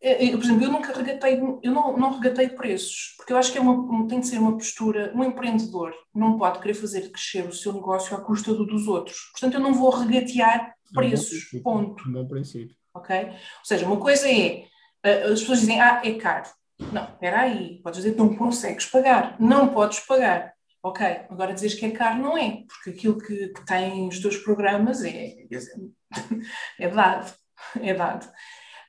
eu, 0.00 0.38
por 0.38 0.44
exemplo, 0.44 0.64
eu 0.64 0.70
nunca 0.70 0.92
regatei, 0.92 1.40
eu 1.62 1.72
não, 1.72 1.96
não 1.96 2.18
regatei 2.18 2.48
preços, 2.48 3.14
porque 3.16 3.32
eu 3.32 3.36
acho 3.36 3.50
que 3.50 3.58
é 3.58 3.60
uma, 3.60 4.06
tem 4.06 4.20
de 4.20 4.28
ser 4.28 4.38
uma 4.38 4.52
postura, 4.52 5.12
um 5.14 5.24
empreendedor 5.24 5.92
não 6.14 6.38
pode 6.38 6.60
querer 6.60 6.74
fazer 6.74 7.10
crescer 7.10 7.48
o 7.48 7.52
seu 7.52 7.72
negócio 7.72 8.16
à 8.16 8.20
custa 8.20 8.54
do 8.54 8.64
dos 8.64 8.86
outros, 8.86 9.16
portanto 9.32 9.54
eu 9.54 9.60
não 9.60 9.74
vou 9.74 9.90
regatear 9.90 10.72
preços, 10.92 11.52
é 11.54 11.58
um 11.58 11.62
ponto. 11.62 12.08
Um 12.08 12.12
bom 12.12 12.26
princípio. 12.26 12.76
Ok? 12.94 13.16
Ou 13.26 13.64
seja, 13.64 13.86
uma 13.86 13.98
coisa 13.98 14.28
é, 14.28 14.66
as 15.04 15.40
pessoas 15.40 15.60
dizem, 15.60 15.80
ah, 15.80 16.00
é 16.04 16.14
caro. 16.14 16.48
Não, 16.92 17.04
espera 17.04 17.40
aí, 17.40 17.80
podes 17.82 17.98
dizer 18.02 18.12
que 18.12 18.18
não 18.18 18.36
consegues 18.36 18.86
pagar, 18.86 19.36
não 19.40 19.68
podes 19.68 20.00
pagar 20.00 20.54
Ok, 20.82 21.04
agora 21.28 21.52
dizes 21.52 21.74
que 21.74 21.86
é 21.86 21.90
caro, 21.90 22.22
não 22.22 22.38
é, 22.38 22.62
porque 22.66 22.90
aquilo 22.90 23.18
que, 23.18 23.48
que 23.48 23.66
tem 23.66 24.06
os 24.06 24.20
teus 24.20 24.36
programas 24.36 25.02
é, 25.04 25.34
é 26.78 26.88
dado, 26.88 27.34
é 27.80 27.94
dado. 27.94 28.30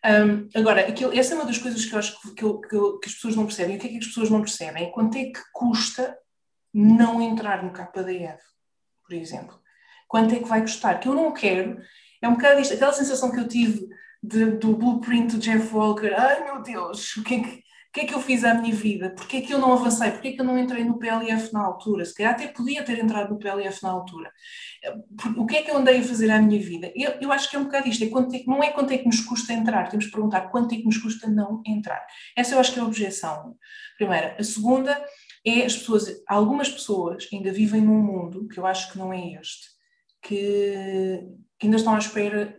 Um, 0.05 0.47
agora, 0.55 0.87
aquilo, 0.87 1.17
essa 1.17 1.33
é 1.33 1.35
uma 1.35 1.45
das 1.45 1.57
coisas 1.57 1.83
que 1.83 1.93
eu 1.93 1.99
acho 1.99 2.21
que, 2.21 2.35
que, 2.35 2.69
que, 2.69 3.05
as 3.07 3.13
pessoas 3.15 3.35
não 3.35 3.45
percebem. 3.45 3.75
O 3.75 3.79
que 3.79 3.87
é 3.87 3.89
que 3.89 3.97
as 3.97 4.05
pessoas 4.05 4.29
não 4.29 4.39
percebem? 4.39 4.85
É 4.85 4.91
quanto 4.91 5.17
é 5.17 5.25
que 5.25 5.41
custa 5.51 6.17
não 6.73 7.21
entrar 7.21 7.63
no 7.63 7.73
KDF, 7.73 8.41
por 9.03 9.13
exemplo. 9.13 9.59
Quanto 10.09 10.35
é 10.35 10.39
que 10.39 10.49
vai 10.49 10.61
custar? 10.61 10.99
Que 10.99 11.07
eu 11.07 11.13
não 11.13 11.31
quero, 11.31 11.79
é 12.21 12.27
um 12.27 12.33
bocado 12.33 12.59
isto, 12.59 12.73
aquela 12.73 12.91
sensação 12.91 13.31
que 13.31 13.39
eu 13.39 13.47
tive 13.47 13.87
de, 14.21 14.47
do 14.57 14.75
blueprint 14.75 15.37
do 15.37 15.39
Jeff 15.39 15.73
Walker, 15.73 16.13
ai 16.13 16.43
meu 16.43 16.61
Deus, 16.61 17.15
o 17.15 17.23
que 17.23 17.35
é 17.35 17.39
que 17.39 17.69
o 17.89 17.91
que 17.91 18.01
é 18.01 18.05
que 18.05 18.13
eu 18.13 18.21
fiz 18.21 18.43
à 18.43 18.53
minha 18.53 18.73
vida? 18.73 19.09
Porquê 19.09 19.37
é 19.37 19.41
que 19.41 19.51
eu 19.51 19.57
não 19.57 19.73
avancei? 19.73 20.11
Porquê 20.11 20.27
é 20.27 20.31
que 20.33 20.39
eu 20.39 20.45
não 20.45 20.59
entrei 20.59 20.83
no 20.83 20.99
PLF 20.99 21.51
na 21.51 21.61
altura? 21.61 22.05
Se 22.05 22.13
calhar 22.13 22.33
até 22.33 22.47
podia 22.47 22.83
ter 22.83 22.99
entrado 22.99 23.31
no 23.31 23.39
PLF 23.39 23.81
na 23.81 23.89
altura. 23.89 24.31
O 25.35 25.47
que 25.47 25.57
é 25.57 25.63
que 25.63 25.71
eu 25.71 25.77
andei 25.77 25.99
a 25.99 26.03
fazer 26.03 26.29
à 26.29 26.39
minha 26.39 26.61
vida? 26.61 26.91
Eu, 26.95 27.13
eu 27.19 27.31
acho 27.31 27.49
que 27.49 27.55
é 27.55 27.59
um 27.59 27.63
bocado 27.63 27.89
isto, 27.89 28.03
é 28.03 28.07
quanto 28.09 28.35
é, 28.35 28.43
não 28.45 28.61
é 28.61 28.69
quanto 28.69 28.93
é 28.93 28.97
que 28.99 29.07
nos 29.07 29.21
custa 29.21 29.53
entrar, 29.53 29.89
temos 29.89 30.05
que 30.05 30.11
perguntar 30.11 30.51
quanto 30.51 30.75
é 30.75 30.77
que 30.77 30.85
nos 30.85 30.99
custa 30.99 31.27
não 31.27 31.63
entrar. 31.65 32.05
Essa 32.35 32.53
eu 32.53 32.59
acho 32.59 32.73
que 32.73 32.79
é 32.79 32.83
a 32.83 32.85
objeção. 32.85 33.55
Primeira. 33.97 34.35
A 34.37 34.43
segunda 34.43 35.03
é 35.43 35.65
as 35.65 35.75
pessoas, 35.75 36.21
algumas 36.27 36.69
pessoas 36.69 37.27
ainda 37.33 37.51
vivem 37.51 37.81
num 37.81 38.03
mundo, 38.03 38.47
que 38.49 38.59
eu 38.59 38.67
acho 38.67 38.91
que 38.91 38.99
não 38.99 39.11
é 39.11 39.33
este, 39.33 39.67
que, 40.21 41.27
que 41.57 41.67
ainda 41.67 41.77
estão 41.77 41.95
à 41.95 41.99
espera 41.99 42.57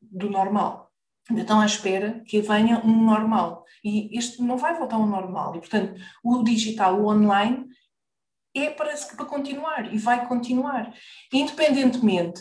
do 0.00 0.30
normal 0.30 0.88
ainda 1.28 1.42
estão 1.42 1.60
à 1.60 1.66
espera 1.66 2.22
que 2.26 2.40
venha 2.40 2.80
um 2.84 3.04
normal. 3.04 3.64
E 3.84 4.16
este 4.16 4.42
não 4.42 4.56
vai 4.56 4.76
voltar 4.76 4.96
ao 4.96 5.06
normal. 5.06 5.54
E, 5.54 5.60
portanto, 5.60 6.00
o 6.24 6.42
digital, 6.42 7.00
o 7.00 7.06
online, 7.06 7.66
é 8.56 8.70
para, 8.70 8.94
continuar 9.26 9.92
e 9.92 9.98
vai 9.98 10.26
continuar. 10.26 10.92
Independentemente 11.32 12.40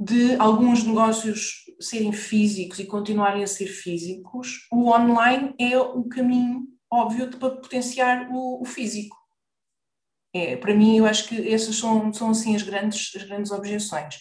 de 0.00 0.36
alguns 0.36 0.84
negócios 0.84 1.64
serem 1.80 2.12
físicos 2.12 2.78
e 2.78 2.86
continuarem 2.86 3.42
a 3.42 3.48
ser 3.48 3.66
físicos, 3.66 4.68
o 4.70 4.92
online 4.92 5.54
é 5.58 5.76
o 5.76 6.04
caminho 6.04 6.68
óbvio 6.90 7.28
para 7.36 7.50
potenciar 7.50 8.30
o, 8.30 8.62
o 8.62 8.64
físico. 8.64 9.17
É, 10.34 10.56
para 10.56 10.74
mim, 10.74 10.98
eu 10.98 11.06
acho 11.06 11.28
que 11.28 11.52
essas 11.52 11.76
são, 11.76 12.12
são 12.12 12.30
assim 12.30 12.54
as 12.54 12.62
grandes, 12.62 13.14
as 13.16 13.22
grandes 13.22 13.50
objeções. 13.50 14.16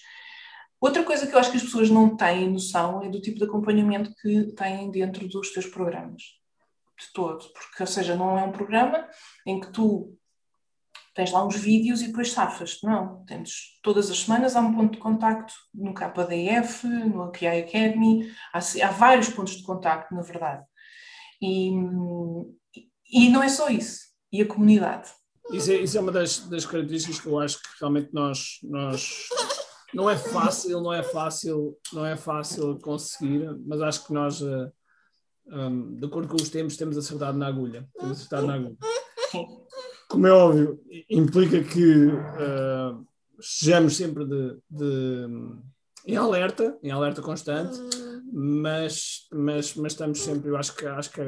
Outra 0.80 1.04
coisa 1.04 1.26
que 1.26 1.34
eu 1.34 1.40
acho 1.40 1.52
que 1.52 1.58
as 1.58 1.64
pessoas 1.64 1.90
não 1.90 2.16
têm 2.16 2.50
noção 2.50 3.04
é 3.04 3.10
do 3.10 3.20
tipo 3.20 3.40
de 3.40 3.46
acompanhamento 3.46 4.14
que 4.22 4.54
têm 4.54 4.92
dentro 4.92 5.28
dos 5.28 5.52
teus 5.52 5.66
programas. 5.66 6.22
De 7.00 7.14
todo. 7.14 7.46
Porque, 7.54 7.82
ou 7.82 7.88
seja, 7.88 8.16
não 8.16 8.38
é 8.38 8.44
um 8.44 8.52
programa 8.52 9.08
em 9.46 9.60
que 9.60 9.72
tu 9.72 10.18
tens 11.14 11.32
lá 11.32 11.44
uns 11.44 11.56
vídeos 11.56 12.02
e 12.02 12.08
depois 12.08 12.32
safas. 12.32 12.80
Não. 12.84 13.26
Tens, 13.26 13.80
todas 13.82 14.12
as 14.12 14.20
semanas 14.20 14.56
há 14.56 14.62
um 14.62 14.76
ponto 14.76 14.94
de 14.94 15.00
contacto 15.00 15.54
no 15.74 15.94
KDF, 15.94 16.88
no 16.88 17.24
API 17.24 17.48
Academy, 17.48 18.32
há, 18.54 18.60
há 18.60 18.92
vários 18.92 19.30
pontos 19.30 19.56
de 19.58 19.64
contacto, 19.64 20.14
na 20.14 20.22
verdade. 20.22 20.64
E, 21.42 21.72
e 23.12 23.30
não 23.30 23.42
é 23.42 23.50
só 23.50 23.68
isso. 23.70 24.00
E 24.32 24.44
a 24.44 24.48
comunidade. 24.48 25.10
Isso 25.52 25.72
é, 25.72 25.76
isso 25.76 25.98
é 25.98 26.02
uma 26.02 26.12
das, 26.12 26.40
das 26.40 26.66
características 26.66 27.22
que 27.22 27.28
eu 27.28 27.40
acho 27.40 27.62
que 27.62 27.70
realmente 27.80 28.10
nós, 28.14 28.60
nós 28.64 29.30
não 29.94 30.10
é 30.10 30.18
fácil, 30.18 30.82
não 30.82 30.94
é 30.94 31.02
fácil, 31.02 31.78
não 31.94 32.06
é 32.06 32.18
fácil 32.18 32.78
conseguir, 32.80 33.50
mas 33.66 33.82
acho 33.82 34.06
que 34.06 34.14
nós, 34.14 34.42
eh, 34.42 34.72
um, 35.48 35.96
de 35.96 36.06
acordo 36.06 36.28
com 36.28 36.36
os 36.36 36.50
tempos, 36.50 36.76
temos 36.76 36.98
acertado 36.98 37.38
na 37.38 37.48
agulha. 37.48 37.88
Temos 37.98 38.18
acertado 38.18 38.48
na 38.48 38.56
agulha. 38.56 38.78
Como 40.10 40.28
é 40.28 40.32
óbvio, 40.32 40.80
implica 41.10 41.62
que 41.64 42.08
uh, 42.08 43.06
estejamos 43.40 43.96
sempre 43.96 44.26
de, 44.26 44.58
de, 44.70 45.26
em 46.06 46.16
alerta, 46.16 46.78
em 46.82 46.92
alerta 46.92 47.22
constante, 47.22 47.78
mas, 48.32 49.28
mas, 49.34 49.76
mas 49.76 49.92
estamos 49.94 50.20
sempre, 50.20 50.50
eu 50.50 50.58
acho 50.58 50.76
que, 50.76 50.86
acho 50.86 51.12
que 51.12 51.22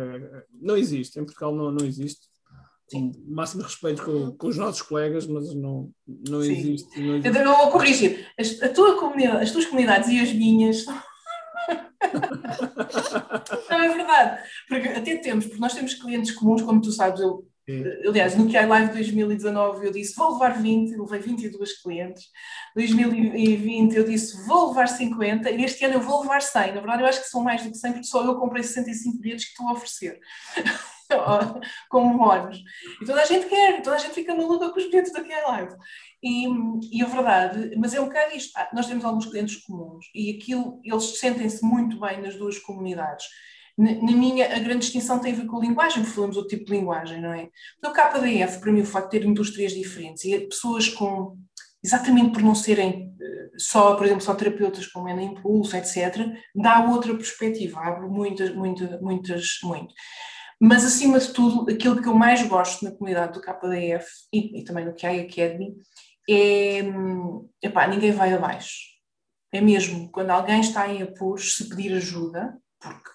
não 0.62 0.78
existe, 0.78 1.20
em 1.20 1.26
Portugal 1.26 1.54
não, 1.54 1.72
não 1.72 1.86
existe 1.86 2.29
Sim. 2.90 3.12
máximo 3.28 3.62
respeito 3.62 4.04
com, 4.04 4.32
com, 4.32 4.48
os 4.48 4.58
nossos 4.58 4.82
colegas, 4.82 5.28
mas 5.28 5.54
não, 5.54 5.92
não, 6.08 6.42
existe, 6.42 7.00
não 7.00 7.18
existe. 7.18 7.38
Eu 7.38 7.56
vou 7.56 7.70
corrigir. 7.70 8.28
As, 8.38 8.62
a 8.64 8.70
tua 8.70 9.00
comunidade, 9.00 9.44
as 9.44 9.52
tuas 9.52 9.66
comunidades 9.66 10.10
e 10.10 10.20
as 10.20 10.34
minhas. 10.34 10.86
não 13.70 13.84
é 13.84 13.90
verdade. 13.90 14.42
Porque 14.68 14.88
até 14.88 15.18
temos, 15.18 15.46
porque 15.46 15.62
nós 15.62 15.74
temos 15.74 15.94
clientes 15.94 16.32
comuns, 16.32 16.64
como 16.64 16.82
tu 16.82 16.92
sabes, 16.92 17.22
eu. 17.22 17.48
Aliás, 18.08 18.36
no 18.36 18.50
QI 18.50 18.66
Live 18.66 18.94
2019 18.94 19.86
eu 19.86 19.92
disse 19.92 20.16
vou 20.16 20.34
levar 20.34 20.60
20, 20.60 20.98
levei 20.98 21.20
22 21.20 21.84
clientes. 21.84 22.24
2020 22.76 23.94
eu 23.94 24.04
disse 24.04 24.44
vou 24.48 24.70
levar 24.70 24.88
50 24.88 25.52
e 25.52 25.64
este 25.64 25.86
ano 25.86 25.94
eu 25.94 26.02
vou 26.02 26.22
levar 26.22 26.42
100. 26.42 26.74
Na 26.74 26.82
verdade, 26.82 27.04
eu 27.04 27.08
acho 27.08 27.22
que 27.22 27.30
são 27.30 27.44
mais 27.44 27.62
do 27.62 27.70
que 27.70 27.78
100 27.78 27.92
porque 27.92 28.08
só 28.08 28.26
eu 28.26 28.38
comprei 28.38 28.64
65 28.64 29.20
bilhetes 29.20 29.46
que 29.46 29.52
estou 29.52 29.68
a 29.68 29.74
oferecer. 29.74 30.20
como 31.90 32.18
bónus. 32.18 32.62
E 33.02 33.06
toda 33.06 33.22
a 33.22 33.26
gente 33.26 33.48
quer, 33.48 33.82
toda 33.82 33.96
a 33.96 34.00
gente 34.00 34.14
fica 34.14 34.36
maluca 34.36 34.70
com 34.70 34.80
os 34.80 34.86
bilhetes 34.86 35.12
daquela 35.12 35.52
live. 35.52 35.76
E, 36.22 36.48
e 36.92 37.02
a 37.02 37.06
verdade, 37.06 37.76
mas 37.78 37.94
é 37.94 38.02
um 38.02 38.06
bocado 38.06 38.36
isto. 38.36 38.52
Ah, 38.58 38.70
nós 38.74 38.88
temos 38.88 39.06
alguns 39.06 39.26
clientes 39.26 39.58
comuns 39.58 40.06
e 40.14 40.38
aquilo, 40.38 40.80
eles 40.84 41.20
sentem-se 41.20 41.64
muito 41.64 42.00
bem 42.00 42.22
nas 42.22 42.36
duas 42.36 42.60
comunidades. 42.60 43.26
Na, 43.78 43.94
na, 43.94 44.12
minha, 44.12 44.54
a 44.54 44.60
grande 44.60 44.80
distinção 44.80 45.20
tem 45.20 45.32
a 45.32 45.36
ver 45.38 45.46
com 45.46 45.58
a 45.58 45.62
linguagem, 45.62 46.04
porque 46.04 46.14
falamos 46.14 46.36
outro 46.36 46.50
tipo 46.50 46.66
de 46.66 46.78
linguagem, 46.78 47.22
não 47.22 47.34
é? 47.34 47.48
No 47.82 47.94
KDF, 47.94 48.60
para 48.60 48.72
mim, 48.74 48.82
o 48.82 48.86
facto 48.86 49.12
de 49.12 49.20
ter 49.20 49.26
indústrias 49.26 49.72
diferentes 49.72 50.26
e 50.26 50.38
pessoas 50.38 50.90
com, 50.90 51.38
exatamente 51.82 52.34
por 52.34 52.42
não 52.42 52.54
serem 52.54 53.10
eh, 53.22 53.50
só, 53.58 53.96
por 53.96 54.06
exemplo, 54.06 54.22
só 54.22 54.36
terapeutas 54.36 54.86
como 54.88 55.08
é 55.08 55.14
na 55.14 55.24
Impulso, 55.24 55.78
etc., 55.78 56.28
dá 56.54 56.90
outra 56.90 57.16
perspectiva, 57.16 57.80
abre 57.80 58.08
muitas, 58.08 58.54
muitas, 58.54 59.00
muitas, 59.00 59.60
muito. 59.64 59.94
Mas, 60.60 60.84
acima 60.84 61.20
de 61.20 61.32
tudo, 61.32 61.72
aquilo 61.72 62.02
que 62.02 62.08
eu 62.08 62.16
mais 62.16 62.46
gosto 62.48 62.84
na 62.84 62.92
comunidade 62.92 63.34
do 63.34 63.42
KDF 63.42 64.06
e, 64.34 64.60
e 64.60 64.64
também 64.64 64.86
no 64.86 64.94
QI 64.94 65.22
Academy 65.22 65.76
é, 66.30 66.84
epá, 67.62 67.88
ninguém 67.88 68.12
vai 68.12 68.34
abaixo. 68.34 68.90
É 69.52 69.60
mesmo, 69.62 70.12
quando 70.12 70.30
alguém 70.30 70.60
está 70.60 70.88
em 70.88 71.02
apuros, 71.02 71.56
se 71.56 71.70
pedir 71.70 71.96
ajuda, 71.96 72.56
porque 72.80 73.10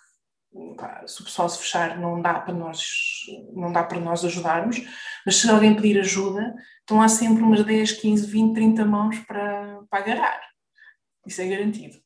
se 1.06 1.20
o 1.20 1.24
pessoal 1.24 1.48
se 1.48 1.58
fechar 1.58 1.98
não 1.98 2.20
dá 2.20 2.40
para 2.40 2.54
nós, 2.54 2.82
não 3.52 3.72
dá 3.72 3.84
para 3.84 4.00
nós 4.00 4.24
ajudarmos, 4.24 4.80
mas 5.24 5.36
se 5.36 5.48
alguém 5.48 5.74
pedir 5.74 5.98
ajuda, 5.98 6.54
estão 6.80 6.98
lá 6.98 7.08
sempre 7.08 7.42
umas 7.42 7.64
10, 7.64 7.92
15, 7.92 8.26
20, 8.26 8.54
30 8.54 8.84
mãos 8.84 9.18
para, 9.20 9.80
para 9.88 9.98
agarrar. 10.00 10.40
Isso 11.26 11.40
é 11.40 11.48
garantido. 11.48 11.98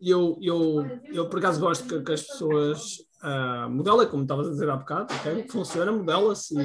Eu, 0.00 0.36
eu, 0.40 1.00
eu 1.12 1.28
por 1.28 1.38
acaso 1.38 1.60
gosto 1.60 1.86
que, 1.86 2.02
que 2.02 2.12
as 2.12 2.22
pessoas 2.22 2.98
Uh, 3.22 3.70
modela, 3.70 4.04
como 4.04 4.24
estavas 4.24 4.48
a 4.48 4.50
dizer 4.50 4.68
há 4.68 4.76
bocado, 4.76 5.14
okay? 5.14 5.46
funciona, 5.48 5.92
modela-se. 5.92 6.56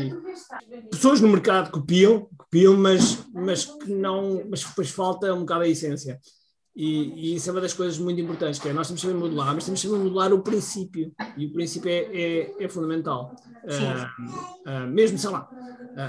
Pessoas 0.89 1.21
no 1.21 1.27
mercado 1.27 1.69
copiam, 1.69 2.27
copiam, 2.35 2.75
mas, 2.75 3.23
mas 3.31 3.65
que 3.65 3.93
não, 3.93 4.43
mas 4.49 4.63
depois 4.63 4.89
falta 4.89 5.31
um 5.33 5.41
bocado 5.41 5.61
a 5.61 5.67
essência. 5.67 6.19
E, 6.75 7.31
e, 7.31 7.35
isso 7.35 7.49
é 7.49 7.51
uma 7.51 7.61
das 7.61 7.73
coisas 7.73 7.99
muito 7.99 8.21
importantes, 8.21 8.59
que 8.59 8.69
é 8.69 8.73
nós 8.73 8.87
temos 8.87 9.01
que 9.01 9.07
saber 9.07 9.19
modelar, 9.19 9.53
mas 9.53 9.65
temos 9.65 9.81
que 9.81 9.87
saber 9.87 10.01
modelar 10.01 10.33
o 10.33 10.41
princípio, 10.41 11.11
e 11.35 11.45
o 11.45 11.53
princípio 11.53 11.89
é, 11.89 12.05
é, 12.13 12.63
é 12.63 12.69
fundamental. 12.69 13.35
Uh, 13.63 14.69
uh, 14.69 14.87
mesmo, 14.87 15.17
sei 15.17 15.29
lá, 15.29 15.49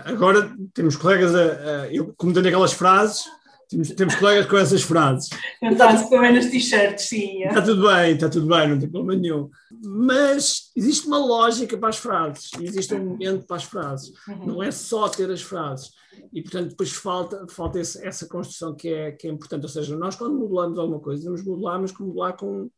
agora 0.04 0.54
temos 0.72 0.96
colegas, 0.96 1.34
a, 1.34 1.92
eu, 1.92 2.14
como 2.16 2.32
tenho 2.32 2.46
aquelas 2.46 2.72
frases, 2.72 3.24
temos, 3.68 3.90
temos 3.90 4.14
colegas 4.14 4.46
com 4.46 4.56
essas 4.56 4.82
frases. 4.82 5.28
Eu 5.60 5.76
faço 5.76 6.08
também 6.08 6.32
nas 6.32 6.46
t-shirts, 6.46 7.08
sim. 7.08 7.44
Está 7.44 7.60
tudo 7.60 7.86
bem, 7.86 8.14
está 8.14 8.28
tudo 8.28 8.46
bem, 8.46 8.68
não 8.68 8.78
tem 8.78 8.88
problema 8.88 9.20
nenhum. 9.20 9.50
Mas 9.84 10.70
existe 10.74 11.06
uma 11.06 11.18
lógica 11.18 11.76
para 11.76 11.90
as 11.90 11.98
frases, 11.98 12.50
existe 12.60 12.94
um 12.94 13.04
momento 13.04 13.46
para 13.46 13.56
as 13.56 13.64
frases. 13.64 14.12
Uhum. 14.26 14.46
Não 14.46 14.62
é 14.62 14.70
só 14.70 15.08
ter 15.08 15.30
as 15.30 15.42
frases. 15.42 15.90
E, 16.32 16.42
portanto, 16.42 16.70
depois 16.70 16.92
falta, 16.92 17.46
falta 17.50 17.78
esse, 17.78 18.04
essa 18.06 18.26
construção 18.26 18.74
que 18.74 18.88
é, 18.88 19.12
que 19.12 19.28
é 19.28 19.30
importante. 19.30 19.62
Ou 19.62 19.68
seja, 19.68 19.96
nós, 19.96 20.16
quando 20.16 20.38
modelamos 20.38 20.78
alguma 20.78 21.00
coisa, 21.00 21.22
devemos 21.22 21.44
modelar, 21.44 21.80
mas 21.80 21.92
modelar 21.92 22.36
com, 22.36 22.70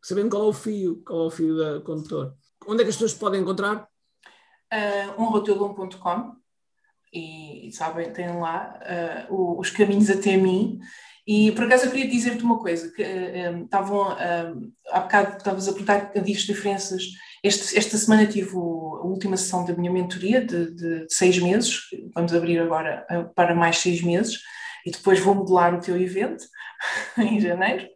sabendo 0.00 0.30
qual 0.30 0.44
é 0.44 0.48
o 0.48 0.52
fio, 0.52 1.02
qual 1.04 1.24
é 1.24 1.26
o 1.26 1.30
fio 1.30 1.56
da 1.56 1.80
condutor. 1.80 2.34
Onde 2.66 2.82
é 2.82 2.84
que 2.84 2.90
as 2.90 2.96
pessoas 2.96 3.14
podem 3.14 3.40
encontrar? 3.40 3.88
Uh, 4.72 5.20
e, 7.12 7.45
sabem, 7.72 8.12
têm 8.12 8.36
lá 8.38 8.78
uh, 9.30 9.58
os 9.58 9.70
caminhos 9.70 10.10
até 10.10 10.36
mim. 10.36 10.78
E 11.26 11.50
por 11.52 11.64
acaso 11.64 11.86
eu 11.86 11.90
queria 11.90 12.08
dizer-te 12.08 12.44
uma 12.44 12.58
coisa, 12.58 12.92
que 12.92 13.02
uh, 13.02 13.64
estavam, 13.64 14.12
uh, 14.12 14.72
há 14.90 15.00
bocado 15.00 15.36
estavas 15.36 15.68
a 15.68 15.72
perguntar 15.72 16.12
as 16.14 16.40
diferenças. 16.40 17.02
Este, 17.42 17.76
esta 17.76 17.96
semana 17.96 18.26
tive 18.26 18.56
a 18.56 19.06
última 19.06 19.36
sessão 19.36 19.64
da 19.64 19.74
minha 19.74 19.92
mentoria 19.92 20.40
de, 20.40 20.74
de, 20.74 21.06
seis 21.08 21.38
meses, 21.38 21.80
vamos 22.14 22.34
abrir 22.34 22.58
agora 22.60 23.06
para 23.34 23.54
mais 23.54 23.78
seis 23.78 24.02
meses, 24.02 24.40
e 24.84 24.90
depois 24.90 25.20
vou 25.20 25.34
modelar 25.34 25.74
o 25.74 25.80
teu 25.80 26.00
evento 26.00 26.44
em 27.18 27.40
janeiro. 27.40 27.86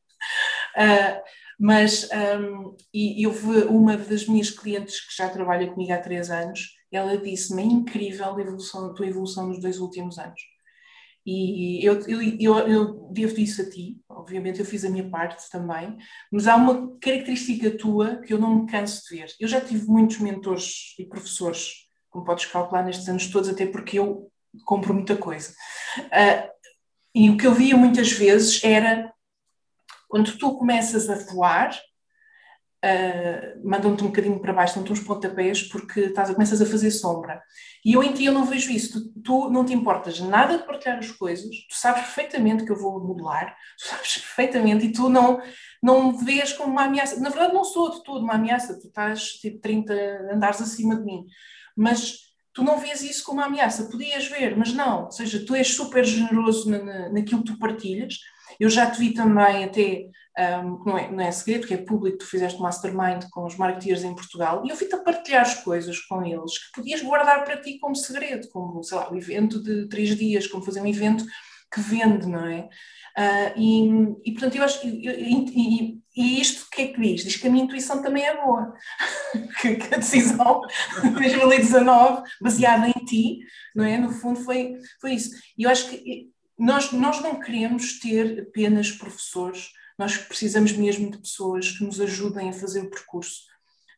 Uh, 0.77 1.21
mas 1.59 2.09
um, 2.41 2.75
e, 2.93 3.21
e 3.21 3.27
houve 3.27 3.65
uma 3.65 3.95
das 3.95 4.27
minhas 4.27 4.49
clientes 4.49 5.01
que 5.07 5.15
já 5.15 5.29
trabalha 5.29 5.71
comigo 5.71 5.93
há 5.93 5.99
três 5.99 6.31
anos, 6.31 6.71
ela 6.91 7.17
disse-me, 7.17 7.63
é 7.63 7.67
incrível 7.67 8.37
a, 8.37 8.41
evolução, 8.41 8.87
a 8.87 8.95
tua 8.95 9.07
evolução 9.07 9.49
nos 9.49 9.61
dois 9.61 9.79
últimos 9.79 10.19
anos. 10.19 10.41
E 11.25 11.85
eu, 11.85 12.01
eu, 12.09 12.23
eu, 12.23 12.59
eu 12.67 13.09
devo 13.13 13.39
isso 13.39 13.61
a 13.61 13.69
ti, 13.69 14.01
obviamente 14.09 14.59
eu 14.59 14.65
fiz 14.65 14.85
a 14.85 14.91
minha 14.91 15.09
parte 15.09 15.51
também, 15.51 15.99
mas 16.33 16.47
há 16.47 16.57
uma 16.57 16.99
característica 16.99 17.71
tua 17.77 18.17
que 18.17 18.33
eu 18.33 18.39
não 18.39 18.63
me 18.63 18.67
canso 18.67 19.03
de 19.05 19.17
ver. 19.17 19.29
Eu 19.39 19.47
já 19.47 19.61
tive 19.61 19.87
muitos 19.87 20.19
mentores 20.19 20.95
e 20.99 21.05
professores, 21.05 21.89
como 22.09 22.25
podes 22.25 22.47
calcular 22.47 22.83
nestes 22.83 23.09
anos 23.09 23.29
todos, 23.29 23.51
até 23.51 23.67
porque 23.67 23.99
eu 23.99 24.31
compro 24.65 24.95
muita 24.95 25.15
coisa. 25.15 25.55
Uh, 25.99 26.51
e 27.15 27.29
o 27.29 27.37
que 27.37 27.47
eu 27.47 27.55
via 27.55 27.77
muitas 27.77 28.11
vezes 28.13 28.65
era 28.65 29.13
quando 30.09 30.37
tu 30.39 30.57
começas 30.57 31.09
a 31.09 31.15
voar, 31.33 31.71
uh, 32.85 33.69
mandam-te 33.69 34.03
um 34.03 34.09
bocadinho 34.09 34.41
para 34.41 34.53
baixo, 34.53 34.75
dão-te 34.75 34.93
uns 34.93 35.01
pontapés 35.01 35.63
porque 35.63 36.01
estás, 36.01 36.31
começas 36.31 36.61
a 36.61 36.67
fazer 36.67 36.91
sombra. 36.91 37.43
E 37.85 37.93
eu 37.93 38.03
em 38.03 38.13
ti 38.13 38.25
eu 38.25 38.33
não 38.33 38.45
vejo 38.45 38.71
isso. 38.71 39.13
Tu, 39.13 39.21
tu, 39.23 39.51
não 39.51 39.65
te 39.65 39.73
importas 39.73 40.21
nada 40.21 40.59
de 40.59 40.65
partilhar 40.65 40.99
as 40.99 41.11
coisas, 41.11 41.51
tu 41.69 41.75
sabes 41.75 42.03
perfeitamente 42.03 42.65
que 42.65 42.73
eu 42.73 42.77
vou 42.77 43.05
modelar, 43.05 43.55
tu 43.79 43.89
sabes 43.89 44.19
perfeitamente 44.19 44.87
e 44.87 44.93
tu 44.93 45.09
não, 45.09 45.41
não 45.83 46.13
me 46.13 46.25
vês 46.25 46.53
como 46.53 46.73
uma 46.73 46.85
ameaça. 46.85 47.21
Na 47.21 47.31
verdade, 47.31 47.55
não 47.55 47.65
sou 47.65 47.91
de 47.91 48.03
todo 48.03 48.23
uma 48.23 48.35
ameaça, 48.35 48.79
tu 48.79 48.89
estás 48.89 49.33
tipo 49.35 49.61
30 49.61 49.93
andares 50.33 50.61
acima 50.61 50.97
de 50.97 51.05
mim. 51.05 51.27
Mas 51.77 52.31
tu 52.53 52.63
não 52.63 52.79
vês 52.79 53.03
isso 53.03 53.25
como 53.25 53.41
uma 53.41 53.47
ameaça. 53.47 53.89
Podias 53.91 54.27
ver, 54.27 54.57
mas 54.57 54.73
não. 54.73 55.05
Ou 55.05 55.11
seja, 55.11 55.45
tu 55.45 55.55
és 55.55 55.69
super 55.69 56.05
generoso 56.05 56.71
na, 56.71 56.83
na, 56.83 57.09
naquilo 57.11 57.43
que 57.45 57.53
tu 57.53 57.59
partilhas. 57.59 58.19
Eu 58.59 58.69
já 58.69 58.91
te 58.91 58.99
vi 58.99 59.15
também 59.15 59.65
até 59.65 60.11
um, 60.39 60.85
não, 60.85 60.99
é, 60.99 61.11
não 61.11 61.25
é 61.25 61.31
segredo, 61.33 61.67
que 61.67 61.75
é 61.75 61.77
público, 61.77 62.19
tu 62.19 62.27
fizeste 62.27 62.61
mastermind 62.61 63.25
com 63.31 63.45
os 63.45 63.57
marketeers 63.57 64.05
em 64.05 64.15
Portugal 64.15 64.63
e 64.65 64.71
eu 64.71 64.77
vi-te 64.77 64.95
a 64.95 64.99
partilhar 64.99 65.43
as 65.43 65.55
coisas 65.63 65.99
com 66.01 66.25
eles 66.25 66.59
que 66.59 66.73
podias 66.77 67.03
guardar 67.03 67.45
para 67.45 67.61
ti 67.61 67.79
como 67.79 67.97
segredo, 67.97 68.49
como, 68.49 68.83
sei 68.83 68.97
lá, 68.97 69.11
um 69.11 69.17
evento 69.17 69.63
de 69.63 69.89
três 69.89 70.17
dias, 70.17 70.47
como 70.47 70.65
fazer 70.65 70.81
um 70.81 70.87
evento 70.87 71.25
que 71.73 71.81
vende, 71.81 72.27
não 72.27 72.47
é? 72.47 72.69
Uh, 73.17 73.59
e, 73.59 74.31
e, 74.31 74.33
portanto, 74.33 74.57
eu 74.57 74.63
acho, 74.63 74.87
e, 74.87 75.09
e, 75.09 76.01
e, 76.17 76.41
isto 76.41 76.65
o 76.65 76.71
que 76.71 76.83
é 76.83 76.87
que 76.89 77.01
diz? 77.01 77.25
Diz 77.25 77.37
que 77.37 77.47
a 77.47 77.51
minha 77.51 77.65
intuição 77.65 78.03
também 78.03 78.25
é 78.25 78.41
boa, 78.41 78.73
que, 79.61 79.77
que, 79.77 79.95
a 79.95 79.99
decisão 79.99 80.63
de 81.03 81.11
2019, 81.11 82.23
baseada 82.41 82.89
em 82.89 83.05
ti, 83.05 83.41
não 83.75 83.85
é? 83.85 83.99
No 83.99 84.11
fundo 84.11 84.41
foi, 84.41 84.77
foi 85.01 85.15
isso. 85.15 85.31
E 85.59 85.65
eu 85.65 85.71
acho 85.71 85.89
que 85.89 86.31
nós, 86.59 86.93
nós 86.93 87.21
não 87.21 87.41
queremos 87.41 87.99
ter 87.99 88.47
apenas 88.49 88.93
professores, 88.93 89.71
nós 90.01 90.17
precisamos 90.17 90.73
mesmo 90.73 91.11
de 91.11 91.19
pessoas 91.19 91.73
que 91.73 91.85
nos 91.85 92.01
ajudem 92.01 92.49
a 92.49 92.55
fazer 92.55 92.81
o 92.81 92.89
percurso, 92.89 93.43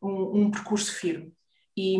um, 0.03 0.43
um 0.43 0.51
percurso 0.51 0.93
firme. 0.93 1.33
E, 1.77 1.97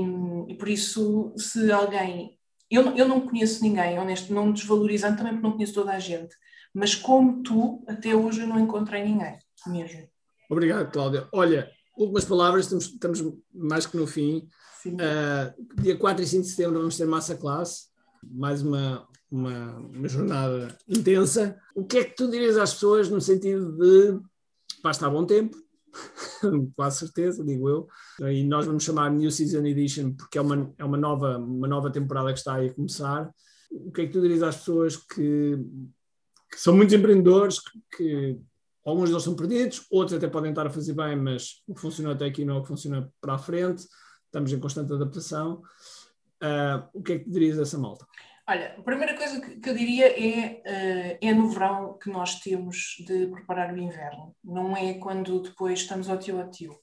e, 0.49 0.55
por 0.57 0.69
isso, 0.69 1.33
se 1.37 1.71
alguém. 1.71 2.37
Eu, 2.69 2.97
eu 2.97 3.07
não 3.07 3.21
conheço 3.21 3.63
ninguém, 3.63 4.01
honesto, 4.01 4.35
não 4.35 4.51
desvalorizando 4.51 5.19
também 5.19 5.35
porque 5.35 5.47
não 5.47 5.53
conheço 5.53 5.75
toda 5.75 5.93
a 5.93 6.01
gente, 6.01 6.35
mas 6.75 6.97
como 6.97 7.43
tu, 7.45 7.85
até 7.87 8.15
hoje 8.15 8.41
eu 8.41 8.47
não 8.49 8.59
encontrei 8.59 9.05
ninguém, 9.05 9.39
mesmo. 9.67 10.09
Obrigado, 10.51 10.91
Cláudia. 10.91 11.29
Olha, 11.33 11.71
últimas 11.97 12.25
palavras, 12.25 12.65
estamos, 12.65 12.87
estamos 12.87 13.35
mais 13.55 13.87
que 13.87 13.97
no 13.97 14.07
fim. 14.07 14.49
Uh, 14.85 15.81
dia 15.81 15.97
4 15.97 16.25
e 16.25 16.27
5 16.27 16.43
de 16.43 16.49
setembro 16.49 16.79
vamos 16.81 16.97
ter 16.97 17.07
massa 17.07 17.37
classe, 17.37 17.87
mais 18.21 18.63
uma, 18.63 19.07
uma, 19.33 19.77
uma, 19.77 20.09
jornada 20.09 20.77
intensa. 20.89 21.59
O 21.75 21.85
que 21.85 21.99
é 21.99 22.05
que 22.05 22.17
tu 22.17 22.31
dirias 22.31 22.57
às 22.57 22.75
pessoas 22.75 23.09
no 23.09 23.21
sentido 23.21 23.73
de 23.73 24.21
está 24.87 25.07
a 25.07 25.11
bom 25.11 25.25
tempo, 25.25 25.57
com 26.77 26.91
certeza, 26.91 27.45
digo 27.45 27.69
eu, 27.69 27.89
e 28.31 28.43
nós 28.45 28.67
vamos 28.67 28.83
chamar 28.83 29.11
New 29.11 29.31
Season 29.31 29.65
Edition 29.65 30.13
porque 30.15 30.39
é 30.39 30.41
uma, 30.41 30.73
é 30.77 30.85
uma, 30.85 30.97
nova, 30.97 31.39
uma 31.39 31.69
nova 31.69 31.91
temporada 31.91 32.33
que 32.33 32.39
está 32.39 32.55
aí 32.55 32.69
a 32.69 32.75
começar. 32.75 33.31
O 33.71 33.91
que 33.91 34.03
é 34.03 34.07
que 34.07 34.13
tu 34.13 34.21
dirias 34.21 34.43
às 34.43 34.57
pessoas 34.57 34.97
que, 34.97 35.59
que 36.51 36.59
são 36.59 36.77
muitos 36.77 36.95
empreendedores, 36.95 37.59
que, 37.61 37.81
que 37.97 38.41
alguns 38.85 39.09
deles 39.09 39.23
são 39.23 39.35
perdidos, 39.35 39.87
outros 39.91 40.17
até 40.17 40.29
podem 40.29 40.51
estar 40.51 40.67
a 40.67 40.71
fazer 40.71 40.95
bem, 40.95 41.17
mas 41.17 41.63
o 41.67 41.75
que 41.75 41.81
funcionou 41.81 42.13
até 42.13 42.27
aqui 42.27 42.45
não 42.45 42.57
é 42.57 42.59
o 42.59 42.63
que 42.63 42.69
funciona 42.69 43.11
para 43.21 43.35
a 43.35 43.39
frente 43.39 43.87
estamos 44.33 44.51
em 44.51 44.59
constante 44.59 44.93
adaptação. 44.93 45.63
Uh, 46.43 46.89
o 46.95 47.03
que 47.03 47.13
é 47.13 47.19
que 47.19 47.31
dirias 47.31 47.59
a 47.59 47.63
essa 47.63 47.79
malta? 47.79 48.07
Olha, 48.49 48.75
a 48.77 48.83
primeira 48.83 49.17
coisa 49.17 49.41
que, 49.41 49.69
eu 49.69 49.75
diria 49.75 50.07
é, 50.09 50.63
uh, 50.67 51.19
é 51.21 51.33
no 51.33 51.49
verão 51.49 51.97
que 51.97 52.11
nós 52.11 52.41
temos 52.41 52.97
de 53.07 53.29
preparar 53.29 53.73
o 53.73 53.79
inverno, 53.79 54.35
não 54.43 54.77
é 54.77 54.95
quando 54.95 55.43
depois 55.43 55.81
estamos 55.81 56.09
ao 56.11 56.19
tio 56.19 56.41
a 56.41 56.49
tio. 56.49 56.77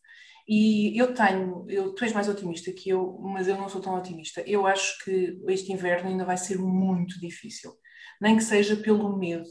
E 0.48 0.98
eu 0.98 1.14
tenho, 1.14 1.66
eu, 1.70 1.94
tu 1.94 2.04
és 2.04 2.14
mais 2.14 2.30
otimista 2.30 2.72
que 2.72 2.90
eu, 2.90 3.20
mas 3.22 3.48
eu 3.48 3.58
não 3.58 3.70
sou 3.70 3.82
tão 3.82 3.96
otimista. 3.96 4.42
Eu 4.48 4.66
acho 4.66 4.98
que 5.04 5.38
este 5.50 5.72
inverno 5.72 6.10
ainda 6.10 6.26
vai 6.26 6.38
ser 6.38 6.58
muito 6.58 7.20
difícil, 7.20 7.74
nem 8.22 8.38
que 8.38 8.44
seja 8.44 8.76
pelo 8.78 9.16
medo. 9.18 9.48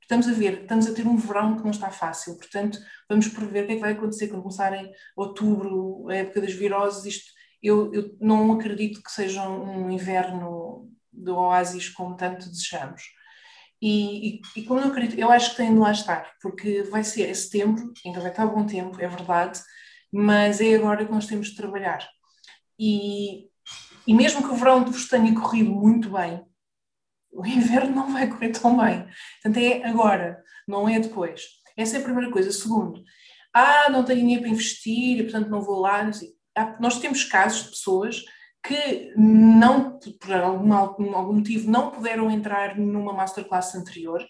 Estamos 0.00 0.28
a 0.28 0.32
ver, 0.32 0.62
estamos 0.62 0.86
a 0.86 0.94
ter 0.94 1.06
um 1.06 1.16
verão 1.16 1.56
que 1.56 1.62
não 1.64 1.70
está 1.70 1.90
fácil, 1.90 2.36
portanto, 2.36 2.78
vamos 3.08 3.28
prever 3.28 3.64
o 3.64 3.66
que 3.66 3.72
é 3.72 3.74
que 3.76 3.80
vai 3.80 3.92
acontecer 3.92 4.28
quando 4.28 4.42
começarem 4.42 4.90
outubro, 5.16 6.08
a 6.08 6.14
época 6.16 6.40
das 6.40 6.52
viroses. 6.52 7.04
Isto, 7.04 7.32
eu, 7.62 7.92
eu 7.92 8.16
não 8.20 8.52
acredito 8.52 9.02
que 9.02 9.10
seja 9.10 9.48
um 9.48 9.90
inverno 9.90 10.69
de 11.22 11.30
oásis 11.30 11.88
como 11.88 12.16
tanto 12.16 12.48
desejamos. 12.48 13.02
E, 13.82 14.36
e, 14.36 14.40
e, 14.56 14.62
como 14.64 14.80
eu 14.80 14.88
acredito, 14.88 15.18
eu 15.18 15.30
acho 15.30 15.50
que 15.50 15.56
tem 15.56 15.72
de 15.72 15.78
lá 15.78 15.90
estar, 15.90 16.32
porque 16.42 16.82
vai 16.84 17.02
ser 17.02 17.34
setembro, 17.34 17.92
ainda 18.04 18.20
vai 18.20 18.30
estar 18.30 18.46
bom 18.46 18.66
tempo, 18.66 19.00
é 19.00 19.08
verdade, 19.08 19.58
mas 20.12 20.60
é 20.60 20.74
agora 20.74 21.04
que 21.04 21.12
nós 21.12 21.26
temos 21.26 21.48
de 21.48 21.56
trabalhar. 21.56 22.06
E, 22.78 23.48
e 24.06 24.14
mesmo 24.14 24.42
que 24.42 24.52
o 24.52 24.56
verão 24.56 24.84
vos 24.84 25.08
tenha 25.08 25.34
corrido 25.34 25.70
muito 25.70 26.10
bem, 26.10 26.44
o 27.32 27.46
inverno 27.46 27.94
não 27.94 28.12
vai 28.12 28.28
correr 28.28 28.50
tão 28.50 28.76
bem. 28.76 29.06
Portanto, 29.42 29.64
é 29.64 29.84
agora, 29.84 30.42
não 30.66 30.88
é 30.88 30.98
depois. 30.98 31.42
Essa 31.76 31.96
é 31.96 32.00
a 32.00 32.02
primeira 32.02 32.30
coisa. 32.30 32.52
Segundo, 32.52 33.02
ah, 33.54 33.88
não 33.88 34.04
tenho 34.04 34.20
dinheiro 34.20 34.42
para 34.42 34.50
investir, 34.50 35.22
portanto 35.22 35.48
não 35.48 35.62
vou 35.62 35.80
lá. 35.80 36.10
Nós 36.78 36.98
temos 36.98 37.24
casos 37.24 37.64
de 37.64 37.70
pessoas 37.70 38.24
que 38.62 39.12
não, 39.16 39.98
por 39.98 40.32
algum, 40.32 41.14
algum 41.14 41.34
motivo, 41.34 41.70
não 41.70 41.90
puderam 41.90 42.30
entrar 42.30 42.76
numa 42.76 43.12
masterclass 43.12 43.74
anterior 43.74 44.26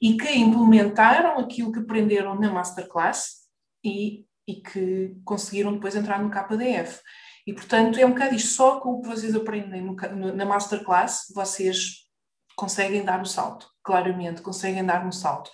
e 0.00 0.16
que 0.16 0.30
implementaram 0.32 1.38
aquilo 1.38 1.70
que 1.70 1.80
aprenderam 1.80 2.34
na 2.34 2.50
masterclass 2.50 3.44
e, 3.84 4.24
e 4.48 4.54
que 4.56 5.14
conseguiram 5.24 5.74
depois 5.74 5.94
entrar 5.94 6.22
no 6.22 6.30
KDF. 6.30 7.00
E, 7.46 7.52
portanto, 7.52 7.98
é 7.98 8.06
um 8.06 8.10
bocado 8.10 8.34
isto. 8.34 8.52
Só 8.52 8.80
com 8.80 8.92
o 8.92 9.02
que 9.02 9.08
vocês 9.08 9.34
aprendem 9.34 9.82
no, 9.82 10.34
na 10.34 10.46
masterclass, 10.46 11.26
vocês 11.34 12.04
conseguem 12.56 13.04
dar 13.04 13.20
o 13.20 13.26
salto, 13.26 13.68
claramente, 13.82 14.40
conseguem 14.40 14.84
dar 14.84 15.06
um 15.06 15.12
salto. 15.12 15.50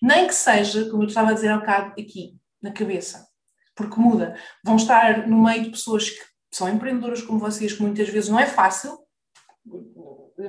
Nem 0.00 0.26
que 0.26 0.34
seja, 0.34 0.88
como 0.90 1.02
eu 1.02 1.08
estava 1.08 1.30
a 1.30 1.34
dizer 1.34 1.48
há 1.48 1.56
um 1.56 1.60
bocado 1.60 1.92
aqui, 2.00 2.38
na 2.62 2.72
cabeça, 2.72 3.28
porque 3.74 4.00
muda. 4.00 4.38
Vão 4.64 4.76
estar 4.76 5.26
no 5.28 5.42
meio 5.42 5.64
de 5.64 5.70
pessoas 5.70 6.08
que 6.08 6.33
são 6.56 6.68
empreendedoras 6.68 7.22
como 7.22 7.38
vocês, 7.38 7.72
que 7.72 7.82
muitas 7.82 8.08
vezes 8.08 8.28
não 8.28 8.38
é 8.38 8.46
fácil 8.46 9.04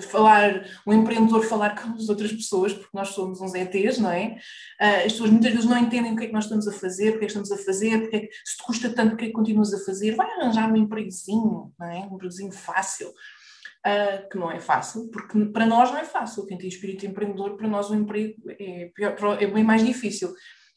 falar, 0.02 0.66
um 0.86 0.94
empreendedor 0.94 1.44
falar 1.46 1.80
com 1.80 1.94
as 1.94 2.10
outras 2.10 2.32
pessoas, 2.32 2.74
porque 2.74 2.90
nós 2.94 3.10
somos 3.10 3.40
uns 3.40 3.54
ETs, 3.54 4.00
não 4.00 4.12
é? 4.12 4.38
Ah, 4.80 4.98
as 4.98 5.14
pessoas 5.14 5.30
muitas 5.30 5.52
vezes 5.52 5.70
não 5.70 5.78
entendem 5.78 6.14
o 6.14 6.16
que 6.16 6.24
é 6.24 6.28
que 6.28 6.34
nós 6.34 6.46
estamos 6.46 6.68
a 6.68 6.74
fazer, 6.74 7.12
porque 7.12 7.26
é 7.26 7.28
que 7.28 7.38
estamos 7.38 7.52
a 7.52 7.58
fazer, 7.58 8.02
porque 8.02 8.16
é 8.16 8.20
que, 8.22 8.30
se 8.44 8.58
te 8.58 8.64
custa 8.64 8.90
tanto, 8.90 9.12
porque 9.12 9.26
é 9.26 9.28
que 9.28 9.34
continuas 9.34 9.74
a 9.74 9.80
fazer? 9.86 10.16
Vai 10.16 10.30
arranjar 10.32 10.72
um 10.72 10.76
empregozinho, 10.76 11.72
não 11.78 11.88
é? 11.88 12.00
Um 12.00 12.16
empregozinho 12.16 12.52
fácil 12.52 13.10
uh, 13.10 14.30
que 14.30 14.38
não 14.38 14.52
é 14.52 14.60
fácil, 14.60 15.08
porque 15.10 15.46
para 15.46 15.66
nós 15.66 15.92
não 15.92 16.00
é 16.00 16.04
fácil. 16.04 16.46
Quem 16.46 16.58
tem 16.58 16.68
espírito 16.68 17.06
empreendedor, 17.06 17.56
para 17.56 17.68
nós 17.68 17.90
o 17.90 17.96
emprego 17.96 18.36
é, 18.60 18.92
pior, 18.94 19.16
é 19.42 19.48
bem 19.48 19.64
mais 19.64 19.86
difícil. 19.86 20.34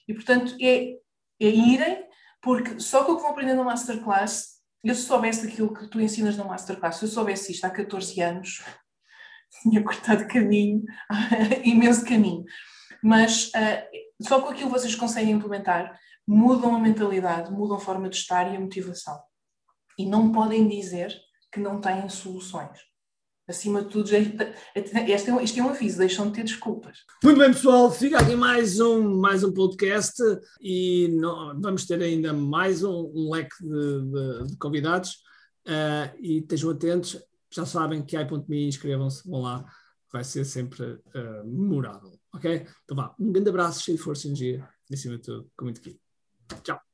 E, 0.07 0.15
portanto, 0.15 0.55
é, 0.61 0.93
é 1.41 1.49
irem, 1.49 2.05
porque 2.43 2.79
só 2.79 3.05
com 3.05 3.13
o 3.13 3.17
que 3.17 3.23
vão 3.23 3.31
aprender 3.33 3.55
na 3.55 3.65
Masterclass, 3.65 4.58
eu 4.83 4.95
se 4.95 5.03
soubesse 5.03 5.47
aquilo 5.47 5.75
que 5.75 5.87
tu 5.89 6.01
ensinas 6.01 6.37
na 6.37 6.45
Masterclass, 6.45 6.97
se 6.97 7.05
eu 7.05 7.09
soubesse 7.09 7.53
isto 7.53 7.65
há 7.65 7.71
14 7.71 8.21
anos, 8.21 8.63
tinha 9.63 9.83
cortado 9.83 10.27
caminho, 10.29 10.85
imenso 11.65 12.05
caminho. 12.05 12.45
Mas 13.03 13.49
uh, 13.49 14.25
só 14.27 14.41
com 14.41 14.49
aquilo 14.49 14.71
vocês 14.71 14.95
conseguem 14.95 15.33
implementar, 15.33 15.99
mudam 16.27 16.75
a 16.75 16.81
mentalidade, 16.81 17.51
mudam 17.51 17.77
a 17.77 17.81
forma 17.81 18.09
de 18.09 18.17
estar 18.17 18.53
e 18.53 18.57
a 18.57 18.61
motivação. 18.61 19.19
E 19.99 20.07
não 20.07 20.33
podem 20.33 20.69
dizer 20.69 21.15
que 21.53 21.61
não 21.61 21.81
têm 21.81 22.09
soluções 22.09 22.88
acima 23.49 23.83
de 23.83 23.89
tudo, 23.89 24.11
este 24.15 24.97
é, 24.97 25.43
isto 25.43 25.59
é 25.61 25.63
um 25.63 25.71
aviso, 25.71 25.99
deixam 25.99 26.27
de 26.27 26.35
ter 26.35 26.45
desculpas. 26.45 26.99
Muito 27.25 27.39
bem, 27.39 27.53
pessoal, 27.53 27.91
fica 27.91 28.19
aqui 28.19 28.37
mais 28.37 28.79
um, 28.79 29.17
mais 29.19 29.43
um 29.43 29.53
podcast 29.53 30.23
e 30.61 31.11
vamos 31.59 31.87
ter 31.87 32.01
ainda 32.03 32.33
mais 32.33 32.83
um, 32.83 33.11
um 33.15 33.31
leque 33.33 33.57
de, 33.61 34.03
de, 34.03 34.47
de 34.49 34.57
convidados 34.59 35.13
uh, 35.67 36.15
e 36.21 36.39
estejam 36.39 36.71
atentos, 36.71 37.19
já 37.51 37.65
sabem 37.65 38.03
que 38.05 38.17
ai.me, 38.17 38.69
inscrevam-se, 38.69 39.29
vão 39.29 39.41
lá, 39.41 39.65
vai 40.13 40.23
ser 40.23 40.45
sempre 40.45 40.85
uh, 40.85 41.45
memorável, 41.47 42.21
ok? 42.35 42.67
Então 42.85 42.97
vá, 42.97 43.15
um 43.19 43.33
grande 43.33 43.49
abraço, 43.49 43.83
cheio 43.83 43.97
de 43.97 44.05
força 44.05 44.27
e 44.27 44.31
energia, 44.31 44.69
acima 44.93 45.17
de 45.17 45.23
tudo, 45.23 45.51
com 45.57 45.65
muito 45.65 45.81
aqui. 45.81 45.99
Tchau. 46.63 46.88